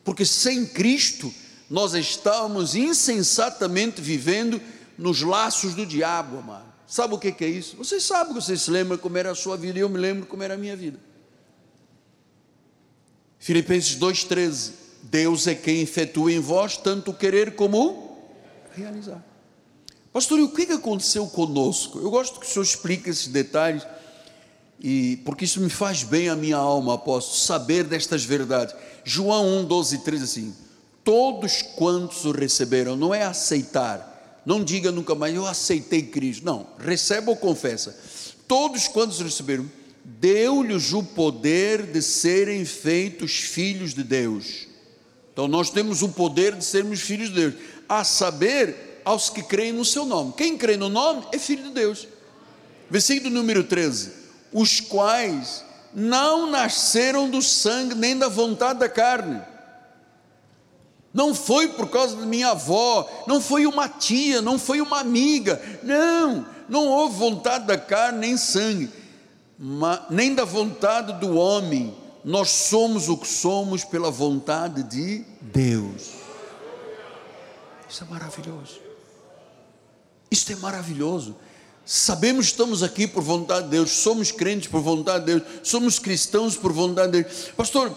Porque 0.05 0.25
sem 0.25 0.67
Cristo 0.67 1.33
nós 1.69 1.95
estávamos 1.95 2.75
insensatamente 2.75 4.01
vivendo 4.01 4.61
nos 4.97 5.23
laços 5.23 5.75
do 5.75 5.85
diabo, 5.85 6.39
amado. 6.39 6.66
Sabe 6.87 7.15
o 7.15 7.19
que 7.19 7.45
é 7.45 7.49
isso? 7.49 7.77
Vocês 7.77 8.03
sabem, 8.05 8.33
vocês 8.33 8.63
se 8.63 8.71
lembram 8.71 8.97
como 8.99 9.19
era 9.19 9.31
a 9.31 9.35
sua 9.35 9.57
vida, 9.57 9.79
e 9.79 9.83
eu 9.83 9.89
me 9.89 9.99
lembro 9.99 10.27
como 10.27 10.43
era 10.43 10.55
a 10.55 10.57
minha 10.57 10.77
vida. 10.77 10.99
Filipenses 13.39 13.99
2,13: 13.99 14.73
Deus 15.03 15.47
é 15.47 15.55
quem 15.55 15.81
efetua 15.81 16.33
em 16.33 16.39
vós 16.39 16.77
tanto 16.77 17.11
o 17.11 17.15
querer 17.15 17.57
como 17.57 18.19
realizar. 18.75 19.25
Pastor, 20.13 20.39
e 20.39 20.43
o 20.43 20.49
que 20.49 20.73
aconteceu 20.73 21.27
conosco? 21.27 21.99
Eu 21.99 22.11
gosto 22.11 22.41
que 22.41 22.47
o 22.47 22.49
senhor 22.49 22.63
explique 22.63 23.11
esses 23.11 23.27
detalhes, 23.27 23.87
e 24.81 25.19
porque 25.25 25.45
isso 25.45 25.61
me 25.61 25.69
faz 25.69 26.03
bem 26.03 26.29
a 26.29 26.37
minha 26.37 26.57
alma, 26.57 26.95
apóstolo, 26.95 27.37
saber 27.37 27.85
destas 27.85 28.25
verdades. 28.25 28.75
João 29.05 29.61
1, 29.61 29.65
12 29.65 29.97
e 29.97 29.99
13, 29.99 30.25
assim 30.25 30.67
todos 31.07 31.63
quantos 31.63 32.25
o 32.25 32.33
receberam, 32.33 32.97
não 32.97 33.15
é 33.15 33.23
aceitar, 33.23 34.16
não 34.47 34.63
diga 34.63 34.93
nunca 34.93 35.15
mais, 35.17 35.35
eu 35.35 35.45
aceitei 35.45 36.03
Cristo, 36.03 36.47
não, 36.47 36.69
receba 36.79 37.33
ou 37.33 37.37
confessa, 37.37 37.99
todos 38.47 38.87
quantos 38.87 39.21
receberam, 39.21 39.69
deu-lhes 40.05 40.93
o 40.93 41.03
poder 41.03 41.83
de 41.83 42.01
serem 42.01 42.65
feitos 42.65 43.33
filhos 43.33 43.93
de 43.93 44.05
Deus, 44.05 44.69
então 45.33 45.49
nós 45.49 45.69
temos 45.69 46.01
o 46.01 46.11
poder 46.11 46.55
de 46.55 46.65
sermos 46.65 47.01
filhos 47.01 47.29
de 47.31 47.35
Deus, 47.35 47.55
a 47.89 48.05
saber, 48.05 49.03
aos 49.05 49.29
que 49.29 49.43
creem 49.43 49.73
no 49.73 49.85
seu 49.85 50.07
nome, 50.07 50.33
quem 50.37 50.57
crê 50.57 50.77
no 50.77 50.89
nome 50.89 51.27
é 51.33 51.39
filho 51.39 51.65
de 51.65 51.71
Deus, 51.71 52.07
versículo 52.89 53.35
número 53.35 53.65
13, 53.65 54.13
os 54.53 54.79
quais 54.79 55.65
não 55.93 56.49
nasceram 56.49 57.29
do 57.29 57.43
sangue 57.43 57.97
nem 57.97 58.17
da 58.17 58.29
vontade 58.29 58.79
da 58.79 58.89
carne, 58.89 59.41
não 61.17 61.35
foi 61.35 61.69
por 61.69 61.89
causa 61.89 62.15
da 62.15 62.27
minha 62.27 62.51
avó, 62.51 63.09
não 63.27 63.41
foi 63.41 63.67
uma 63.67 63.89
tia, 63.89 64.43
não 64.43 64.59
foi 64.59 64.83
uma 64.83 65.01
amiga, 65.01 65.59
não, 65.83 66.47
não 66.69 66.89
houve 66.89 67.17
vontade 67.17 67.67
da 67.67 67.79
carne 67.79 68.19
nem 68.19 68.37
sangue, 68.37 68.91
nem 70.11 70.35
da 70.35 70.45
vontade 70.45 71.15
do 71.15 71.35
homem, 71.35 71.97
nós 72.23 72.51
somos 72.51 73.09
o 73.09 73.17
que 73.17 73.27
somos 73.27 73.83
pela 73.83 74.11
vontade 74.11 74.83
de 74.83 75.25
Deus. 75.41 76.11
Isso 77.89 78.05
é 78.05 78.07
maravilhoso. 78.11 78.81
Isso 80.31 80.53
é 80.53 80.57
maravilhoso. 80.57 81.35
Sabemos 81.83 82.45
que 82.45 82.53
estamos 82.53 82.83
aqui 82.83 83.07
por 83.07 83.23
vontade 83.23 83.65
de 83.65 83.71
Deus, 83.71 83.91
somos 83.91 84.31
crentes 84.31 84.69
por 84.69 84.83
vontade 84.83 85.25
de 85.25 85.33
Deus, 85.33 85.43
somos 85.63 85.99
cristãos 85.99 86.59
por 86.59 86.75
vontade 86.75 87.13
de 87.13 87.23
Deus. 87.23 87.49
Pastor, 87.57 87.97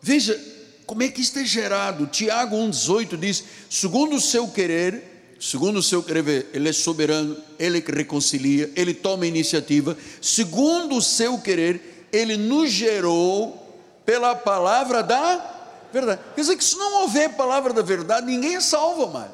veja, 0.00 0.55
como 0.86 1.02
é 1.02 1.08
que 1.08 1.20
isto 1.20 1.38
é 1.38 1.44
gerado? 1.44 2.06
Tiago 2.06 2.56
1,18 2.56 3.16
diz: 3.18 3.44
segundo 3.68 4.16
o 4.16 4.20
seu 4.20 4.46
querer, 4.48 5.36
segundo 5.40 5.78
o 5.78 5.82
seu 5.82 6.02
querer, 6.02 6.48
ele 6.54 6.68
é 6.68 6.72
soberano, 6.72 7.36
ele 7.58 7.84
reconcilia, 7.86 8.70
ele 8.76 8.94
toma 8.94 9.26
iniciativa, 9.26 9.96
segundo 10.22 10.96
o 10.96 11.02
seu 11.02 11.38
querer, 11.38 12.08
ele 12.12 12.36
nos 12.36 12.70
gerou 12.70 13.62
pela 14.06 14.34
palavra 14.36 15.02
da 15.02 15.54
verdade. 15.92 16.20
Quer 16.34 16.40
dizer 16.40 16.56
que 16.56 16.64
se 16.64 16.76
não 16.76 17.02
houver 17.02 17.30
palavra 17.30 17.72
da 17.72 17.82
verdade, 17.82 18.26
ninguém 18.26 18.54
é 18.54 18.60
salvo, 18.60 19.08
mais. 19.08 19.30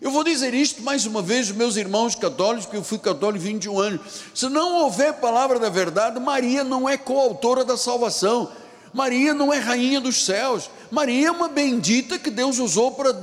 Eu 0.00 0.10
vou 0.10 0.22
dizer 0.22 0.52
isto 0.52 0.82
mais 0.82 1.06
uma 1.06 1.22
vez, 1.22 1.50
meus 1.50 1.76
irmãos 1.76 2.14
católicos, 2.14 2.66
que 2.66 2.76
eu 2.76 2.84
fui 2.84 2.98
católico 2.98 3.42
21 3.44 3.78
anos. 3.78 4.00
Se 4.34 4.48
não 4.48 4.82
houver 4.82 5.14
palavra 5.14 5.58
da 5.58 5.70
verdade, 5.70 6.20
Maria 6.20 6.62
não 6.62 6.88
é 6.88 6.96
coautora 6.96 7.64
da 7.64 7.76
salvação. 7.76 8.52
Maria 8.96 9.34
não 9.34 9.52
é 9.52 9.58
rainha 9.58 10.00
dos 10.00 10.24
céus. 10.24 10.70
Maria 10.90 11.28
é 11.28 11.30
uma 11.30 11.48
bendita 11.48 12.18
que 12.18 12.30
Deus 12.30 12.58
usou 12.58 12.92
para 12.92 13.14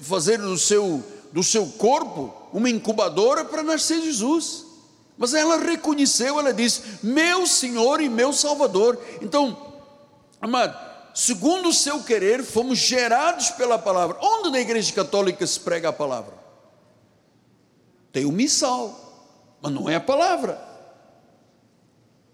fazer 0.00 0.38
do 0.38 0.56
seu, 0.56 1.02
do 1.32 1.42
seu 1.42 1.66
corpo 1.66 2.32
uma 2.52 2.70
incubadora 2.70 3.44
para 3.44 3.64
nascer 3.64 4.00
Jesus. 4.00 4.64
Mas 5.18 5.34
ela 5.34 5.56
reconheceu, 5.58 6.38
ela 6.38 6.54
disse: 6.54 7.00
Meu 7.02 7.48
Senhor 7.48 8.00
e 8.00 8.08
meu 8.08 8.32
Salvador. 8.32 8.96
Então, 9.20 9.74
amado, 10.40 10.78
segundo 11.12 11.70
o 11.70 11.74
seu 11.74 12.04
querer, 12.04 12.44
fomos 12.44 12.78
gerados 12.78 13.50
pela 13.50 13.80
palavra. 13.80 14.16
Onde 14.20 14.52
na 14.52 14.60
igreja 14.60 14.92
católica 14.92 15.44
se 15.44 15.58
prega 15.58 15.88
a 15.88 15.92
palavra? 15.92 16.34
Tem 18.12 18.24
o 18.24 18.30
missal, 18.30 19.58
mas 19.60 19.72
não 19.72 19.90
é 19.90 19.96
a 19.96 20.00
palavra 20.00 20.71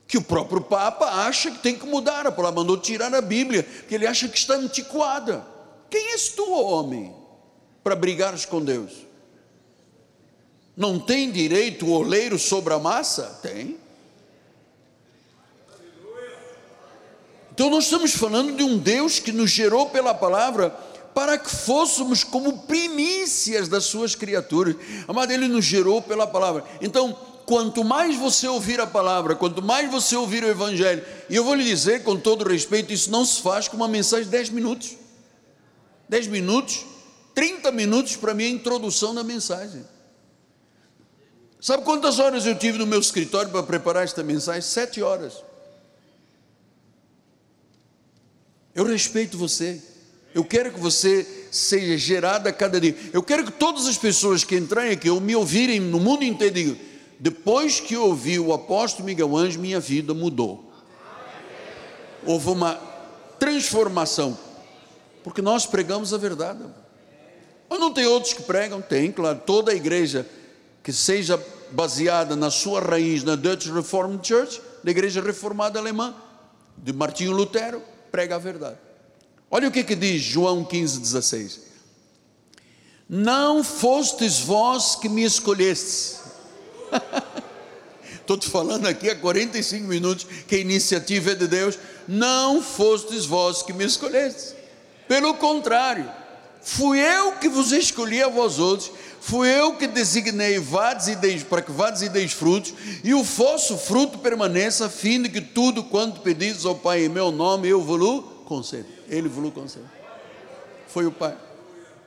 que 0.09 0.17
o 0.17 0.23
próprio 0.23 0.63
Papa 0.63 1.05
acha 1.05 1.51
que 1.51 1.59
tem 1.59 1.79
que 1.79 1.87
mudar, 1.87 2.27
a 2.27 2.33
palavra 2.33 2.63
mandou 2.63 2.79
tirar 2.79 3.15
a 3.15 3.21
Bíblia, 3.21 3.63
que 3.63 3.95
ele 3.95 4.07
acha 4.07 4.27
que 4.27 4.39
está 4.39 4.55
antiquada. 4.55 5.47
Quem 5.91 6.13
és 6.13 6.31
tu, 6.31 6.51
homem, 6.51 7.15
para 7.85 7.95
brigares 7.95 8.47
com 8.47 8.65
Deus? 8.65 9.07
Não 10.75 10.99
tem 10.99 11.31
direito 11.31 11.85
o 11.85 11.91
oleiro 11.91 12.39
sobre 12.39 12.73
a 12.73 12.79
massa? 12.79 13.39
Tem. 13.43 13.77
Então 17.53 17.69
nós 17.69 17.85
estamos 17.85 18.15
falando 18.15 18.57
de 18.57 18.63
um 18.63 18.79
Deus 18.79 19.19
que 19.19 19.33
nos 19.33 19.51
gerou 19.51 19.91
pela 19.91 20.15
palavra 20.15 20.71
para 21.13 21.37
que 21.37 21.51
fôssemos 21.51 22.23
como 22.23 22.61
primícias 22.61 23.69
das 23.69 23.85
suas 23.85 24.15
criaturas. 24.15 24.77
Amado, 25.07 25.33
ele 25.33 25.49
nos 25.49 25.65
gerou 25.65 26.01
pela 26.01 26.27
palavra. 26.27 26.65
Então, 26.81 27.19
quanto 27.49 27.83
mais 27.83 28.15
você 28.15 28.47
ouvir 28.47 28.79
a 28.79 28.87
palavra, 28.87 29.35
quanto 29.35 29.63
mais 29.63 29.91
você 29.91 30.15
ouvir 30.15 30.45
o 30.45 30.49
Evangelho, 30.49 31.03
e 31.31 31.35
eu 31.35 31.43
vou 31.43 31.55
lhe 31.55 31.65
dizer 31.65 32.05
com 32.05 32.15
todo 32.15 32.47
respeito, 32.47 32.93
isso 32.93 33.11
não 33.11 33.25
se 33.25 33.41
faz 33.41 33.67
com 33.67 33.77
uma 33.77 33.89
mensagem 33.89 34.27
de 34.27 34.31
10 34.31 34.51
minutos. 34.51 34.97
10 36.11 36.27
minutos 36.27 36.85
30 37.39 37.71
minutos 37.71 38.17
para 38.17 38.35
mim 38.35 38.47
a 38.47 38.49
introdução 38.49 39.15
da 39.15 39.23
mensagem. 39.23 39.85
Sabe 41.61 41.85
quantas 41.85 42.19
horas 42.19 42.45
eu 42.45 42.59
tive 42.59 42.79
no 42.79 42.87
meu 42.87 42.99
escritório 42.99 43.53
para 43.53 43.63
preparar 43.63 44.03
esta 44.03 44.25
mensagem? 44.25 44.61
Sete 44.61 45.01
horas. 45.01 45.35
Eu 48.75 48.85
respeito 48.85 49.39
você. 49.39 49.81
Eu 50.35 50.45
quero 50.45 50.73
que 50.73 50.81
você 50.81 51.47
seja 51.53 51.97
gerada 51.97 52.51
a 52.51 52.53
cada 52.53 52.81
dia. 52.81 52.97
Eu 53.13 53.23
quero 53.23 53.45
que 53.45 53.53
todas 53.53 53.87
as 53.87 53.97
pessoas 53.97 54.43
que 54.43 54.57
entrarem 54.57 54.91
aqui 54.91 55.09
ou 55.09 55.21
me 55.21 55.37
ouvirem 55.37 55.79
no 55.79 56.01
mundo 56.01 56.25
inteiro 56.25 56.55
digam: 56.57 56.77
depois 57.21 57.81
que 57.81 57.97
ouvi 57.97 58.39
o 58.39 58.53
apóstolo 58.53 59.07
Miguel 59.07 59.37
Anjo, 59.37 59.59
minha 59.59 59.81
vida 59.81 60.15
mudou. 60.15 60.71
Houve 62.25 62.51
uma 62.51 62.75
transformação, 63.39 64.39
porque 65.25 65.43
nós 65.43 65.67
pregamos 65.67 66.15
a 66.15 66.19
verdade. 66.19 66.65
Mas 67.69 67.81
não 67.81 67.93
tem 67.93 68.07
outros 68.07 68.33
que 68.33 68.43
pregam? 68.43 68.81
Tem, 68.81 69.11
claro. 69.11 69.41
Toda 69.45 69.73
a 69.73 69.75
igreja 69.75 70.27
que 70.83 70.93
seja 70.93 71.43
baseada 71.71 72.35
na 72.35 72.51
sua 72.51 72.81
raiz 72.81 73.23
na 73.23 73.37
Dutch 73.37 73.67
Reformed 73.67 74.27
Church, 74.27 74.61
da 74.83 74.91
igreja 74.91 75.21
reformada 75.21 75.79
alemã, 75.79 76.15
de 76.77 76.93
Martinho 76.93 77.33
Lutero, 77.33 77.83
prega 78.11 78.37
a 78.37 78.39
verdade. 78.39 78.79
Olha 79.51 79.69
o 79.69 79.73
que, 79.73 79.83
que 79.83 79.95
diz 79.95 80.23
João 80.23 80.65
15, 80.65 81.01
16. 81.01 81.61
Não 83.09 83.65
fostes 83.65 84.41
vós 84.41 84.95
que 84.95 85.09
me 85.09 85.25
escolhestes. 85.25 86.21
Estou 88.29 88.37
te 88.37 88.51
falando 88.51 88.87
aqui 88.87 89.09
há 89.09 89.17
45 89.17 89.87
minutos 89.87 90.27
que 90.47 90.57
a 90.57 90.59
iniciativa 90.59 91.31
é 91.31 91.35
de 91.35 91.47
Deus. 91.47 91.79
Não 92.07 92.61
fostes 92.61 93.25
vós 93.25 93.63
que 93.63 93.73
me 93.73 93.87
escolhestes. 93.87 94.55
Pelo 95.09 95.33
contrário, 95.33 96.11
fui 96.61 97.01
eu 97.01 97.33
que 97.33 97.49
vos 97.49 97.73
escolhi 97.73 98.23
a 98.23 98.29
vós 98.29 98.59
outros, 98.59 98.91
fui 99.19 99.49
eu 99.49 99.77
que 99.77 99.87
designei 99.87 100.59
vades 100.59 101.09
e 101.09 101.17
deis, 101.17 101.43
para 101.43 101.63
que 101.63 101.73
vades 101.73 102.03
e 102.03 102.11
deis 102.11 102.33
frutos, 102.33 102.75
e 103.03 103.15
o 103.15 103.23
vosso 103.23 103.79
fruto 103.79 104.19
permaneça, 104.19 104.87
a 104.87 104.91
fim 104.91 105.23
de 105.23 105.31
que 105.31 105.41
tudo 105.41 105.83
quanto 105.85 106.21
pedis 106.21 106.67
ao 106.67 106.75
Pai 106.75 107.07
em 107.07 107.09
meu 107.09 107.33
nome, 107.33 107.69
eu 107.69 107.81
vos 107.81 108.25
concedo. 108.45 108.87
Ele 109.09 109.29
vos 109.29 109.51
concede. 109.55 109.87
Foi 110.87 111.07
o 111.07 111.13
Pai. 111.13 111.35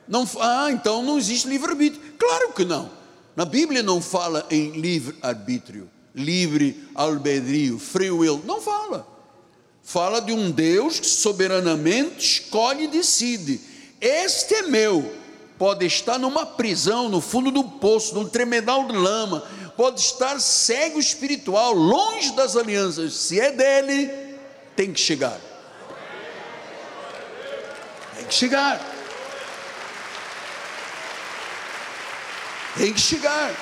Não, 0.06 0.28
ah, 0.40 0.70
então 0.70 1.02
não 1.02 1.18
existe 1.18 1.48
livre-arbítrio. 1.48 2.00
Claro 2.16 2.52
que 2.52 2.64
não. 2.64 3.01
Na 3.34 3.44
Bíblia 3.44 3.82
não 3.82 4.00
fala 4.00 4.46
em 4.50 4.70
livre-arbítrio, 4.72 5.90
livre 6.14 6.88
albedrio, 6.94 7.78
free 7.78 8.10
will. 8.10 8.42
Não 8.44 8.60
fala. 8.60 9.06
Fala 9.82 10.20
de 10.20 10.32
um 10.32 10.50
Deus 10.50 11.00
que 11.00 11.06
soberanamente 11.06 12.18
escolhe 12.18 12.84
e 12.84 12.88
decide 12.88 13.72
este 14.02 14.56
é 14.56 14.62
meu. 14.62 15.14
Pode 15.56 15.86
estar 15.86 16.18
numa 16.18 16.44
prisão, 16.44 17.08
no 17.08 17.20
fundo 17.20 17.52
do 17.52 17.62
poço, 17.62 18.16
num 18.16 18.28
tremedal 18.28 18.88
de 18.88 18.96
lama, 18.96 19.44
pode 19.76 20.00
estar 20.00 20.40
cego 20.40 20.98
espiritual, 20.98 21.72
longe 21.72 22.32
das 22.32 22.56
alianças. 22.56 23.14
Se 23.14 23.38
é 23.38 23.52
dele, 23.52 24.10
tem 24.74 24.92
que 24.92 24.98
chegar. 24.98 25.38
Tem 28.16 28.26
que 28.26 28.34
chegar. 28.34 28.91
Tem 32.76 32.92
que 32.92 33.00
chegar. 33.00 33.54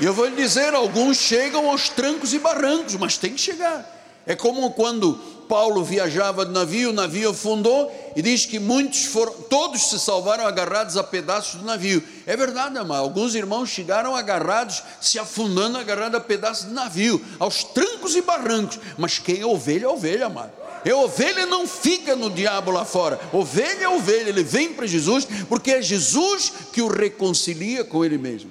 E 0.00 0.04
eu 0.04 0.12
vou 0.12 0.26
lhe 0.26 0.36
dizer: 0.36 0.74
alguns 0.74 1.16
chegam 1.16 1.70
aos 1.70 1.88
trancos 1.88 2.32
e 2.34 2.38
barrancos, 2.38 2.96
mas 2.96 3.16
tem 3.16 3.32
que 3.34 3.40
chegar. 3.40 3.88
É 4.26 4.36
como 4.36 4.70
quando 4.72 5.14
Paulo 5.48 5.84
viajava 5.84 6.46
de 6.46 6.52
navio, 6.52 6.90
o 6.90 6.92
navio 6.92 7.30
afundou 7.30 7.92
e 8.14 8.22
diz 8.22 8.46
que 8.46 8.58
muitos 8.58 9.04
foram, 9.04 9.32
todos 9.32 9.90
se 9.90 9.98
salvaram 9.98 10.46
agarrados 10.46 10.96
a 10.96 11.02
pedaços 11.02 11.60
do 11.60 11.66
navio. 11.66 12.02
É 12.26 12.36
verdade, 12.36 12.78
amado. 12.78 13.02
Alguns 13.02 13.34
irmãos 13.34 13.68
chegaram 13.68 14.14
agarrados, 14.14 14.82
se 15.00 15.18
afundando, 15.18 15.76
agarrados 15.76 16.18
a 16.18 16.20
pedaços 16.20 16.66
do 16.66 16.72
navio, 16.72 17.22
aos 17.38 17.64
trancos 17.64 18.14
e 18.14 18.22
barrancos. 18.22 18.78
Mas 18.96 19.18
quem 19.18 19.40
é 19.40 19.46
ovelha 19.46 19.86
é 19.86 19.88
ovelha, 19.88 20.26
amado. 20.26 20.61
É 20.84 20.94
ovelha 20.94 21.46
não 21.46 21.66
fica 21.66 22.16
no 22.16 22.30
diabo 22.30 22.70
lá 22.70 22.84
fora. 22.84 23.20
Ovelha 23.32 23.84
é 23.84 23.88
ovelha, 23.88 24.28
ele 24.28 24.42
vem 24.42 24.72
para 24.72 24.86
Jesus, 24.86 25.26
porque 25.48 25.70
é 25.70 25.82
Jesus 25.82 26.52
que 26.72 26.82
o 26.82 26.88
reconcilia 26.88 27.84
com 27.84 28.04
ele 28.04 28.18
mesmo. 28.18 28.50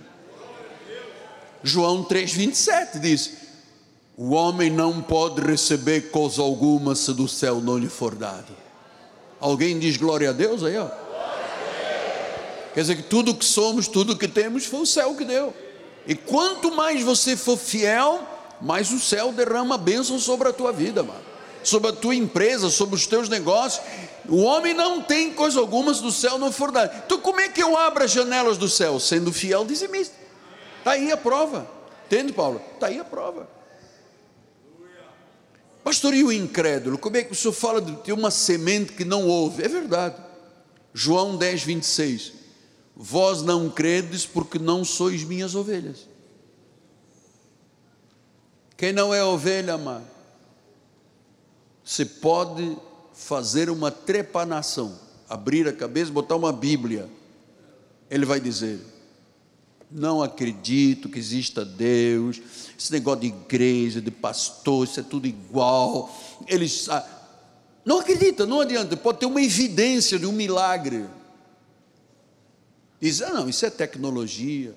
João 1.64 2.04
3,27 2.04 3.00
diz: 3.00 3.32
o 4.18 4.32
homem 4.32 4.70
não 4.70 5.02
pode 5.02 5.42
receber 5.42 6.12
coisa 6.12 6.42
alguma 6.42 6.96
se 6.96 7.14
do 7.14 7.28
céu 7.28 7.60
não 7.60 7.78
lhe 7.78 7.90
for 7.90 8.14
dado. 8.14 8.56
Alguém 9.40 9.80
diz 9.80 9.98
glória 9.98 10.30
a 10.30 10.34
Deus 10.34 10.64
aí, 10.64 10.78
ó. 10.78 10.88
Quer 12.74 12.82
dizer 12.82 12.96
que 12.98 13.04
tudo 13.04 13.36
que 13.36 13.44
somos, 13.44 13.88
tudo 13.88 14.18
que 14.18 14.28
temos, 14.28 14.66
foi 14.66 14.82
o 14.82 14.86
céu 14.86 15.16
que 15.16 15.26
deu. 15.26 15.54
E 16.06 16.16
quanto 16.16 16.72
mais 16.72 17.02
você 17.02 17.36
for 17.36 17.58
fiel, 17.58 18.22
mais 18.62 18.92
o 18.92 19.00
céu 19.00 19.32
derrama 19.32 19.78
bênção 19.78 20.20
sobre 20.20 20.48
a 20.48 20.54
tua 20.54 20.72
vida, 20.72 21.04
mano. 21.04 21.31
Sobre 21.64 21.90
a 21.90 21.94
tua 21.94 22.16
empresa, 22.16 22.70
sobre 22.70 22.96
os 22.96 23.06
teus 23.08 23.30
negócios. 23.30 23.84
O 24.28 24.42
homem 24.42 24.74
não 24.74 25.02
tem 25.02 25.34
coisa 25.34 25.60
alguma 25.60 25.94
do 25.94 26.12
céu 26.12 26.38
não 26.38 26.52
for 26.52 26.72
dado. 26.72 26.96
Então, 27.06 27.20
como 27.20 27.40
é 27.40 27.50
que 27.50 27.62
eu 27.62 27.78
abro 27.78 28.04
as 28.04 28.12
janelas 28.12 28.58
do 28.58 28.70
céu? 28.70 29.00
Sendo 29.00 29.32
fiel 29.34 29.66
dizimista. 29.66 30.16
Está 30.80 30.92
aí 30.92 31.12
a 31.12 31.18
prova. 31.18 31.70
Entende, 32.06 32.34
Paulo? 32.34 32.62
Está 32.74 32.88
aí 32.88 33.00
a 33.00 33.06
prova. 33.06 33.48
Pastor, 35.84 36.14
e 36.14 36.24
o 36.24 36.32
incrédulo? 36.32 36.98
Como 36.98 37.18
é 37.18 37.24
que 37.24 37.32
o 37.32 37.36
senhor 37.36 37.54
fala 37.54 37.82
de 37.82 37.96
ter 37.98 38.14
uma 38.14 38.30
semente 38.30 38.94
que 38.94 39.04
não 39.04 39.28
ouve? 39.28 39.64
É 39.64 39.68
verdade. 39.68 40.16
João 40.94 41.36
10, 41.36 41.64
26. 41.64 42.34
Vós 42.96 43.42
não 43.42 43.70
credes 43.70 44.26
porque 44.26 44.60
não 44.60 44.84
sois 44.84 45.24
minhas 45.24 45.56
ovelhas. 45.56 46.08
Quem 48.78 48.92
não 48.92 49.14
é 49.14 49.24
ovelha, 49.24 49.76
amado, 49.76 50.06
você 51.92 52.06
pode 52.06 52.78
fazer 53.14 53.70
uma 53.70 53.92
trepanação, 53.92 54.98
abrir 55.28 55.68
a 55.68 55.74
cabeça, 55.74 56.10
botar 56.10 56.38
uma 56.38 56.54
Bíblia. 56.54 57.10
Ele 58.10 58.26
vai 58.26 58.40
dizer: 58.40 58.80
não 59.92 60.24
acredito 60.24 61.10
que 61.10 61.20
exista 61.20 61.66
Deus, 61.66 62.42
esse 62.80 62.94
negócio 62.94 63.20
de 63.20 63.28
igreja, 63.28 64.00
de 64.00 64.10
pastor, 64.10 64.88
isso 64.88 65.02
é 65.02 65.04
tudo 65.04 65.28
igual. 65.28 66.10
Eles 66.48 66.88
ah, 66.88 67.06
não 67.84 68.00
acredita, 68.00 68.46
não 68.46 68.62
adianta, 68.62 68.96
pode 68.96 69.20
ter 69.20 69.26
uma 69.26 69.42
evidência 69.42 70.18
de 70.18 70.26
um 70.26 70.32
milagre. 70.32 71.06
Diz, 73.02 73.22
ah, 73.22 73.34
não, 73.34 73.50
isso 73.50 73.66
é 73.66 73.70
tecnologia. 73.70 74.74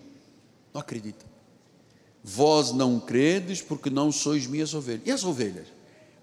Não 0.73 0.81
acredita. 0.81 1.25
Vós 2.25 2.73
não 2.73 2.99
credes 2.99 3.63
porque 3.63 3.89
não 3.89 4.11
sois 4.11 4.49
minhas 4.49 4.75
ovelhas. 4.75 5.03
E 5.07 5.13
as 5.13 5.23
ovelhas? 5.23 5.74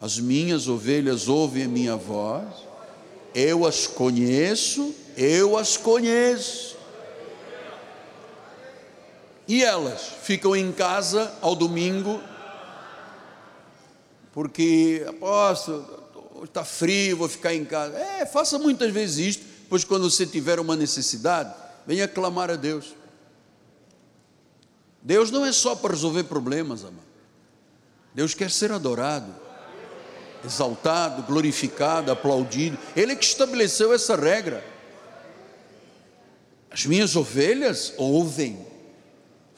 As 0.02 0.20
minhas 0.20 0.68
ovelhas 0.68 1.28
ouvem 1.28 1.64
a 1.64 1.68
minha 1.68 1.95
voz, 1.95 2.47
eu 3.36 3.66
as 3.66 3.86
conheço, 3.86 4.93
eu 5.16 5.56
as 5.56 5.78
conheço 5.78 6.72
e 9.52 9.64
elas 9.64 10.02
ficam 10.24 10.56
em 10.56 10.72
casa 10.72 11.30
ao 11.41 11.54
domingo, 11.54 12.22
porque, 14.32 15.06
apóstolo, 15.06 15.86
está 16.43 16.64
frio, 16.64 17.18
vou 17.18 17.28
ficar 17.28 17.54
em 17.54 17.66
casa. 17.66 17.97
É, 17.97 18.26
faça 18.26 18.58
muitas 18.58 18.93
vezes 18.93 19.18
isto, 19.18 19.45
pois 19.70 19.84
quando 19.84 20.10
você 20.10 20.26
tiver 20.26 20.58
uma 20.58 20.74
necessidade, 20.74 21.54
venha 21.86 22.08
clamar 22.08 22.49
a 22.49 22.56
Deus. 22.56 22.95
Deus 25.02 25.32
não 25.32 25.45
é 25.45 25.52
só 25.52 25.76
para 25.76 25.91
resolver 25.91 26.24
problemas, 26.24 26.86
amado. 26.86 27.12
Deus 28.16 28.34
quer 28.34 28.49
ser 28.49 28.72
adorado, 28.72 29.36
exaltado, 30.43 31.23
glorificado, 31.23 32.11
aplaudido. 32.11 32.77
Ele 32.95 33.13
é 33.13 33.15
que 33.15 33.25
estabeleceu 33.25 33.93
essa 33.93 34.15
regra. 34.15 34.63
As 36.69 36.85
minhas 36.85 37.15
ovelhas 37.15 37.93
ouvem 37.97 38.71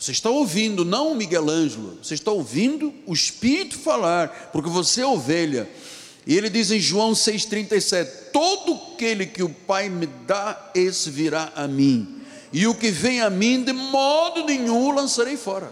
você 0.04 0.12
está 0.12 0.30
ouvindo 0.30 0.84
não 0.84 1.14
o 1.14 1.16
Miguel 1.16 1.50
Ângelo, 1.50 1.98
você 2.04 2.14
está 2.14 2.30
ouvindo 2.30 2.94
o 3.06 3.14
Espírito 3.14 3.80
falar, 3.80 4.50
porque 4.52 4.70
você 4.70 5.00
é 5.00 5.06
ovelha. 5.06 5.70
E 6.28 6.36
ele 6.36 6.50
diz 6.50 6.72
em 6.72 6.80
João 6.80 7.14
6,37: 7.14 8.32
Todo 8.34 8.74
aquele 8.74 9.26
que 9.26 9.42
o 9.42 9.48
Pai 9.48 9.88
me 9.88 10.06
dá, 10.06 10.72
esse 10.76 11.10
virá 11.10 11.54
a 11.56 11.70
mim, 11.70 12.22
e 12.52 12.68
o 12.68 12.76
que 12.76 12.92
vem 12.92 13.22
a 13.22 13.30
mim, 13.30 13.64
de 13.64 13.72
modo 13.72 14.44
nenhum 14.44 14.92
lançarei 14.92 15.38
fora. 15.38 15.72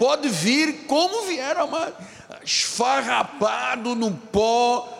Pode 0.00 0.28
vir 0.28 0.86
como 0.88 1.28
vier, 1.28 1.56
amado, 1.56 1.94
esfarrapado 2.44 3.94
no 3.94 4.12
pó, 4.12 4.92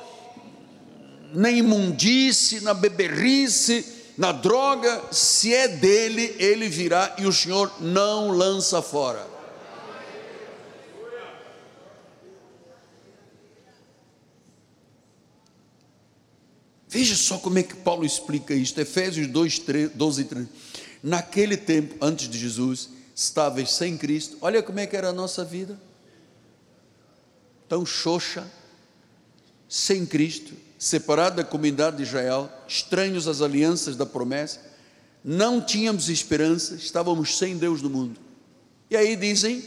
na 1.32 1.50
imundície, 1.50 2.60
na 2.60 2.72
beberrice, 2.72 3.84
na 4.16 4.32
droga, 4.32 5.02
se 5.12 5.52
é 5.52 5.68
dele, 5.68 6.34
ele 6.38 6.68
virá 6.68 7.14
e 7.18 7.26
o 7.26 7.32
Senhor 7.32 7.70
não 7.80 8.30
lança 8.30 8.80
fora. 8.80 9.36
Veja 16.88 17.14
só 17.14 17.36
como 17.36 17.58
é 17.58 17.62
que 17.62 17.74
Paulo 17.74 18.06
explica 18.06 18.54
isto, 18.54 18.80
Efésios 18.80 19.26
2, 19.26 19.58
3, 19.58 19.90
12 19.90 20.22
e 20.22 20.24
13. 20.24 20.48
Naquele 21.02 21.56
tempo, 21.56 21.94
antes 22.00 22.26
de 22.26 22.38
Jesus, 22.38 22.88
estáveis 23.14 23.72
sem 23.72 23.98
Cristo, 23.98 24.38
olha 24.40 24.62
como 24.62 24.80
é 24.80 24.86
que 24.86 24.96
era 24.96 25.10
a 25.10 25.12
nossa 25.12 25.44
vida, 25.44 25.78
tão 27.68 27.84
xoxa, 27.84 28.46
sem 29.68 30.06
Cristo, 30.06 30.54
separado 30.78 31.36
da 31.36 31.44
comunidade 31.44 31.96
de 31.96 32.02
Israel, 32.02 32.50
estranhos 32.68 33.26
às 33.26 33.40
alianças 33.40 33.96
da 33.96 34.06
promessa, 34.06 34.60
não 35.24 35.60
tínhamos 35.60 36.08
esperança, 36.08 36.74
estávamos 36.76 37.36
sem 37.36 37.56
Deus 37.56 37.82
no 37.82 37.90
mundo. 37.90 38.20
E 38.88 38.96
aí 38.96 39.16
dizem 39.16 39.64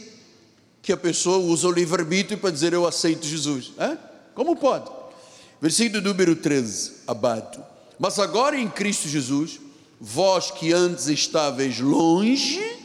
que 0.80 0.92
a 0.92 0.96
pessoa 0.96 1.36
usa 1.38 1.68
o 1.68 1.72
livre-arbítrio 1.72 2.38
para 2.38 2.50
dizer 2.50 2.72
eu 2.72 2.86
aceito 2.86 3.26
Jesus. 3.26 3.72
Como 4.34 4.56
pode? 4.56 4.90
Versículo 5.60 6.00
número 6.00 6.34
13, 6.34 6.92
abado. 7.06 7.62
Mas 7.98 8.18
agora 8.18 8.58
em 8.58 8.70
Cristo 8.70 9.06
Jesus, 9.06 9.60
vós 10.00 10.50
que 10.50 10.72
antes 10.72 11.08
estáveis 11.08 11.78
longe, 11.78 12.79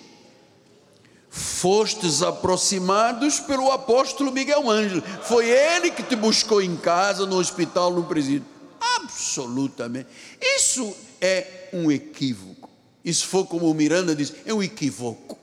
fostes 1.35 2.21
aproximados 2.21 3.41
pelo 3.41 3.69
apóstolo 3.71 4.31
Miguel 4.31 4.69
Ângelo. 4.69 5.03
Foi 5.23 5.49
ele 5.49 5.91
que 5.91 6.01
te 6.01 6.15
buscou 6.15 6.61
em 6.61 6.77
casa, 6.77 7.25
no 7.25 7.37
hospital, 7.37 7.91
no 7.91 8.05
presídio. 8.05 8.45
Absolutamente. 8.79 10.07
Isso 10.41 10.95
é 11.19 11.69
um 11.73 11.91
equívoco. 11.91 12.69
Isso 13.03 13.27
for 13.27 13.45
como 13.45 13.69
o 13.69 13.73
Miranda 13.73 14.15
diz, 14.15 14.33
é 14.45 14.53
um 14.53 14.63
equívoco. 14.63 15.37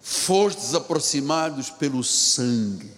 Fostes 0.00 0.74
aproximados 0.74 1.68
pelo 1.68 2.04
sangue 2.04 2.90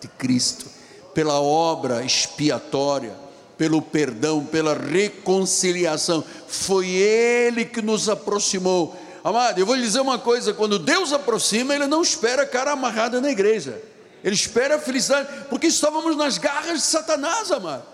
de 0.00 0.06
Cristo 0.06 0.66
pela 1.14 1.40
obra 1.40 2.04
expiatória, 2.04 3.14
pelo 3.56 3.82
perdão, 3.82 4.44
pela 4.44 4.74
reconciliação. 4.74 6.24
Foi 6.46 6.88
Ele 6.88 7.64
que 7.64 7.82
nos 7.82 8.08
aproximou. 8.08 8.96
Amado, 9.22 9.58
eu 9.58 9.66
vou 9.66 9.74
lhe 9.74 9.82
dizer 9.82 10.00
uma 10.00 10.18
coisa: 10.18 10.54
quando 10.54 10.78
Deus 10.78 11.12
aproxima, 11.12 11.74
Ele 11.74 11.86
não 11.86 12.02
espera 12.02 12.46
cara 12.46 12.72
amarrada 12.72 13.20
na 13.20 13.30
igreja, 13.30 13.80
Ele 14.24 14.34
espera 14.34 14.76
a 14.76 14.78
felicidade, 14.78 15.28
porque 15.48 15.66
estávamos 15.66 16.16
nas 16.16 16.38
garras 16.38 16.78
de 16.78 16.84
Satanás, 16.84 17.50
amado. 17.50 17.84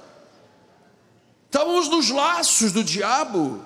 Estávamos 1.46 1.88
nos 1.88 2.10
laços 2.10 2.72
do 2.72 2.84
diabo, 2.84 3.64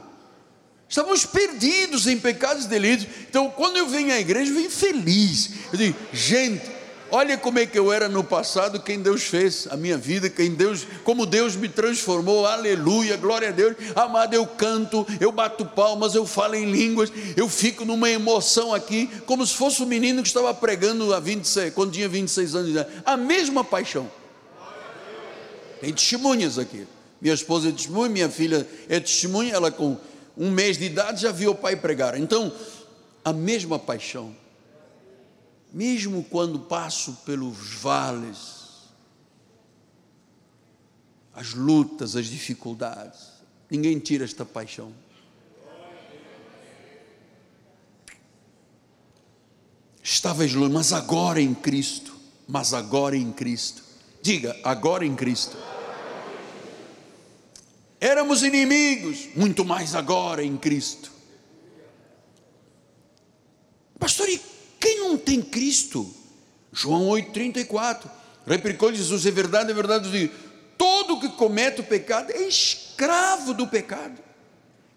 estávamos 0.89 1.27
perdidos 1.27 2.07
em 2.07 2.19
pecados 2.19 2.65
e 2.65 2.69
delitos. 2.69 3.07
Então, 3.29 3.51
quando 3.51 3.77
eu 3.77 3.87
venho 3.89 4.13
à 4.13 4.19
igreja, 4.19 4.51
eu 4.51 4.57
venho 4.57 4.71
feliz. 4.71 5.51
Eu 5.73 5.79
digo, 5.79 5.99
gente, 6.13 6.80
Olha 7.13 7.37
como 7.37 7.59
é 7.59 7.67
que 7.67 7.77
eu 7.77 7.93
era 7.93 8.09
no 8.09 8.23
passado, 8.23 8.81
quem 8.81 9.01
Deus 9.01 9.25
fez 9.25 9.67
a 9.69 9.77
minha 9.77 9.99
vida, 9.99 10.31
quem 10.31 10.55
Deus, 10.55 10.87
como 11.03 11.27
Deus 11.27 11.57
me 11.57 11.69
transformou, 11.69 12.47
aleluia, 12.47 13.17
glória 13.17 13.49
a 13.49 13.51
Deus. 13.53 13.75
Amado, 13.97 14.35
eu 14.35 14.47
canto, 14.47 15.05
eu 15.21 15.33
bato 15.33 15.67
palmas, 15.67 16.15
eu 16.15 16.25
falo 16.25 16.55
em 16.55 16.71
línguas, 16.71 17.13
eu 17.37 17.49
fico 17.49 17.85
numa 17.85 18.09
emoção 18.09 18.73
aqui, 18.73 19.11
como 19.27 19.45
se 19.45 19.55
fosse 19.55 19.83
um 19.83 19.87
menino 19.87 20.23
que 20.23 20.29
estava 20.29 20.55
pregando 20.55 21.13
há 21.13 21.19
26, 21.19 21.75
quando 21.75 21.93
tinha 21.93 22.09
26 22.09 22.55
anos 22.55 22.67
de 22.67 22.73
idade. 22.73 22.91
A 23.05 23.17
mesma 23.17 23.65
paixão. 23.65 24.09
Tem 25.81 25.93
testemunhas 25.93 26.59
aqui. 26.59 26.87
Minha 27.21 27.35
esposa 27.35 27.71
é 27.71 27.73
testemunha, 27.73 28.09
minha 28.09 28.29
filha 28.29 28.67
é 28.89 29.01
testemunha, 29.01 29.53
ela 29.53 29.73
com 29.73 29.97
um 30.37 30.51
mês 30.51 30.79
de 30.79 30.85
idade 30.85 31.23
já 31.23 31.33
viu 31.33 31.51
o 31.51 31.55
pai 31.57 31.75
pregar. 31.75 32.17
Então, 32.17 32.53
a 33.25 33.33
mesma 33.33 33.79
paixão 33.81 34.35
mesmo 35.73 36.25
quando 36.25 36.59
passo 36.59 37.13
pelos 37.25 37.75
vales, 37.75 38.61
as 41.35 41.55
lutas, 41.55 42.17
as 42.17 42.27
dificuldades, 42.27 43.29
ninguém 43.71 43.99
tira 43.99 44.25
esta 44.25 44.45
paixão. 44.45 44.93
Estavas 50.03 50.53
longe, 50.53 50.73
mas 50.73 50.93
agora 50.93 51.41
em 51.41 51.55
Cristo, 51.55 52.17
mas 52.49 52.75
agora 52.75 53.17
em 53.17 53.31
Cristo. 53.33 53.83
Diga, 54.21 54.59
agora 54.65 55.07
em 55.07 55.15
Cristo. 55.15 55.57
Éramos 58.01 58.43
inimigos, 58.43 59.29
muito 59.37 59.65
mais 59.65 59.95
agora 59.95 60.43
em 60.43 60.57
Cristo. 60.57 61.13
Pastor, 63.99 64.29
e 64.29 64.50
quem 64.81 65.01
não 65.01 65.17
tem 65.17 65.43
Cristo? 65.43 66.13
João 66.73 67.09
8,34. 67.09 68.11
Replicou 68.47 68.93
Jesus: 68.93 69.27
é 69.27 69.31
verdade, 69.31 69.71
é 69.71 69.75
verdade, 69.75 70.07
eu 70.07 70.11
digo, 70.13 70.35
todo 70.79 71.21
que 71.21 71.29
comete 71.29 71.81
o 71.81 71.85
pecado 71.85 72.33
é 72.33 72.43
escravo 72.43 73.55
do 73.55 73.67
pecado. 73.67 74.19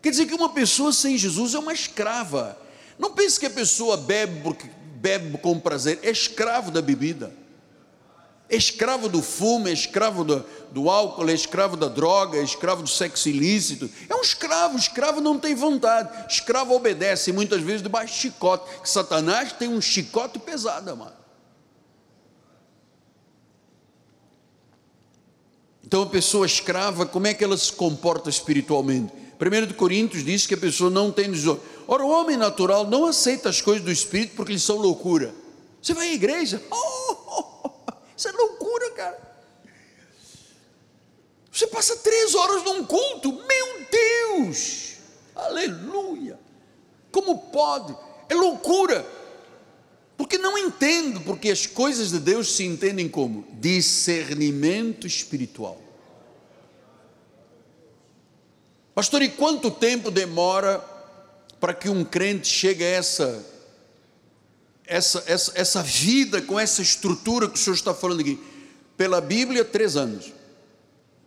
Quer 0.01 0.09
dizer 0.11 0.25
que 0.25 0.33
uma 0.33 0.49
pessoa 0.49 0.91
sem 0.91 1.17
Jesus 1.17 1.53
é 1.53 1.59
uma 1.59 1.73
escrava. 1.73 2.57
Não 2.97 3.11
pense 3.11 3.39
que 3.39 3.45
a 3.45 3.49
pessoa 3.49 3.97
bebe 3.97 4.41
bebe 4.95 5.37
com 5.39 5.59
prazer, 5.59 5.99
é 6.01 6.09
escravo 6.09 6.71
da 6.71 6.81
bebida 6.81 7.42
escravo 8.49 9.09
do 9.09 9.21
fumo, 9.21 9.67
escravo 9.67 10.23
do, 10.23 10.45
do 10.71 10.89
álcool, 10.89 11.29
escravo 11.29 11.75
da 11.75 11.87
droga, 11.87 12.39
escravo 12.39 12.83
do 12.83 12.89
sexo 12.89 13.29
ilícito. 13.29 13.89
É 14.09 14.15
um 14.15 14.21
escravo, 14.21 14.77
escravo 14.77 15.21
não 15.21 15.39
tem 15.39 15.55
vontade, 15.55 16.31
escravo 16.31 16.73
obedece, 16.73 17.31
muitas 17.31 17.61
vezes 17.61 17.81
debaixo 17.81 18.13
de 18.13 18.19
chicote. 18.19 18.69
Satanás 18.83 19.53
tem 19.53 19.67
um 19.69 19.81
chicote 19.81 20.39
pesado, 20.39 20.91
amado. 20.91 21.23
Então 25.83 26.01
a 26.03 26.07
pessoa 26.07 26.45
escrava, 26.45 27.05
como 27.05 27.27
é 27.27 27.33
que 27.33 27.43
ela 27.43 27.57
se 27.57 27.71
comporta 27.71 28.29
espiritualmente? 28.29 29.13
1 29.39 29.67
de 29.67 29.73
Coríntios 29.73 30.23
diz 30.23 30.47
que 30.47 30.53
a 30.53 30.57
pessoa 30.57 30.89
não 30.89 31.11
tem 31.11 31.29
desordem. 31.29 31.63
Ora, 31.87 32.03
o 32.03 32.09
homem 32.09 32.37
natural 32.37 32.87
não 32.87 33.05
aceita 33.05 33.49
as 33.49 33.61
coisas 33.61 33.83
do 33.83 33.91
Espírito 33.91 34.35
porque 34.35 34.53
lhe 34.53 34.59
são 34.59 34.77
loucura. 34.77 35.35
Você 35.81 35.93
vai 35.93 36.09
à 36.09 36.13
igreja, 36.13 36.63
oh, 36.71 36.92
isso 38.15 38.27
é 38.27 38.31
loucura, 38.31 38.91
cara. 38.91 39.33
Você 41.51 41.67
passa 41.67 41.95
três 41.97 42.33
horas 42.33 42.63
num 42.63 42.83
culto, 42.85 43.31
meu 43.31 43.85
Deus, 43.91 44.95
aleluia. 45.35 46.39
Como 47.11 47.37
pode? 47.37 47.95
É 48.27 48.33
loucura. 48.33 49.05
Porque 50.17 50.37
não 50.37 50.57
entendo, 50.57 51.21
porque 51.21 51.51
as 51.51 51.67
coisas 51.67 52.09
de 52.09 52.19
Deus 52.19 52.55
se 52.55 52.63
entendem 52.63 53.07
como 53.07 53.45
discernimento 53.53 55.05
espiritual. 55.05 55.79
Pastor, 58.95 59.21
e 59.21 59.29
quanto 59.29 59.71
tempo 59.71 60.11
demora 60.11 60.79
para 61.59 61.73
que 61.73 61.89
um 61.89 62.03
crente 62.03 62.47
chegue 62.47 62.83
a 62.83 62.87
essa 62.87 63.52
essa, 64.93 65.23
essa, 65.25 65.51
essa 65.55 65.81
vida 65.81 66.39
com 66.39 66.59
essa 66.59 66.79
estrutura 66.79 67.49
que 67.49 67.55
o 67.55 67.57
Senhor 67.57 67.75
está 67.75 67.95
falando 67.95 68.19
aqui? 68.19 68.39
Pela 68.95 69.19
Bíblia, 69.19 69.65
três 69.65 69.97
anos. 69.97 70.31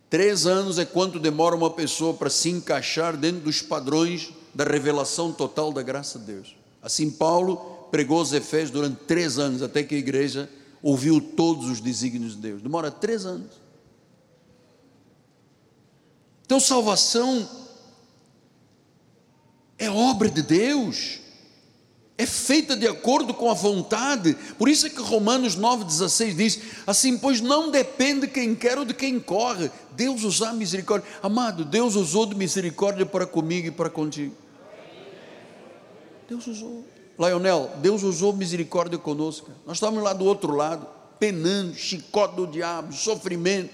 Três 0.09 0.47
anos 0.47 0.79
é 0.79 0.85
quanto 0.85 1.19
demora 1.19 1.53
uma 1.53 1.69
pessoa 1.69 2.13
para 2.13 2.29
se 2.29 2.49
encaixar 2.49 3.17
dentro 3.17 3.41
dos 3.41 3.61
padrões 3.61 4.29
da 4.55 4.63
revelação 4.63 5.33
total 5.33 5.73
da 5.73 5.81
graça 5.83 6.17
de 6.17 6.25
Deus. 6.27 6.55
Assim, 6.81 7.11
Paulo 7.11 7.57
pregou 7.91 8.21
os 8.21 8.31
Efésios 8.31 8.71
durante 8.71 9.03
três 9.03 9.37
anos, 9.37 9.61
até 9.61 9.83
que 9.83 9.95
a 9.95 9.99
igreja 9.99 10.49
ouviu 10.81 11.19
todos 11.19 11.69
os 11.69 11.81
desígnios 11.81 12.35
de 12.35 12.41
Deus. 12.41 12.61
Demora 12.61 12.89
três 12.89 13.25
anos. 13.25 13.51
Então, 16.45 16.57
salvação 16.57 17.49
é 19.77 19.89
obra 19.89 20.29
de 20.29 20.41
Deus 20.41 21.26
é 22.17 22.25
feita 22.25 22.75
de 22.75 22.87
acordo 22.87 23.33
com 23.33 23.49
a 23.51 23.53
vontade. 23.53 24.35
Por 24.57 24.67
isso 24.67 24.87
é 24.87 24.89
que 24.89 25.01
Romanos 25.01 25.55
9,16 25.55 26.35
diz: 26.35 26.59
assim, 26.87 27.17
pois 27.17 27.39
não 27.41 27.69
depende 27.69 28.21
de 28.21 28.27
quem 28.27 28.55
quer 28.55 28.77
ou 28.77 28.85
de 28.85 28.93
quem 28.93 29.19
corre. 29.19 29.69
Deus 29.91 30.23
usar 30.23 30.53
misericórdia. 30.53 31.07
Amado, 31.21 31.63
Deus 31.63 31.95
usou 31.95 32.25
de 32.25 32.35
misericórdia 32.35 33.05
para 33.05 33.27
comigo 33.27 33.67
e 33.67 33.71
para 33.71 33.89
contigo. 33.89 34.33
Deus 36.27 36.47
usou. 36.47 36.83
Lionel, 37.19 37.71
Deus 37.81 38.03
usou 38.03 38.33
misericórdia 38.33 38.97
conosco. 38.97 39.51
Nós 39.65 39.77
estávamos 39.77 40.03
lá 40.03 40.13
do 40.13 40.25
outro 40.25 40.55
lado, 40.55 40.87
penando, 41.19 41.75
chicote 41.75 42.35
do 42.35 42.47
diabo, 42.47 42.93
sofrimento. 42.93 43.69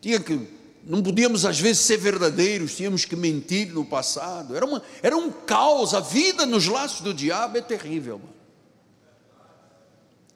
Tinha 0.00 0.18
que 0.20 0.48
não 0.84 1.02
podíamos 1.02 1.44
às 1.44 1.60
vezes 1.60 1.82
ser 1.82 1.96
verdadeiros, 1.96 2.76
tínhamos 2.76 3.04
que 3.04 3.14
mentir 3.14 3.72
no 3.72 3.84
passado. 3.84 4.56
Era, 4.56 4.66
uma, 4.66 4.82
era 5.02 5.16
um 5.16 5.30
caos, 5.30 5.94
a 5.94 6.00
vida 6.00 6.44
nos 6.44 6.66
laços 6.66 7.00
do 7.00 7.14
diabo 7.14 7.58
é 7.58 7.60
terrível. 7.60 8.20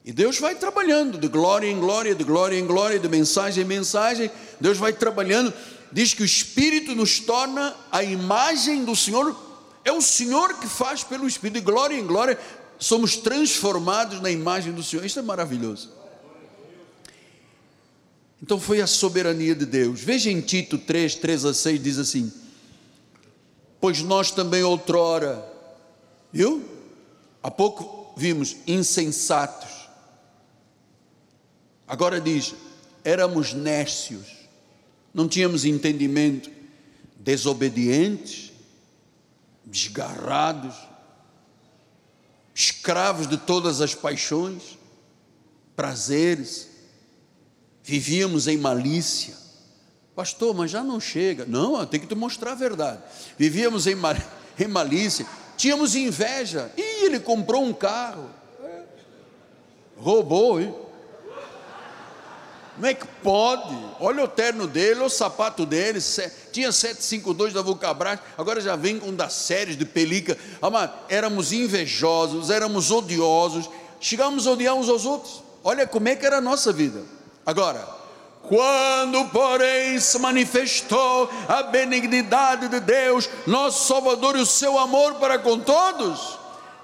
E 0.05 0.13
Deus 0.13 0.39
vai 0.39 0.55
trabalhando 0.55 1.17
de 1.17 1.27
glória 1.27 1.69
em 1.69 1.77
glória, 1.77 2.15
de 2.15 2.23
glória 2.23 2.57
em 2.57 2.65
glória, 2.65 2.97
de 2.97 3.09
mensagem 3.09 3.65
em 3.65 3.67
mensagem. 3.67 4.31
Deus 4.57 4.77
vai 4.77 4.93
trabalhando. 4.93 5.53
Diz 5.91 6.13
que 6.13 6.21
o 6.21 6.25
Espírito 6.25 6.95
nos 6.95 7.19
torna 7.19 7.75
a 7.91 8.01
imagem 8.01 8.85
do 8.85 8.95
Senhor. 8.95 9.35
É 9.83 9.91
o 9.91 10.01
Senhor 10.01 10.59
que 10.59 10.67
faz 10.67 11.03
pelo 11.03 11.27
Espírito, 11.27 11.55
de 11.55 11.65
glória 11.65 11.93
em 11.93 12.07
glória, 12.07 12.39
somos 12.79 13.17
transformados 13.17 14.21
na 14.21 14.29
imagem 14.29 14.71
do 14.71 14.81
Senhor. 14.81 15.05
Isso 15.05 15.19
é 15.19 15.21
maravilhoso. 15.21 15.96
Então 18.41 18.59
foi 18.59 18.81
a 18.81 18.87
soberania 18.87 19.55
de 19.55 19.65
Deus. 19.65 20.01
Veja 20.01 20.29
em 20.29 20.41
Tito 20.41 20.77
3, 20.77 21.15
3 21.15 21.45
a 21.45 21.53
6, 21.53 21.81
diz 21.81 21.97
assim: 21.97 22.31
Pois 23.79 24.01
nós 24.01 24.31
também 24.31 24.63
outrora, 24.63 25.43
viu? 26.31 26.63
Há 27.41 27.49
pouco 27.49 28.13
vimos 28.17 28.57
insensatos. 28.67 29.87
Agora 31.87 32.19
diz: 32.19 32.53
éramos 33.03 33.53
nécios, 33.53 34.27
não 35.13 35.27
tínhamos 35.27 35.65
entendimento, 35.65 36.51
desobedientes, 37.19 38.51
desgarrados, 39.65 40.75
escravos 42.53 43.27
de 43.27 43.37
todas 43.37 43.81
as 43.81 43.95
paixões, 43.95 44.77
prazeres, 45.75 46.67
vivíamos 47.87 48.49
em 48.49 48.57
malícia. 48.57 49.33
Pastor, 50.13 50.53
mas 50.53 50.69
já 50.69 50.83
não 50.83 50.99
chega. 50.99 51.45
Não, 51.45 51.85
tem 51.85 52.01
que 52.01 52.05
te 52.05 52.15
mostrar 52.15 52.51
a 52.51 52.55
verdade. 52.55 53.01
Vivíamos 53.37 53.87
em, 53.87 53.95
mal, 53.95 54.13
em 54.59 54.67
malícia, 54.67 55.25
tínhamos 55.55 55.95
inveja. 55.95 56.69
E 56.75 57.05
ele 57.05 57.17
comprou 57.17 57.63
um 57.63 57.71
carro. 57.71 58.29
Roubou, 59.95 60.59
hein? 60.59 60.75
Como 62.75 62.85
é 62.85 62.93
que 62.93 63.07
pode? 63.23 63.75
Olha 63.99 64.25
o 64.25 64.27
terno 64.27 64.67
dele, 64.67 64.99
o 64.99 65.09
sapato 65.09 65.65
dele, 65.65 65.99
tinha 66.51 66.71
752 66.71 67.53
da 67.53 67.61
Vulcabras, 67.63 68.19
agora 68.37 68.61
já 68.61 68.75
vem 68.75 68.99
com 68.99 69.15
das 69.15 69.33
séries 69.33 69.77
de 69.77 69.85
pelica. 69.85 70.37
Amado, 70.61 70.93
éramos 71.09 71.51
invejosos, 71.51 72.51
éramos 72.51 72.91
odiosos, 72.91 73.67
chegamos 73.99 74.45
a 74.45 74.51
odiar 74.51 74.75
uns 74.75 74.89
aos 74.89 75.05
outros. 75.05 75.41
Olha 75.63 75.87
como 75.87 76.07
é 76.09 76.15
que 76.15 76.25
era 76.25 76.37
a 76.37 76.41
nossa 76.41 76.71
vida. 76.71 77.16
Agora, 77.47 77.87
quando, 78.43 79.23
porém, 79.29 79.97
se 80.01 80.19
manifestou 80.19 81.29
a 81.47 81.63
benignidade 81.63 82.67
de 82.67 82.81
Deus, 82.81 83.29
nosso 83.47 83.87
Salvador, 83.87 84.35
e 84.35 84.41
o 84.41 84.45
seu 84.45 84.77
amor 84.77 85.15
para 85.15 85.39
com 85.39 85.57
todos, 85.57 86.37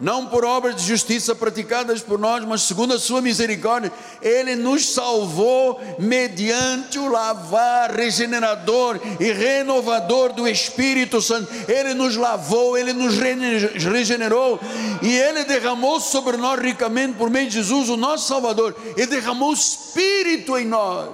não 0.03 0.25
por 0.25 0.43
obras 0.43 0.75
de 0.75 0.85
justiça 0.85 1.33
praticadas 1.33 2.01
por 2.01 2.19
nós, 2.19 2.43
mas 2.43 2.63
segundo 2.63 2.93
a 2.93 2.99
sua 2.99 3.21
misericórdia, 3.21 3.89
Ele 4.21 4.53
nos 4.53 4.93
salvou 4.93 5.79
mediante 5.97 6.99
o 6.99 7.07
lavar 7.07 7.89
regenerador 7.89 8.99
e 9.17 9.31
renovador 9.31 10.33
do 10.33 10.45
Espírito 10.45 11.21
Santo. 11.21 11.47
Ele 11.69 11.93
nos 11.93 12.17
lavou, 12.17 12.77
Ele 12.77 12.91
nos 12.91 13.17
regenerou 13.17 14.59
e 15.01 15.15
Ele 15.15 15.45
derramou 15.45 16.01
sobre 16.01 16.35
nós 16.35 16.59
ricamente 16.59 17.13
por 17.13 17.29
meio 17.29 17.47
de 17.47 17.53
Jesus, 17.53 17.87
o 17.87 17.95
nosso 17.95 18.27
Salvador. 18.27 18.75
Ele 18.97 19.07
derramou 19.07 19.51
o 19.51 19.53
Espírito 19.53 20.57
em 20.57 20.65
nós. 20.65 21.11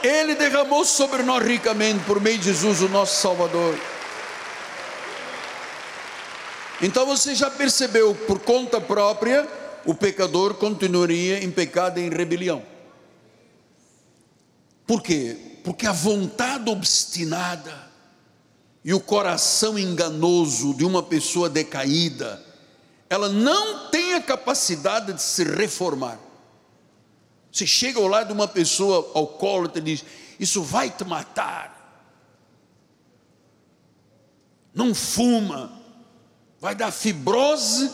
Ele 0.00 0.36
derramou 0.36 0.84
sobre 0.84 1.24
nós 1.24 1.44
ricamente 1.44 2.04
por 2.04 2.20
meio 2.20 2.38
de 2.38 2.44
Jesus, 2.44 2.82
o 2.82 2.88
nosso 2.88 3.20
Salvador. 3.20 3.76
Então 6.80 7.04
você 7.04 7.34
já 7.34 7.50
percebeu, 7.50 8.14
por 8.14 8.38
conta 8.38 8.80
própria, 8.80 9.48
o 9.84 9.94
pecador 9.94 10.54
continuaria 10.54 11.42
em 11.42 11.50
pecado 11.50 11.98
e 11.98 12.02
em 12.02 12.10
rebelião. 12.10 12.62
Por 14.86 15.02
quê? 15.02 15.36
Porque 15.64 15.86
a 15.86 15.92
vontade 15.92 16.70
obstinada 16.70 17.88
e 18.84 18.94
o 18.94 19.00
coração 19.00 19.78
enganoso 19.78 20.72
de 20.72 20.84
uma 20.84 21.02
pessoa 21.02 21.50
decaída, 21.50 22.42
ela 23.10 23.28
não 23.28 23.90
tem 23.90 24.14
a 24.14 24.22
capacidade 24.22 25.12
de 25.12 25.22
se 25.22 25.44
reformar. 25.44 26.18
Você 27.50 27.66
chega 27.66 27.98
ao 27.98 28.06
lado 28.06 28.28
de 28.28 28.32
uma 28.32 28.46
pessoa 28.46 29.10
alcoólatra 29.14 29.80
e 29.80 29.84
diz: 29.84 30.04
Isso 30.38 30.62
vai 30.62 30.90
te 30.90 31.04
matar. 31.04 31.76
Não 34.72 34.94
fuma, 34.94 35.77
vai 36.60 36.74
dar 36.74 36.90
fibrose 36.90 37.92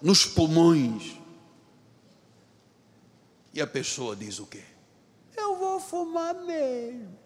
nos 0.00 0.24
pulmões. 0.24 1.16
E 3.52 3.60
a 3.60 3.66
pessoa 3.66 4.14
diz 4.14 4.38
o 4.38 4.46
quê? 4.46 4.62
Eu 5.36 5.56
vou 5.56 5.80
fumar 5.80 6.34
mesmo. 6.34 7.16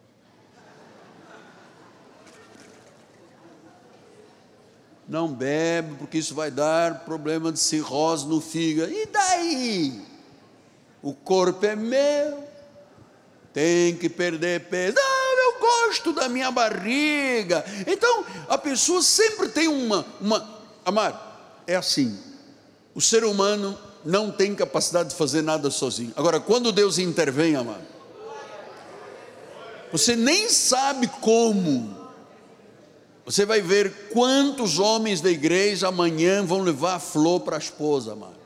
Não 5.09 5.27
bebe, 5.27 5.97
porque 5.97 6.19
isso 6.19 6.37
vai 6.37 6.53
dar 6.53 7.05
problema 7.05 7.51
de 7.51 7.59
cirrose 7.59 8.29
no 8.29 8.41
fígado. 8.41 8.93
E 8.93 9.07
daí? 9.07 10.05
O 11.03 11.13
corpo 11.13 11.67
é 11.67 11.75
meu, 11.75 12.45
tem 13.53 13.97
que 13.97 14.09
perder 14.09 14.69
peso. 14.69 14.97
Ah, 15.01 15.35
eu 15.37 15.59
gosto 15.59 16.13
da 16.13 16.29
minha 16.29 16.53
barriga. 16.53 17.65
Então, 17.89 18.25
a 18.49 18.57
pessoa 18.57 19.03
sempre 19.03 19.49
tem 19.49 19.67
uma, 19.67 20.07
uma 20.21 20.41
Amado, 20.85 21.19
é 21.67 21.77
assim. 21.77 22.19
O 22.95 23.01
ser 23.01 23.25
humano 23.25 23.79
não 24.05 24.31
tem 24.31 24.55
capacidade 24.55 25.11
de 25.11 25.15
fazer 25.15 25.43
nada 25.43 25.71
sozinho. 25.71 26.13
Agora, 26.17 26.41
quando 26.41 26.73
Deus 26.73 26.99
intervém, 26.99 27.55
amado, 27.55 27.87
você 29.93 30.17
nem 30.17 30.49
sabe 30.49 31.07
como. 31.07 31.99
Você 33.25 33.45
vai 33.45 33.61
ver 33.61 34.09
quantos 34.13 34.79
homens 34.79 35.21
da 35.21 35.31
igreja 35.31 35.89
amanhã 35.89 36.45
vão 36.45 36.61
levar 36.63 36.99
flor 36.99 37.41
para 37.41 37.57
a 37.57 37.59
esposa, 37.59 38.13
amado. 38.13 38.41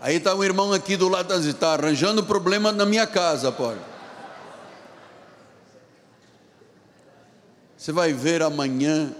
Aí 0.00 0.16
está 0.16 0.34
um 0.34 0.44
irmão 0.44 0.72
aqui 0.72 0.96
do 0.96 1.08
lado, 1.08 1.32
está 1.34 1.72
arranjando 1.72 2.22
problema 2.22 2.70
na 2.70 2.84
minha 2.84 3.06
casa, 3.06 3.50
pode. 3.50 3.80
Você 7.76 7.92
vai 7.92 8.12
ver 8.12 8.42
amanhã 8.42 9.14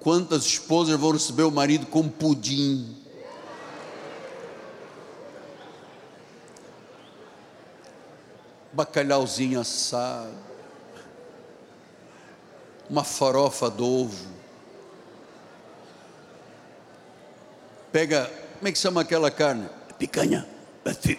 Quantas 0.00 0.44
esposas 0.44 0.98
vão 0.98 1.12
receber 1.12 1.42
o 1.42 1.50
marido 1.50 1.86
com 1.86 2.08
pudim? 2.08 2.96
Bacalhauzinho 8.72 9.60
assado, 9.60 10.34
uma 12.88 13.02
farofa 13.02 13.68
do 13.68 13.84
ovo. 13.84 14.26
Pega, 17.90 18.30
como 18.58 18.68
é 18.68 18.72
que 18.72 18.78
chama 18.78 19.00
aquela 19.00 19.30
carne? 19.30 19.68
Picanha, 19.98 20.46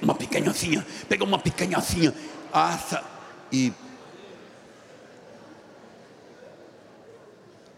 uma 0.01 0.15
picanha 0.15 0.53
finha. 0.53 0.87
Pega 1.09 1.25
uma 1.25 1.37
picanha 1.37 1.81
finha, 1.81 2.15
assa 2.53 3.03
e 3.51 3.73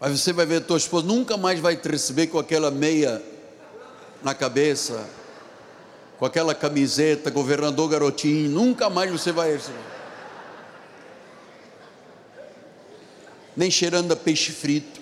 Mas 0.02 0.18
você 0.18 0.32
vai 0.32 0.44
ver 0.44 0.62
tua 0.62 0.78
esposa 0.78 1.06
nunca 1.06 1.36
mais 1.36 1.60
vai 1.60 1.76
te 1.76 1.88
receber 1.88 2.26
com 2.26 2.36
aquela 2.36 2.72
meia 2.72 3.22
na 4.20 4.34
cabeça, 4.34 5.08
com 6.18 6.26
aquela 6.26 6.56
camiseta, 6.56 7.30
governador 7.30 7.88
garotinho, 7.88 8.50
nunca 8.50 8.90
mais 8.90 9.12
você 9.12 9.30
vai 9.30 9.52
receber. 9.52 9.78
Nem 13.56 13.70
cheirando 13.70 14.10
a 14.10 14.16
peixe 14.16 14.50
frito. 14.50 15.00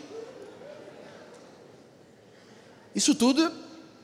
Isso 2.94 3.14
tudo 3.14 3.50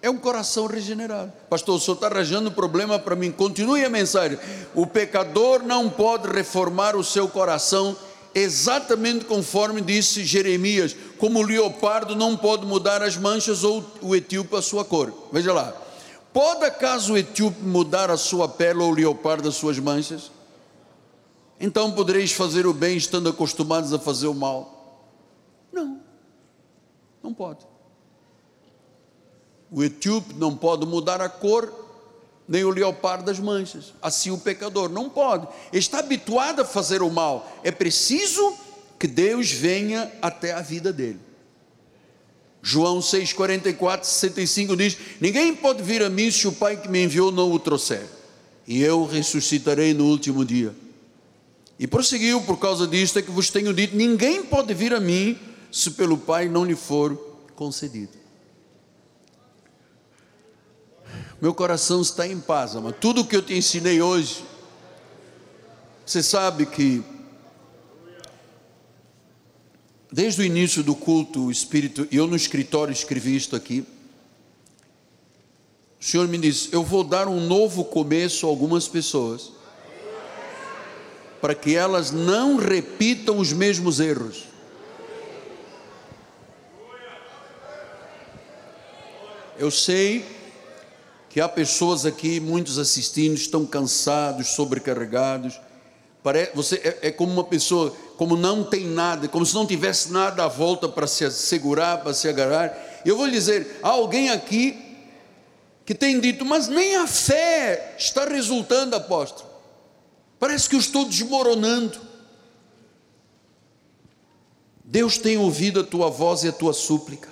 é 0.00 0.08
um 0.08 0.16
coração 0.16 0.66
regenerado. 0.66 1.30
Pastor, 1.50 1.76
o 1.76 1.78
senhor 1.78 1.96
está 1.96 2.06
arranjando 2.06 2.50
problema 2.50 2.98
para 2.98 3.14
mim. 3.14 3.30
Continue 3.30 3.84
a 3.84 3.90
mensagem. 3.90 4.38
O 4.74 4.86
pecador 4.86 5.62
não 5.62 5.90
pode 5.90 6.26
reformar 6.26 6.96
o 6.96 7.04
seu 7.04 7.28
coração 7.28 7.94
exatamente 8.36 9.24
conforme 9.24 9.80
disse 9.80 10.24
Jeremias: 10.24 10.94
como 11.18 11.40
o 11.40 11.42
leopardo 11.42 12.14
não 12.14 12.36
pode 12.36 12.66
mudar 12.66 13.02
as 13.02 13.16
manchas 13.16 13.64
ou 13.64 13.84
o 14.02 14.14
etíope 14.14 14.54
a 14.54 14.62
sua 14.62 14.84
cor. 14.84 15.12
Veja 15.32 15.52
lá. 15.52 15.74
Pode 16.32 16.66
acaso 16.66 17.14
o 17.14 17.18
etíope 17.18 17.62
mudar 17.62 18.10
a 18.10 18.16
sua 18.18 18.46
pele 18.46 18.80
ou 18.80 18.90
o 18.90 18.94
leopardo 18.94 19.48
as 19.48 19.54
suas 19.54 19.78
manchas? 19.78 20.30
Então 21.58 21.90
podereis 21.92 22.32
fazer 22.32 22.66
o 22.66 22.74
bem 22.74 22.98
estando 22.98 23.30
acostumados 23.30 23.94
a 23.94 23.98
fazer 23.98 24.26
o 24.26 24.34
mal? 24.34 25.08
Não, 25.72 26.02
não 27.22 27.32
pode. 27.32 27.66
O 29.70 29.82
etíope 29.82 30.34
não 30.34 30.54
pode 30.54 30.84
mudar 30.84 31.22
a 31.22 31.28
cor 31.30 31.85
nem 32.48 32.64
o 32.64 32.70
leopardo 32.70 33.24
das 33.24 33.38
manchas. 33.38 33.92
Assim 34.00 34.30
o 34.30 34.38
pecador 34.38 34.88
não 34.88 35.08
pode. 35.08 35.48
Está 35.72 35.98
habituado 35.98 36.60
a 36.62 36.64
fazer 36.64 37.02
o 37.02 37.10
mal. 37.10 37.50
É 37.62 37.70
preciso 37.70 38.56
que 38.98 39.06
Deus 39.06 39.50
venha 39.50 40.10
até 40.22 40.52
a 40.52 40.60
vida 40.60 40.92
dele. 40.92 41.20
João 42.62 43.00
6, 43.00 43.32
44, 43.32 44.08
65 44.08 44.76
diz: 44.76 44.96
Ninguém 45.20 45.54
pode 45.54 45.82
vir 45.82 46.02
a 46.02 46.10
mim 46.10 46.30
se 46.30 46.48
o 46.48 46.52
Pai 46.52 46.76
que 46.76 46.88
me 46.88 47.04
enviou 47.04 47.30
não 47.30 47.52
o 47.52 47.58
trouxer, 47.58 48.04
e 48.66 48.82
eu 48.82 49.04
ressuscitarei 49.04 49.94
no 49.94 50.06
último 50.06 50.44
dia. 50.44 50.74
E 51.78 51.86
prosseguiu, 51.86 52.40
por 52.40 52.58
causa 52.58 52.86
disto 52.86 53.18
é 53.18 53.22
que 53.22 53.30
vos 53.30 53.50
tenho 53.50 53.72
dito: 53.72 53.96
Ninguém 53.96 54.42
pode 54.42 54.74
vir 54.74 54.92
a 54.94 55.00
mim 55.00 55.38
se 55.70 55.92
pelo 55.92 56.18
Pai 56.18 56.48
não 56.48 56.64
lhe 56.64 56.74
for 56.74 57.14
concedido. 57.54 58.25
Meu 61.40 61.52
coração 61.52 62.00
está 62.00 62.26
em 62.26 62.40
paz, 62.40 62.74
mas 62.74 62.94
tudo 62.98 63.24
que 63.24 63.36
eu 63.36 63.42
te 63.42 63.52
ensinei 63.52 64.00
hoje, 64.00 64.42
você 66.04 66.22
sabe 66.22 66.64
que 66.64 67.04
desde 70.10 70.40
o 70.40 70.44
início 70.44 70.82
do 70.82 70.94
culto, 70.94 71.46
o 71.46 71.50
Espírito, 71.50 72.08
eu 72.10 72.26
no 72.26 72.36
escritório 72.36 72.90
escrevi 72.90 73.36
isto 73.36 73.54
aqui. 73.54 73.84
O 76.00 76.04
Senhor 76.04 76.26
me 76.26 76.38
disse: 76.38 76.70
Eu 76.72 76.82
vou 76.82 77.04
dar 77.04 77.28
um 77.28 77.46
novo 77.46 77.84
começo 77.84 78.46
a 78.46 78.48
algumas 78.48 78.88
pessoas, 78.88 79.52
para 81.38 81.54
que 81.54 81.74
elas 81.74 82.12
não 82.12 82.56
repitam 82.56 83.38
os 83.38 83.52
mesmos 83.52 84.00
erros. 84.00 84.44
Eu 89.58 89.70
sei 89.70 90.35
que 91.36 91.40
há 91.42 91.46
pessoas 91.46 92.06
aqui, 92.06 92.40
muitos 92.40 92.78
assistindo, 92.78 93.34
estão 93.34 93.66
cansados, 93.66 94.54
sobrecarregados. 94.54 95.60
Parece, 96.22 96.52
você 96.54 96.76
é, 96.76 97.08
é, 97.08 97.10
como 97.10 97.30
uma 97.30 97.44
pessoa, 97.44 97.94
como 98.16 98.38
não 98.38 98.64
tem 98.64 98.86
nada, 98.86 99.28
como 99.28 99.44
se 99.44 99.54
não 99.54 99.66
tivesse 99.66 100.10
nada 100.10 100.44
à 100.44 100.48
volta 100.48 100.88
para 100.88 101.06
se 101.06 101.30
segurar, 101.30 101.98
para 101.98 102.14
se 102.14 102.26
agarrar. 102.26 102.74
Eu 103.04 103.18
vou 103.18 103.26
lhe 103.26 103.32
dizer: 103.32 103.80
há 103.82 103.90
alguém 103.90 104.30
aqui 104.30 104.82
que 105.84 105.94
tem 105.94 106.18
dito, 106.18 106.42
mas 106.42 106.68
nem 106.68 106.96
a 106.96 107.06
fé 107.06 107.94
está 107.98 108.24
resultando, 108.24 108.96
apóstolo. 108.96 109.50
Parece 110.40 110.70
que 110.70 110.74
eu 110.74 110.80
estou 110.80 111.04
desmoronando. 111.04 112.00
Deus 114.82 115.18
tem 115.18 115.36
ouvido 115.36 115.80
a 115.80 115.84
tua 115.84 116.08
voz 116.08 116.44
e 116.44 116.48
a 116.48 116.52
tua 116.52 116.72
súplica. 116.72 117.28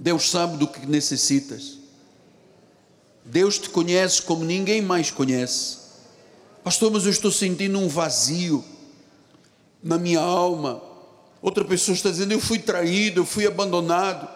Deus 0.00 0.28
sabe 0.28 0.56
do 0.56 0.66
que 0.66 0.84
necessitas. 0.84 1.77
Deus 3.28 3.58
te 3.58 3.68
conhece 3.68 4.22
como 4.22 4.42
ninguém 4.42 4.80
mais 4.80 5.10
conhece. 5.10 5.76
Pastor, 6.64 6.90
mas 6.90 7.04
eu 7.04 7.10
estou 7.10 7.30
sentindo 7.30 7.78
um 7.78 7.86
vazio 7.86 8.64
na 9.82 9.98
minha 9.98 10.20
alma. 10.20 10.82
Outra 11.42 11.62
pessoa 11.62 11.94
está 11.94 12.10
dizendo: 12.10 12.32
eu 12.32 12.40
fui 12.40 12.58
traído, 12.58 13.20
eu 13.20 13.26
fui 13.26 13.46
abandonado. 13.46 14.26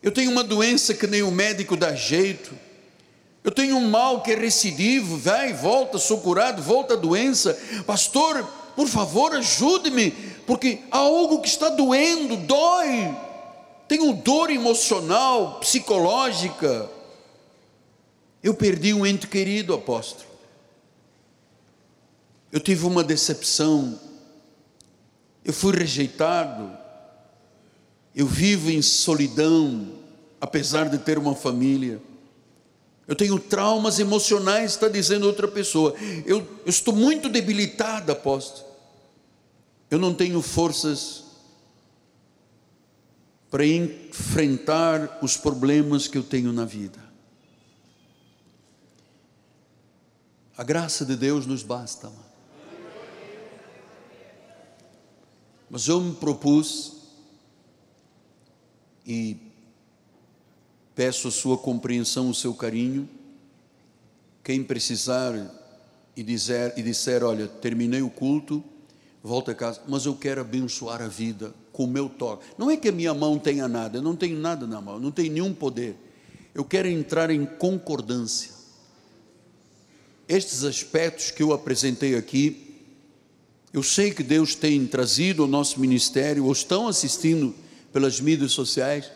Eu 0.00 0.12
tenho 0.12 0.30
uma 0.30 0.44
doença 0.44 0.94
que 0.94 1.08
nem 1.08 1.24
o 1.24 1.30
médico 1.32 1.76
dá 1.76 1.92
jeito. 1.92 2.56
Eu 3.42 3.50
tenho 3.50 3.76
um 3.76 3.90
mal 3.90 4.22
que 4.22 4.30
é 4.30 4.36
recidivo, 4.36 5.16
vai 5.18 5.52
volta, 5.52 5.98
sou 5.98 6.20
curado, 6.20 6.62
volta 6.62 6.94
a 6.94 6.96
doença. 6.96 7.58
Pastor, 7.84 8.44
por 8.76 8.86
favor, 8.86 9.34
ajude-me, 9.34 10.12
porque 10.46 10.80
há 10.92 10.98
algo 10.98 11.40
que 11.40 11.48
está 11.48 11.68
doendo, 11.68 12.36
dói 12.36 13.25
tenho 13.88 14.12
dor 14.12 14.50
emocional, 14.50 15.60
psicológica. 15.60 16.90
Eu 18.42 18.54
perdi 18.54 18.92
um 18.92 19.04
ente 19.04 19.26
querido, 19.26 19.74
apóstolo. 19.74 20.28
Eu 22.50 22.60
tive 22.60 22.86
uma 22.86 23.04
decepção. 23.04 23.98
Eu 25.44 25.52
fui 25.52 25.76
rejeitado. 25.76 26.76
Eu 28.14 28.26
vivo 28.26 28.70
em 28.70 28.80
solidão, 28.80 29.92
apesar 30.40 30.88
de 30.88 30.98
ter 30.98 31.18
uma 31.18 31.34
família. 31.34 32.00
Eu 33.06 33.14
tenho 33.14 33.38
traumas 33.38 33.98
emocionais, 34.00 34.72
está 34.72 34.88
dizendo 34.88 35.26
outra 35.26 35.46
pessoa. 35.46 35.94
Eu, 36.24 36.38
eu 36.38 36.70
estou 36.70 36.94
muito 36.94 37.28
debilitada, 37.28 38.12
apóstolo. 38.12 38.66
Eu 39.88 39.98
não 39.98 40.12
tenho 40.12 40.42
forças 40.42 41.25
para 43.56 43.66
enfrentar 43.66 45.18
os 45.22 45.38
problemas 45.38 46.06
que 46.06 46.18
eu 46.18 46.22
tenho 46.22 46.52
na 46.52 46.66
vida. 46.66 47.02
A 50.54 50.62
graça 50.62 51.06
de 51.06 51.16
Deus 51.16 51.46
nos 51.46 51.62
basta. 51.62 52.12
Mas 55.70 55.88
eu 55.88 56.02
me 56.02 56.14
propus 56.16 56.96
e 59.06 59.38
peço 60.94 61.28
a 61.28 61.30
sua 61.30 61.56
compreensão, 61.56 62.28
o 62.28 62.34
seu 62.34 62.52
carinho. 62.52 63.08
Quem 64.44 64.62
precisar 64.62 65.32
e 66.14 66.22
dizer, 66.22 66.74
e 66.76 66.82
disser, 66.82 67.24
olha, 67.24 67.48
terminei 67.48 68.02
o 68.02 68.10
culto, 68.10 68.62
volta 69.22 69.52
a 69.52 69.54
casa, 69.54 69.80
mas 69.88 70.04
eu 70.04 70.14
quero 70.14 70.42
abençoar 70.42 71.00
a 71.00 71.08
vida 71.08 71.54
com 71.76 71.84
o 71.84 71.86
meu 71.86 72.08
toque. 72.08 72.46
Não 72.56 72.70
é 72.70 72.76
que 72.76 72.88
a 72.88 72.92
minha 72.92 73.12
mão 73.12 73.38
tenha 73.38 73.68
nada, 73.68 73.98
eu 73.98 74.02
não 74.02 74.16
tenho 74.16 74.38
nada 74.38 74.66
na 74.66 74.80
mão, 74.80 74.98
não 74.98 75.10
tenho 75.10 75.30
nenhum 75.30 75.52
poder. 75.52 75.94
Eu 76.54 76.64
quero 76.64 76.88
entrar 76.88 77.30
em 77.30 77.44
concordância. 77.44 78.50
Estes 80.26 80.64
aspectos 80.64 81.30
que 81.30 81.42
eu 81.42 81.52
apresentei 81.52 82.16
aqui, 82.16 82.80
eu 83.74 83.82
sei 83.82 84.10
que 84.10 84.22
Deus 84.22 84.54
tem 84.54 84.86
trazido 84.86 85.42
ao 85.42 85.48
nosso 85.48 85.78
ministério, 85.78 86.46
ou 86.46 86.52
estão 86.52 86.88
assistindo 86.88 87.54
pelas 87.92 88.20
mídias 88.20 88.52
sociais, 88.52 89.12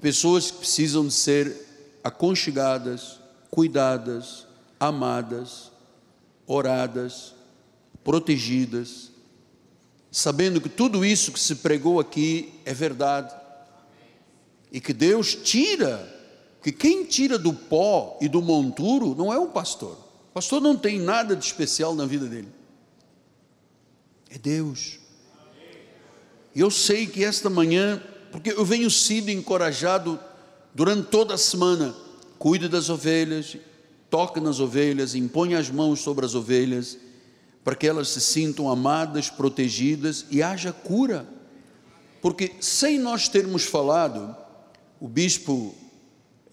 pessoas 0.00 0.50
que 0.50 0.58
precisam 0.58 1.06
de 1.06 1.12
ser 1.12 1.54
aconchegadas, 2.02 3.20
cuidadas, 3.48 4.44
amadas, 4.80 5.70
oradas, 6.48 7.32
protegidas, 8.02 9.11
sabendo 10.12 10.60
que 10.60 10.68
tudo 10.68 11.02
isso 11.02 11.32
que 11.32 11.40
se 11.40 11.56
pregou 11.56 11.98
aqui 11.98 12.52
é 12.66 12.74
verdade, 12.74 13.34
e 14.70 14.78
que 14.78 14.92
Deus 14.92 15.34
tira, 15.34 16.06
que 16.62 16.70
quem 16.70 17.04
tira 17.04 17.38
do 17.38 17.54
pó 17.54 18.18
e 18.20 18.28
do 18.28 18.42
monturo 18.42 19.14
não 19.14 19.32
é 19.32 19.38
o 19.38 19.48
pastor, 19.48 19.96
o 20.30 20.34
pastor 20.34 20.60
não 20.60 20.76
tem 20.76 21.00
nada 21.00 21.34
de 21.34 21.42
especial 21.42 21.94
na 21.94 22.04
vida 22.04 22.26
dele, 22.26 22.48
é 24.28 24.36
Deus. 24.36 24.98
E 26.54 26.60
eu 26.60 26.70
sei 26.70 27.06
que 27.06 27.24
esta 27.24 27.48
manhã, 27.48 28.02
porque 28.30 28.50
eu 28.50 28.64
venho 28.66 28.90
sido 28.90 29.30
encorajado 29.30 30.20
durante 30.74 31.08
toda 31.08 31.34
a 31.34 31.38
semana, 31.38 31.94
cuide 32.38 32.68
das 32.68 32.90
ovelhas, 32.90 33.56
toque 34.10 34.40
nas 34.40 34.60
ovelhas, 34.60 35.14
impõe 35.14 35.54
as 35.54 35.70
mãos 35.70 36.00
sobre 36.00 36.26
as 36.26 36.34
ovelhas, 36.34 36.98
para 37.64 37.76
que 37.76 37.86
elas 37.86 38.08
se 38.08 38.20
sintam 38.20 38.68
amadas, 38.68 39.30
protegidas 39.30 40.26
e 40.30 40.42
haja 40.42 40.72
cura. 40.72 41.26
Porque 42.20 42.52
sem 42.60 42.98
nós 42.98 43.28
termos 43.28 43.64
falado, 43.64 44.36
o 45.00 45.08
bispo, 45.08 45.74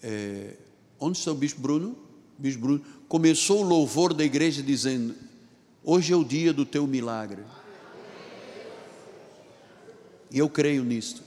é, 0.02 0.56
onde 0.98 1.18
está 1.18 1.30
o 1.30 1.34
bispo 1.34 1.60
Bruno? 1.60 1.96
O 2.38 2.42
bispo 2.42 2.62
Bruno 2.62 2.84
começou 3.08 3.60
o 3.60 3.68
louvor 3.68 4.14
da 4.14 4.24
igreja 4.24 4.62
dizendo: 4.62 5.14
Hoje 5.82 6.12
é 6.12 6.16
o 6.16 6.24
dia 6.24 6.52
do 6.52 6.64
teu 6.64 6.86
milagre. 6.86 7.42
E 10.30 10.38
eu 10.38 10.48
creio 10.48 10.84
nisto. 10.84 11.22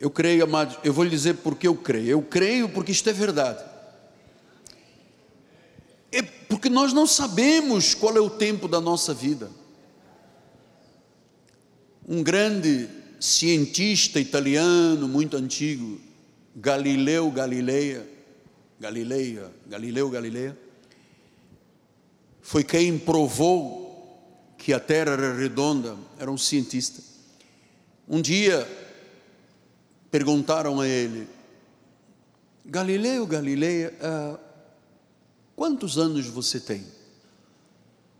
Eu 0.00 0.10
creio, 0.10 0.42
amados, 0.42 0.76
eu 0.82 0.92
vou 0.92 1.04
lhe 1.04 1.10
dizer 1.10 1.34
porque 1.34 1.68
eu 1.68 1.76
creio. 1.76 2.08
Eu 2.08 2.22
creio 2.22 2.68
porque 2.68 2.90
isto 2.90 3.08
é 3.08 3.12
verdade. 3.12 3.64
É 6.10 6.22
porque 6.22 6.61
nós 6.72 6.92
não 6.92 7.06
sabemos 7.06 7.94
qual 7.94 8.16
é 8.16 8.20
o 8.20 8.30
tempo 8.30 8.66
da 8.66 8.80
nossa 8.80 9.12
vida. 9.12 9.50
Um 12.08 12.22
grande 12.22 12.88
cientista 13.20 14.18
italiano 14.18 15.06
muito 15.06 15.36
antigo, 15.36 16.00
Galileu 16.56 17.30
Galileia, 17.30 18.08
Galileia, 18.80 19.52
Galileu 19.66 20.10
Galileia, 20.10 20.58
foi 22.40 22.64
quem 22.64 22.98
provou 22.98 23.82
que 24.58 24.72
a 24.72 24.80
Terra 24.80 25.12
era 25.12 25.34
redonda, 25.34 25.96
era 26.18 26.30
um 26.30 26.38
cientista. 26.38 27.02
Um 28.08 28.20
dia 28.20 28.66
perguntaram 30.10 30.80
a 30.80 30.88
ele, 30.88 31.28
Galileu 32.64 33.26
Galileia, 33.26 33.94
uh, 34.00 34.51
Quantos 35.54 35.98
anos 35.98 36.26
você 36.26 36.58
tem? 36.58 36.86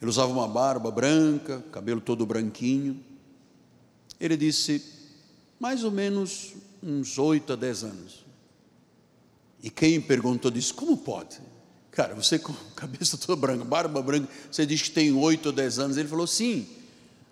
Ele 0.01 0.09
usava 0.09 0.33
uma 0.33 0.49
barba 0.49 0.91
branca, 0.91 1.63
cabelo 1.71 2.01
todo 2.01 2.27
branquinho. 2.27 3.03
Ele 4.19 4.37
disse, 4.37 4.85
mais 5.61 5.85
ou 5.85 5.91
menos 5.91 6.55
uns 6.83 7.19
oito 7.19 7.53
a 7.53 7.57
dez 7.57 7.85
anos. 7.85 8.25
E 9.63 9.71
quem 9.71 10.01
perguntou 10.01 10.51
disse, 10.51 10.75
como 10.75 10.97
pode? 10.97 11.41
Cara, 11.93 12.15
você 12.15 12.39
com 12.39 12.53
cabeça 12.75 13.17
toda 13.17 13.37
branca, 13.37 13.65
barba 13.65 14.03
branca, 14.03 14.29
você 14.51 14.67
diz 14.67 14.83
que 14.83 14.91
tem 14.91 15.13
oito 15.13 15.47
ou 15.47 15.53
dez 15.53 15.79
anos. 15.79 15.97
Ele 15.97 16.09
falou, 16.09 16.27
sim, 16.27 16.67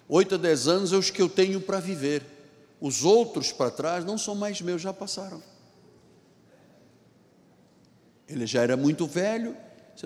oito 0.09 0.35
a 0.35 0.39
dez 0.39 0.69
anos 0.69 0.93
é 0.93 0.97
os 0.97 1.11
que 1.11 1.21
eu 1.21 1.29
tenho 1.29 1.61
para 1.61 1.81
viver. 1.81 2.25
Os 2.81 3.05
outros 3.05 3.53
para 3.53 3.71
trás 3.71 4.05
não 4.05 4.17
são 4.17 4.35
mais 4.35 4.61
meus, 4.61 4.81
já 4.81 4.93
passaram. 4.93 5.43
Ele 8.29 8.47
já 8.47 8.63
era 8.63 8.77
muito 8.77 9.07
velho, 9.07 9.57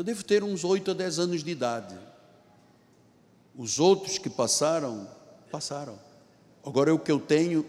eu 0.01 0.05
devo 0.05 0.25
ter 0.25 0.43
uns 0.43 0.65
8 0.65 0.91
a 0.91 0.95
10 0.95 1.19
anos 1.19 1.45
de 1.45 1.51
idade. 1.51 1.95
Os 3.57 3.79
outros 3.79 4.19
que 4.19 4.29
passaram, 4.29 5.09
passaram. 5.51 5.99
Agora 6.65 6.93
o 6.93 6.99
que 6.99 7.13
eu 7.13 7.21
tenho 7.21 7.65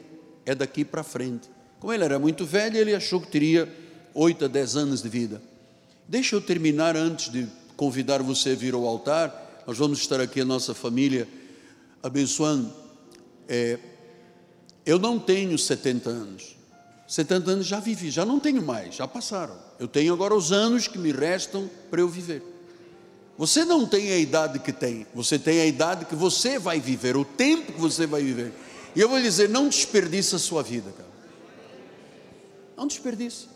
é 0.45 0.55
daqui 0.55 0.83
para 0.83 1.03
frente. 1.03 1.49
Como 1.79 1.93
ele 1.93 2.03
era 2.03 2.17
muito 2.17 2.45
velho, 2.45 2.77
ele 2.77 2.95
achou 2.95 3.21
que 3.21 3.27
teria 3.27 3.71
8 4.13 4.45
a 4.45 4.47
10 4.47 4.75
anos 4.75 5.01
de 5.01 5.09
vida. 5.09 5.41
Deixa 6.07 6.35
eu 6.35 6.41
terminar 6.41 6.95
antes 6.95 7.31
de 7.31 7.47
convidar 7.75 8.21
você 8.23 8.51
a 8.51 8.55
vir 8.55 8.73
ao 8.73 8.85
altar. 8.85 9.63
Nós 9.67 9.77
vamos 9.77 9.99
estar 9.99 10.19
aqui, 10.19 10.41
a 10.41 10.45
nossa 10.45 10.73
família, 10.73 11.27
abençoando. 12.01 12.73
É, 13.47 13.77
eu 14.85 14.97
não 14.97 15.19
tenho 15.19 15.57
70 15.57 16.09
anos. 16.09 16.54
70 17.07 17.51
anos 17.51 17.65
já 17.65 17.79
vivi, 17.79 18.09
já 18.09 18.25
não 18.25 18.39
tenho 18.39 18.61
mais, 18.61 18.95
já 18.95 19.07
passaram. 19.07 19.55
Eu 19.79 19.87
tenho 19.87 20.13
agora 20.13 20.33
os 20.33 20.51
anos 20.51 20.87
que 20.87 20.97
me 20.97 21.11
restam 21.11 21.69
para 21.89 22.01
eu 22.01 22.09
viver. 22.09 22.41
Você 23.37 23.65
não 23.65 23.85
tem 23.85 24.11
a 24.11 24.17
idade 24.17 24.59
que 24.59 24.71
tem, 24.71 25.05
você 25.13 25.37
tem 25.37 25.59
a 25.59 25.65
idade 25.65 26.05
que 26.05 26.15
você 26.15 26.57
vai 26.57 26.79
viver, 26.79 27.17
o 27.17 27.25
tempo 27.25 27.73
que 27.73 27.79
você 27.79 28.07
vai 28.07 28.23
viver. 28.23 28.53
E 28.95 29.01
eu 29.01 29.09
vou 29.09 29.17
lhe 29.17 29.23
dizer: 29.23 29.49
não 29.49 29.67
desperdiça 29.67 30.37
a 30.37 30.39
sua 30.39 30.63
vida, 30.63 30.89
cara. 30.91 31.09
Não 32.77 32.87
desperdiça. 32.87 33.47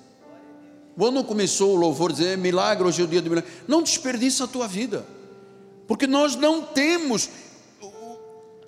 Quando 0.97 1.24
começou 1.24 1.76
o 1.76 1.78
louvor, 1.78 2.12
dizer 2.12 2.38
milagre, 2.38 2.86
hoje 2.86 3.02
é 3.02 3.06
o 3.06 3.08
dia 3.08 3.22
do 3.22 3.30
milagre. 3.30 3.50
Não 3.68 3.82
desperdiça 3.82 4.43
a 4.43 4.47
tua 4.47 4.68
vida, 4.68 5.06
porque 5.88 6.06
nós 6.06 6.36
não 6.36 6.62
temos, 6.62 7.30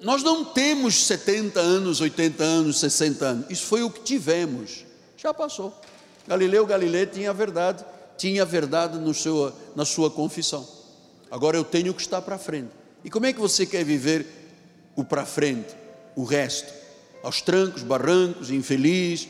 nós 0.01 0.23
não 0.23 0.43
temos 0.43 1.05
70 1.05 1.59
anos, 1.59 2.01
80 2.01 2.43
anos, 2.43 2.79
60 2.79 3.25
anos. 3.25 3.45
Isso 3.49 3.65
foi 3.65 3.83
o 3.83 3.89
que 3.89 4.01
tivemos, 4.01 4.83
já 5.15 5.33
passou. 5.33 5.73
Galileu 6.27 6.65
Galilei 6.65 7.05
tinha 7.05 7.29
a 7.29 7.33
verdade, 7.33 7.85
tinha 8.17 8.41
a 8.41 8.45
verdade 8.45 8.97
no 8.97 9.13
seu, 9.13 9.53
na 9.75 9.85
sua 9.85 10.09
confissão. 10.09 10.67
Agora 11.29 11.55
eu 11.55 11.63
tenho 11.63 11.93
que 11.93 12.01
estar 12.01 12.21
para 12.21 12.37
frente. 12.37 12.71
E 13.03 13.09
como 13.09 13.25
é 13.25 13.33
que 13.33 13.39
você 13.39 13.65
quer 13.65 13.83
viver 13.83 14.25
o 14.95 15.03
para 15.03 15.25
frente, 15.25 15.75
o 16.15 16.23
resto? 16.23 16.71
Aos 17.23 17.41
trancos, 17.41 17.83
barrancos, 17.83 18.49
infeliz, 18.49 19.27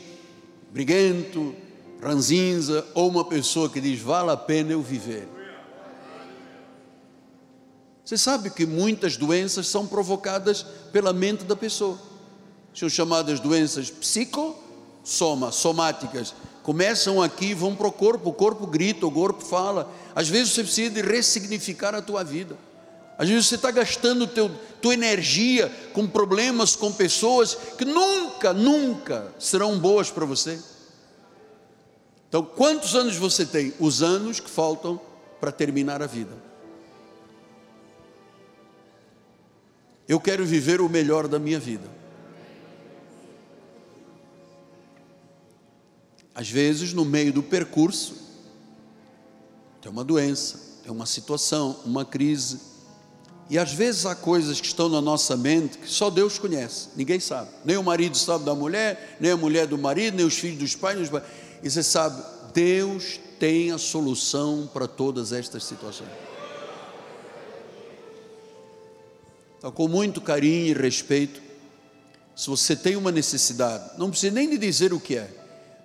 briguento, 0.70 1.54
ranzinza, 2.02 2.84
ou 2.94 3.08
uma 3.08 3.24
pessoa 3.24 3.68
que 3.68 3.80
diz: 3.80 4.00
vale 4.00 4.30
a 4.30 4.36
pena 4.36 4.72
eu 4.72 4.82
viver. 4.82 5.28
Você 8.04 8.18
sabe 8.18 8.50
que 8.50 8.66
muitas 8.66 9.16
doenças 9.16 9.68
são 9.68 9.86
provocadas 9.86 10.66
pela 10.92 11.12
mente 11.12 11.44
da 11.44 11.54
pessoa. 11.54 11.98
São 12.74 12.88
chamadas 12.88 13.38
doenças 13.38 13.90
psicossoma, 13.90 15.52
somáticas. 15.52 16.34
Começam 16.62 17.22
aqui 17.22 17.46
e 17.46 17.54
vão 17.54 17.74
para 17.76 17.86
o 17.86 17.92
corpo, 17.92 18.30
o 18.30 18.32
corpo 18.32 18.66
grita, 18.66 19.06
o 19.06 19.12
corpo 19.12 19.44
fala. 19.44 19.92
Às 20.14 20.28
vezes 20.28 20.52
você 20.52 20.62
precisa 20.62 20.90
de 20.90 21.02
ressignificar 21.02 21.94
a 21.94 22.02
tua 22.02 22.24
vida. 22.24 22.56
Às 23.18 23.28
vezes 23.28 23.46
você 23.46 23.54
está 23.54 23.70
gastando 23.70 24.26
teu, 24.26 24.50
tua 24.80 24.94
energia 24.94 25.70
com 25.92 26.06
problemas, 26.06 26.74
com 26.74 26.90
pessoas 26.90 27.56
que 27.78 27.84
nunca, 27.84 28.52
nunca 28.52 29.32
serão 29.38 29.78
boas 29.78 30.10
para 30.10 30.24
você. 30.24 30.58
Então, 32.28 32.42
quantos 32.42 32.96
anos 32.96 33.16
você 33.16 33.44
tem? 33.44 33.74
Os 33.78 34.02
anos 34.02 34.40
que 34.40 34.50
faltam 34.50 34.98
para 35.38 35.52
terminar 35.52 36.02
a 36.02 36.06
vida. 36.06 36.32
Eu 40.08 40.20
quero 40.20 40.44
viver 40.44 40.80
o 40.80 40.88
melhor 40.88 41.28
da 41.28 41.38
minha 41.38 41.58
vida. 41.58 41.88
Às 46.34 46.50
vezes, 46.50 46.92
no 46.92 47.04
meio 47.04 47.32
do 47.32 47.42
percurso, 47.42 48.14
tem 49.80 49.90
uma 49.90 50.04
doença, 50.04 50.58
tem 50.82 50.90
uma 50.90 51.06
situação, 51.06 51.76
uma 51.84 52.04
crise. 52.04 52.60
E 53.50 53.58
às 53.58 53.72
vezes 53.72 54.06
há 54.06 54.14
coisas 54.14 54.60
que 54.60 54.66
estão 54.66 54.88
na 54.88 55.00
nossa 55.00 55.36
mente 55.36 55.76
que 55.76 55.88
só 55.88 56.08
Deus 56.08 56.38
conhece, 56.38 56.88
ninguém 56.96 57.20
sabe. 57.20 57.50
Nem 57.64 57.76
o 57.76 57.82
marido 57.82 58.16
sabe 58.16 58.44
da 58.44 58.54
mulher, 58.54 59.18
nem 59.20 59.30
a 59.30 59.36
mulher 59.36 59.66
do 59.66 59.76
marido, 59.76 60.16
nem 60.16 60.24
os 60.24 60.38
filhos 60.38 60.58
dos 60.58 60.74
pais. 60.74 61.10
Pais. 61.10 61.24
E 61.62 61.70
você 61.70 61.82
sabe, 61.82 62.22
Deus 62.54 63.20
tem 63.38 63.70
a 63.72 63.78
solução 63.78 64.70
para 64.72 64.88
todas 64.88 65.32
estas 65.32 65.64
situações. 65.64 66.31
Então, 69.62 69.70
com 69.70 69.86
muito 69.86 70.20
carinho 70.20 70.66
e 70.66 70.72
respeito, 70.72 71.40
se 72.34 72.50
você 72.50 72.74
tem 72.74 72.96
uma 72.96 73.12
necessidade, 73.12 73.92
não 73.96 74.10
precisa 74.10 74.34
nem 74.34 74.50
de 74.50 74.58
dizer 74.58 74.92
o 74.92 74.98
que 74.98 75.16
é, 75.16 75.30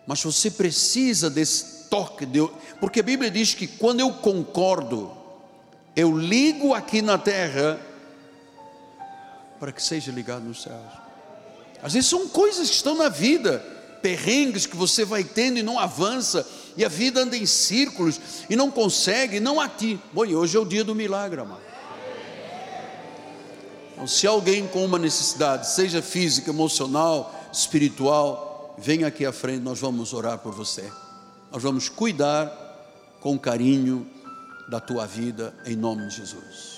mas 0.07 0.23
você 0.23 0.49
precisa 0.49 1.29
desse 1.29 1.87
toque 1.87 2.25
de 2.25 2.39
porque 2.79 3.01
a 3.01 3.03
Bíblia 3.03 3.29
diz 3.29 3.53
que 3.53 3.67
quando 3.67 3.99
eu 3.99 4.11
concordo, 4.13 5.11
eu 5.95 6.17
ligo 6.17 6.73
aqui 6.73 7.03
na 7.03 7.19
terra 7.19 7.79
para 9.59 9.71
que 9.71 9.83
seja 9.83 10.11
ligado 10.11 10.45
nos 10.45 10.63
céus. 10.63 10.81
Às 11.79 11.93
vezes 11.93 12.09
são 12.09 12.27
coisas 12.27 12.67
que 12.67 12.75
estão 12.77 12.97
na 12.97 13.09
vida, 13.09 13.59
perrengues 14.01 14.65
que 14.65 14.75
você 14.75 15.05
vai 15.05 15.23
tendo 15.23 15.59
e 15.59 15.63
não 15.63 15.77
avança, 15.77 16.47
e 16.75 16.83
a 16.83 16.89
vida 16.89 17.21
anda 17.21 17.37
em 17.37 17.45
círculos 17.45 18.19
e 18.49 18.55
não 18.55 18.71
consegue, 18.71 19.39
não 19.39 19.61
aqui. 19.61 19.99
Bom, 20.11 20.25
hoje 20.25 20.57
é 20.57 20.59
o 20.59 20.65
dia 20.65 20.83
do 20.83 20.95
milagre, 20.95 21.41
amado. 21.41 21.66
Então, 23.97 24.05
se 24.05 24.27
alguém 24.27 24.67
com 24.67 24.85
uma 24.85 24.99
necessidade, 24.99 25.71
seja 25.71 26.03
física, 26.03 26.51
emocional, 26.51 27.33
espiritual, 27.51 28.75
venha 28.77 29.07
aqui 29.07 29.25
à 29.25 29.33
frente, 29.33 29.63
nós 29.63 29.79
vamos 29.79 30.13
orar 30.13 30.37
por 30.37 30.53
você. 30.53 30.87
Nós 31.51 31.63
vamos 31.63 31.89
cuidar 31.89 32.47
com 33.19 33.39
carinho 33.39 34.05
da 34.69 34.79
tua 34.79 35.07
vida, 35.07 35.51
em 35.65 35.75
nome 35.75 36.07
de 36.09 36.17
Jesus. 36.17 36.76